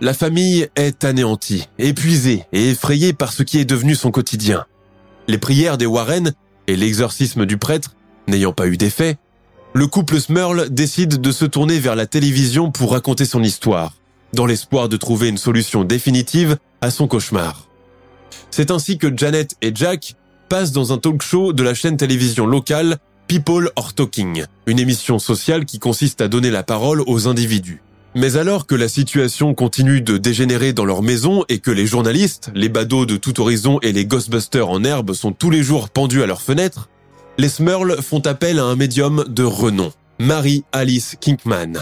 La 0.00 0.14
famille 0.14 0.68
est 0.76 1.04
anéantie, 1.04 1.68
épuisée 1.78 2.44
et 2.52 2.70
effrayée 2.70 3.12
par 3.12 3.32
ce 3.32 3.42
qui 3.42 3.58
est 3.58 3.64
devenu 3.64 3.94
son 3.94 4.10
quotidien. 4.10 4.64
Les 5.26 5.38
prières 5.38 5.76
des 5.76 5.86
Warren 5.86 6.32
et 6.66 6.76
l'exorcisme 6.76 7.44
du 7.44 7.58
prêtre 7.58 7.96
n'ayant 8.28 8.52
pas 8.52 8.68
eu 8.68 8.76
d'effet, 8.76 9.18
le 9.74 9.86
couple 9.86 10.20
Smurl 10.20 10.70
décide 10.70 11.20
de 11.20 11.32
se 11.32 11.44
tourner 11.44 11.78
vers 11.78 11.96
la 11.96 12.06
télévision 12.06 12.70
pour 12.70 12.92
raconter 12.92 13.24
son 13.24 13.42
histoire, 13.42 13.94
dans 14.32 14.46
l'espoir 14.46 14.88
de 14.88 14.96
trouver 14.96 15.28
une 15.28 15.38
solution 15.38 15.84
définitive 15.84 16.56
à 16.80 16.90
son 16.90 17.08
cauchemar. 17.08 17.68
C'est 18.50 18.70
ainsi 18.70 18.98
que 18.98 19.14
Janet 19.16 19.54
et 19.62 19.72
Jack 19.74 20.14
passent 20.48 20.72
dans 20.72 20.92
un 20.92 20.98
talk 20.98 21.22
show 21.22 21.52
de 21.52 21.62
la 21.62 21.74
chaîne 21.74 21.96
télévision 21.96 22.46
locale 22.46 22.98
People 23.26 23.70
Are 23.76 23.92
Talking, 23.92 24.44
une 24.66 24.78
émission 24.78 25.18
sociale 25.18 25.66
qui 25.66 25.78
consiste 25.78 26.22
à 26.22 26.28
donner 26.28 26.50
la 26.50 26.62
parole 26.62 27.02
aux 27.06 27.28
individus. 27.28 27.82
Mais 28.14 28.36
alors 28.36 28.66
que 28.66 28.74
la 28.74 28.88
situation 28.88 29.54
continue 29.54 30.00
de 30.00 30.16
dégénérer 30.16 30.72
dans 30.72 30.86
leur 30.86 31.02
maison 31.02 31.44
et 31.50 31.58
que 31.58 31.70
les 31.70 31.86
journalistes, 31.86 32.50
les 32.54 32.70
badauds 32.70 33.04
de 33.04 33.16
tout 33.16 33.38
horizon 33.40 33.78
et 33.82 33.92
les 33.92 34.06
Ghostbusters 34.06 34.68
en 34.68 34.82
herbe 34.82 35.12
sont 35.12 35.32
tous 35.32 35.50
les 35.50 35.62
jours 35.62 35.90
pendus 35.90 36.22
à 36.22 36.26
leurs 36.26 36.40
fenêtres, 36.40 36.88
les 37.36 37.50
Smurls 37.50 38.02
font 38.02 38.20
appel 38.26 38.58
à 38.58 38.64
un 38.64 38.76
médium 38.76 39.24
de 39.28 39.44
renom, 39.44 39.92
Mary 40.18 40.64
Alice 40.72 41.16
Kinkman. 41.20 41.78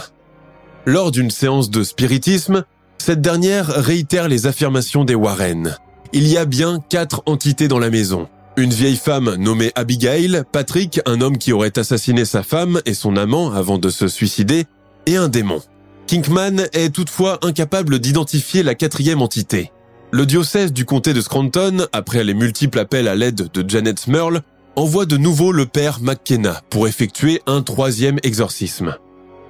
Lors 0.88 1.10
d'une 1.10 1.32
séance 1.32 1.68
de 1.68 1.82
spiritisme, 1.82 2.62
cette 2.98 3.20
dernière 3.20 3.66
réitère 3.66 4.28
les 4.28 4.46
affirmations 4.46 5.04
des 5.04 5.16
Warren. 5.16 5.76
Il 6.12 6.28
y 6.28 6.36
a 6.36 6.44
bien 6.44 6.78
quatre 6.88 7.24
entités 7.26 7.66
dans 7.66 7.80
la 7.80 7.90
maison. 7.90 8.28
Une 8.56 8.72
vieille 8.72 8.96
femme 8.96 9.34
nommée 9.34 9.72
Abigail, 9.74 10.44
Patrick, 10.52 11.00
un 11.04 11.20
homme 11.20 11.38
qui 11.38 11.52
aurait 11.52 11.76
assassiné 11.76 12.24
sa 12.24 12.44
femme 12.44 12.80
et 12.86 12.94
son 12.94 13.16
amant 13.16 13.50
avant 13.50 13.78
de 13.78 13.90
se 13.90 14.06
suicider, 14.06 14.66
et 15.06 15.16
un 15.16 15.26
démon. 15.26 15.60
Kinkman 16.06 16.68
est 16.72 16.94
toutefois 16.94 17.40
incapable 17.42 17.98
d'identifier 17.98 18.62
la 18.62 18.76
quatrième 18.76 19.22
entité. 19.22 19.72
Le 20.12 20.24
diocèse 20.24 20.72
du 20.72 20.84
comté 20.84 21.14
de 21.14 21.20
Scranton, 21.20 21.88
après 21.92 22.22
les 22.22 22.34
multiples 22.34 22.78
appels 22.78 23.08
à 23.08 23.16
l'aide 23.16 23.50
de 23.52 23.68
Janet 23.68 23.98
Smurl, 23.98 24.42
envoie 24.76 25.04
de 25.04 25.16
nouveau 25.16 25.50
le 25.50 25.66
père 25.66 25.98
McKenna 26.00 26.62
pour 26.70 26.86
effectuer 26.86 27.42
un 27.48 27.62
troisième 27.62 28.20
exorcisme. 28.22 28.94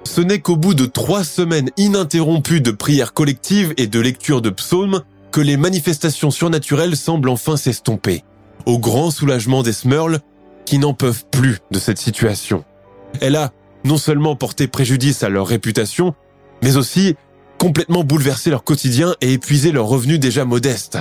Ce 0.07 0.21
n'est 0.21 0.39
qu'au 0.39 0.57
bout 0.57 0.75
de 0.75 0.87
trois 0.87 1.25
semaines 1.25 1.71
ininterrompues 1.77 2.61
de 2.61 2.71
prières 2.71 3.13
collectives 3.13 3.75
et 3.77 3.89
de 3.89 3.99
lecture 3.99 4.41
de 4.41 4.51
psaumes 4.51 5.03
que 5.33 5.41
les 5.41 5.57
manifestations 5.57 6.31
surnaturelles 6.31 6.97
semblent 6.97 7.29
enfin 7.29 7.57
s'estomper, 7.57 8.23
au 8.67 8.79
grand 8.79 9.11
soulagement 9.11 9.65
des 9.65 9.73
Smurls 9.73 10.21
qui 10.65 10.79
n'en 10.79 10.95
peuvent 10.95 11.25
plus 11.33 11.59
de 11.73 11.81
cette 11.81 11.99
situation. 11.99 12.65
Elle 13.21 13.35
a 13.35 13.53
non 13.85 13.99
seulement 13.99 14.37
porté 14.37 14.69
préjudice 14.69 15.25
à 15.25 15.29
leur 15.29 15.49
réputation, 15.49 16.15
mais 16.63 16.77
aussi 16.77 17.17
complètement 17.59 18.05
bouleverser 18.05 18.51
leur 18.51 18.63
quotidien 18.63 19.17
et 19.21 19.33
épuiser 19.33 19.73
leurs 19.73 19.89
revenus 19.89 20.21
déjà 20.21 20.45
modestes. 20.45 20.99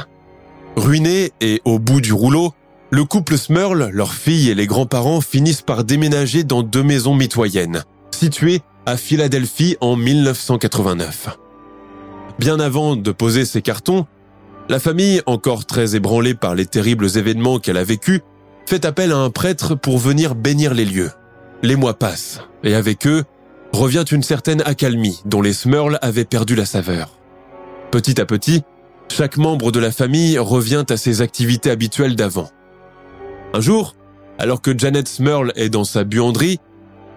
Ruinés 0.76 1.32
et 1.42 1.62
au 1.64 1.78
bout 1.78 2.02
du 2.02 2.12
rouleau, 2.12 2.54
le 2.90 3.06
couple 3.06 3.38
Smurl, 3.38 3.92
leur 3.94 4.14
fille 4.14 4.50
et 4.50 4.56
les 4.56 4.66
grands-parents 4.66 5.22
finissent 5.22 5.62
par 5.62 5.84
déménager 5.84 6.44
dans 6.44 6.64
deux 6.64 6.84
maisons 6.84 7.14
mitoyennes, 7.14 7.84
situées 8.10 8.62
à 8.86 8.98
Philadelphie 8.98 9.78
en 9.82 9.96
1989. 9.96 11.38
Bien 12.40 12.60
avant 12.60 12.96
de 12.96 13.12
poser 13.12 13.46
ses 13.46 13.62
cartons, 13.62 14.06
la 14.70 14.80
famille, 14.80 15.22
encore 15.26 15.66
très 15.66 15.96
ébranlée 15.96 16.34
par 16.34 16.56
les 16.56 16.66
terribles 16.66 17.18
événements 17.18 17.60
qu'elle 17.60 17.78
a 17.78 17.84
vécus, 17.84 18.22
fait 18.68 18.86
appel 18.86 19.12
à 19.12 19.18
un 19.18 19.30
prêtre 19.30 19.76
pour 19.76 19.98
venir 19.98 20.36
bénir 20.36 20.74
les 20.74 20.86
lieux. 20.86 21.12
Les 21.64 21.76
mois 21.76 21.94
passent, 21.94 22.42
et 22.64 22.76
avec 22.76 23.08
eux, 23.08 23.24
revient 23.74 24.06
une 24.12 24.24
certaine 24.24 24.62
accalmie 24.66 25.22
dont 25.26 25.42
les 25.42 25.54
Smurls 25.54 26.00
avaient 26.02 26.26
perdu 26.26 26.56
la 26.56 26.66
saveur. 26.66 27.18
Petit 27.92 28.20
à 28.20 28.26
petit, 28.26 28.64
chaque 29.12 29.38
membre 29.38 29.72
de 29.72 29.80
la 29.80 29.92
famille 29.92 30.38
revient 30.38 30.86
à 30.90 30.98
ses 30.98 31.22
activités 31.22 31.72
habituelles 31.72 32.16
d'avant. 32.16 32.50
Un 33.54 33.62
jour, 33.62 33.96
alors 34.40 34.62
que 34.62 34.78
Janet 34.78 35.08
Smurl 35.08 35.54
est 35.56 35.70
dans 35.70 35.84
sa 35.84 36.04
buanderie, 36.04 36.60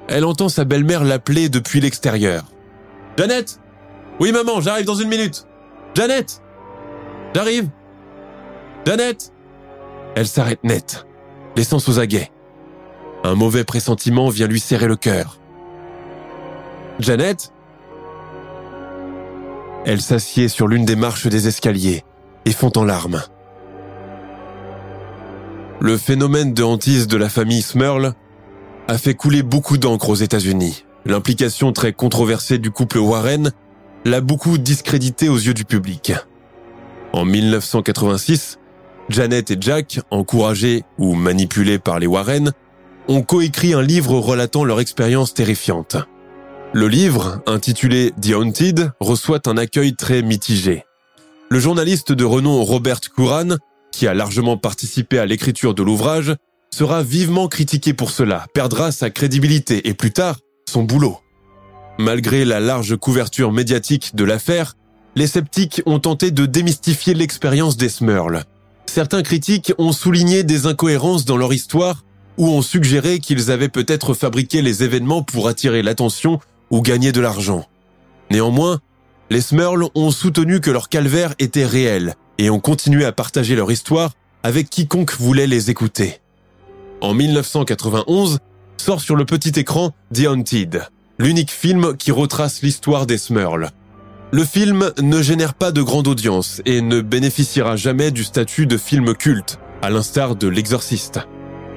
elle 0.09 0.25
entend 0.25 0.49
sa 0.49 0.65
belle-mère 0.65 1.05
l'appeler 1.05 1.49
depuis 1.49 1.81
l'extérieur. 1.81 2.45
Janet 3.17 3.61
Oui 4.21 4.33
maman, 4.33 4.61
j'arrive 4.61 4.87
dans 4.87 4.95
une 4.95 5.09
minute. 5.09 5.47
Janet 5.95 6.43
J'arrive 7.35 7.69
Janet 8.87 9.33
Elle 10.17 10.27
s'arrête 10.27 10.65
net, 10.65 11.07
laissant 11.57 11.79
sous 11.79 11.99
aguets. 11.99 12.31
Un 13.23 13.35
mauvais 13.35 13.65
pressentiment 13.65 14.29
vient 14.29 14.47
lui 14.47 14.61
serrer 14.61 14.87
le 14.87 14.97
cœur. 14.97 15.39
Janet 16.99 17.53
Elle 19.85 20.01
s'assied 20.01 20.49
sur 20.49 20.69
l'une 20.69 20.85
des 20.85 20.97
marches 20.97 21.27
des 21.27 21.49
escaliers 21.49 22.05
et 22.45 22.53
fond 22.53 22.73
en 22.77 22.85
larmes. 22.85 23.23
Le 25.81 25.97
phénomène 25.97 26.55
de 26.55 26.63
hantise 26.63 27.07
de 27.07 27.17
la 27.17 27.29
famille 27.29 27.63
Smurl 27.63 28.15
a 28.89 28.97
fait 28.97 29.15
couler 29.15 29.43
beaucoup 29.43 29.77
d'encre 29.77 30.09
aux 30.09 30.15
États-Unis. 30.15 30.85
L'implication 31.05 31.73
très 31.73 31.93
controversée 31.93 32.59
du 32.59 32.71
couple 32.71 32.99
Warren 32.99 33.53
l'a 34.07 34.23
beaucoup 34.23 34.57
discrédité 34.57 35.29
aux 35.29 35.37
yeux 35.37 35.55
du 35.55 35.67
public. 35.67 36.13
En 37.13 37.27
1986, 37.27 38.59
Janet 39.11 39.51
et 39.51 39.57
Jack, 39.61 40.01
encouragés 40.11 40.85
ou 40.97 41.15
manipulés 41.15 41.79
par 41.79 41.99
les 41.99 42.07
Warren, 42.07 42.53
ont 43.09 43.23
coécrit 43.23 43.75
un 43.75 43.83
livre 43.83 44.19
relatant 44.19 44.65
leur 44.65 44.81
expérience 44.81 45.35
terrifiante. 45.35 45.97
Le 46.73 46.89
livre, 46.89 47.43
intitulé 47.47 48.13
The 48.21 48.33
Haunted, 48.33 48.93
reçoit 49.01 49.49
un 49.49 49.57
accueil 49.57 49.97
très 49.97 50.23
mitigé. 50.23 50.85
Le 51.51 51.59
journaliste 51.59 52.13
de 52.13 52.25
renom 52.25 52.63
Robert 52.63 53.01
Curran, 53.01 53.57
qui 53.93 54.07
a 54.07 54.15
largement 54.15 54.57
participé 54.57 55.19
à 55.19 55.27
l'écriture 55.27 55.75
de 55.75 55.83
l'ouvrage, 55.83 56.37
sera 56.79 57.03
vivement 57.03 57.49
critiqué 57.49 57.93
pour 57.93 58.13
cela, 58.13 58.47
perdra 58.55 58.93
sa 58.93 59.11
crédibilité 59.11 59.89
et 59.89 59.95
plus 59.95 60.13
tard, 60.13 60.39
son 60.71 60.85
boulot. 60.85 61.19
Malgré 61.99 62.45
la 62.45 62.61
large 62.61 62.97
couverture 62.97 63.51
médiatique 63.51 64.15
de 64.15 64.23
l'affaire, 64.23 64.77
les 65.17 65.27
sceptiques 65.27 65.83
ont 65.87 65.99
tenté 65.99 66.31
de 66.31 66.47
démystifier 66.47 67.15
l'expérience 67.15 67.77
des 67.77 67.89
Smurls. 67.89 68.45
Certains 68.87 69.25
critiques 69.25 69.73
ont 69.77 69.91
souligné 69.91 70.45
des 70.45 70.67
incohérences 70.67 71.25
dans 71.25 71.37
leur 71.37 71.53
histoire 71.53 72.05
ou 72.37 72.47
ont 72.47 72.63
suggéré 72.63 73.19
qu'ils 73.19 73.51
avaient 73.51 73.69
peut-être 73.69 74.15
fabriqué 74.15 74.63
les 74.63 74.85
événements 74.85 75.25
pour 75.25 75.49
attirer 75.49 75.83
l'attention 75.83 76.39
ou 76.71 76.81
gagner 76.81 77.11
de 77.11 77.21
l'argent. 77.21 77.67
Néanmoins, 78.31 78.79
les 79.31 79.41
Smurls 79.41 79.89
ont 79.97 80.13
soutenu 80.13 80.61
que 80.61 80.71
leur 80.71 80.89
calvaire 80.89 81.35
était 81.41 81.67
réel 81.67 82.15
et 82.39 82.51
ont 82.51 82.61
continué 82.61 83.05
à 83.05 83.11
partager 83.11 83.57
leur 83.57 83.73
histoire 83.73 84.13
avec 84.45 84.71
quiconque 84.71 85.17
voulait 85.19 85.49
les 85.49 85.71
écouter. 85.71 86.21
En 87.01 87.15
1991, 87.15 88.39
sort 88.77 89.01
sur 89.01 89.15
le 89.15 89.25
petit 89.25 89.61
écran 89.61 89.93
The 90.13 90.27
Haunted, 90.27 90.83
l'unique 91.19 91.53
film 91.53 91.97
qui 91.97 92.11
retrace 92.11 92.61
l'histoire 92.63 93.07
des 93.07 93.19
Smurls. 93.19 93.71
Le 94.33 94.45
film 94.45 94.91
ne 95.01 95.23
génère 95.23 95.55
pas 95.55 95.71
de 95.71 95.81
grande 95.81 96.09
audience 96.09 96.61
et 96.67 96.81
ne 96.81 97.01
bénéficiera 97.01 97.77
jamais 97.77 98.11
du 98.11 98.25
statut 98.25 98.67
de 98.67 98.77
film 98.77 99.15
culte, 99.15 99.61
à 99.81 99.91
l'instar 99.91 100.35
de 100.35 100.49
L'Exorciste. 100.49 101.21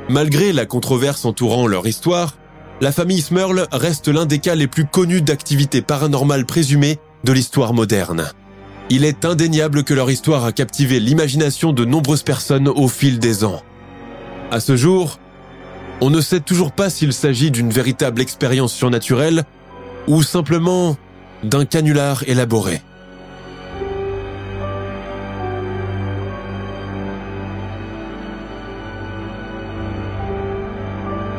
Malgré 0.09 0.53
la 0.53 0.65
controverse 0.65 1.24
entourant 1.24 1.67
leur 1.67 1.86
histoire, 1.86 2.36
la 2.82 2.91
famille 2.91 3.22
Smurl 3.22 3.67
reste 3.72 4.07
l'un 4.07 4.26
des 4.26 4.39
cas 4.39 4.55
les 4.55 4.67
plus 4.67 4.88
connus 4.88 5.22
d'activités 5.22 5.84
paranormales 5.84 6.47
présumées 6.47 6.97
de 7.24 7.32
l'histoire 7.32 7.76
moderne. 7.76 8.32
Il 8.89 9.05
est 9.05 9.24
indéniable 9.24 9.84
que 9.84 9.93
leur 9.93 10.09
histoire 10.09 10.45
a 10.45 10.51
captivé 10.51 10.99
l'imagination 10.99 11.74
de 11.74 11.86
nombreuses 11.86 12.24
personnes 12.24 12.67
au 12.67 12.88
fil 12.88 13.19
des 13.19 13.43
ans. 13.43 13.61
À 14.51 14.59
ce 14.59 14.75
jour, 14.75 15.17
on 16.01 16.09
ne 16.09 16.19
sait 16.19 16.41
toujours 16.41 16.73
pas 16.73 16.89
s'il 16.89 17.13
s'agit 17.13 17.51
d'une 17.51 17.69
véritable 17.69 18.19
expérience 18.19 18.73
surnaturelle 18.73 19.45
ou 20.09 20.23
simplement 20.23 20.97
d'un 21.41 21.63
canular 21.63 22.23
élaboré. 22.27 22.81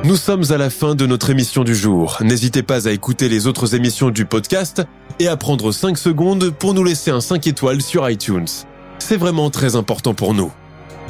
Nous 0.04 0.16
sommes 0.16 0.44
à 0.50 0.56
la 0.56 0.70
fin 0.70 0.94
de 0.94 1.04
notre 1.04 1.28
émission 1.28 1.64
du 1.64 1.74
jour. 1.74 2.16
N'hésitez 2.22 2.62
pas 2.62 2.88
à 2.88 2.92
écouter 2.92 3.28
les 3.28 3.46
autres 3.46 3.74
émissions 3.74 4.08
du 4.08 4.24
podcast 4.24 4.82
et 5.18 5.28
à 5.28 5.36
prendre 5.36 5.70
5 5.70 5.98
secondes 5.98 6.50
pour 6.50 6.72
nous 6.72 6.82
laisser 6.82 7.10
un 7.10 7.20
5 7.20 7.46
étoiles 7.46 7.82
sur 7.82 8.08
iTunes. 8.08 8.48
C'est 8.98 9.18
vraiment 9.18 9.50
très 9.50 9.76
important 9.76 10.14
pour 10.14 10.32
nous. 10.32 10.50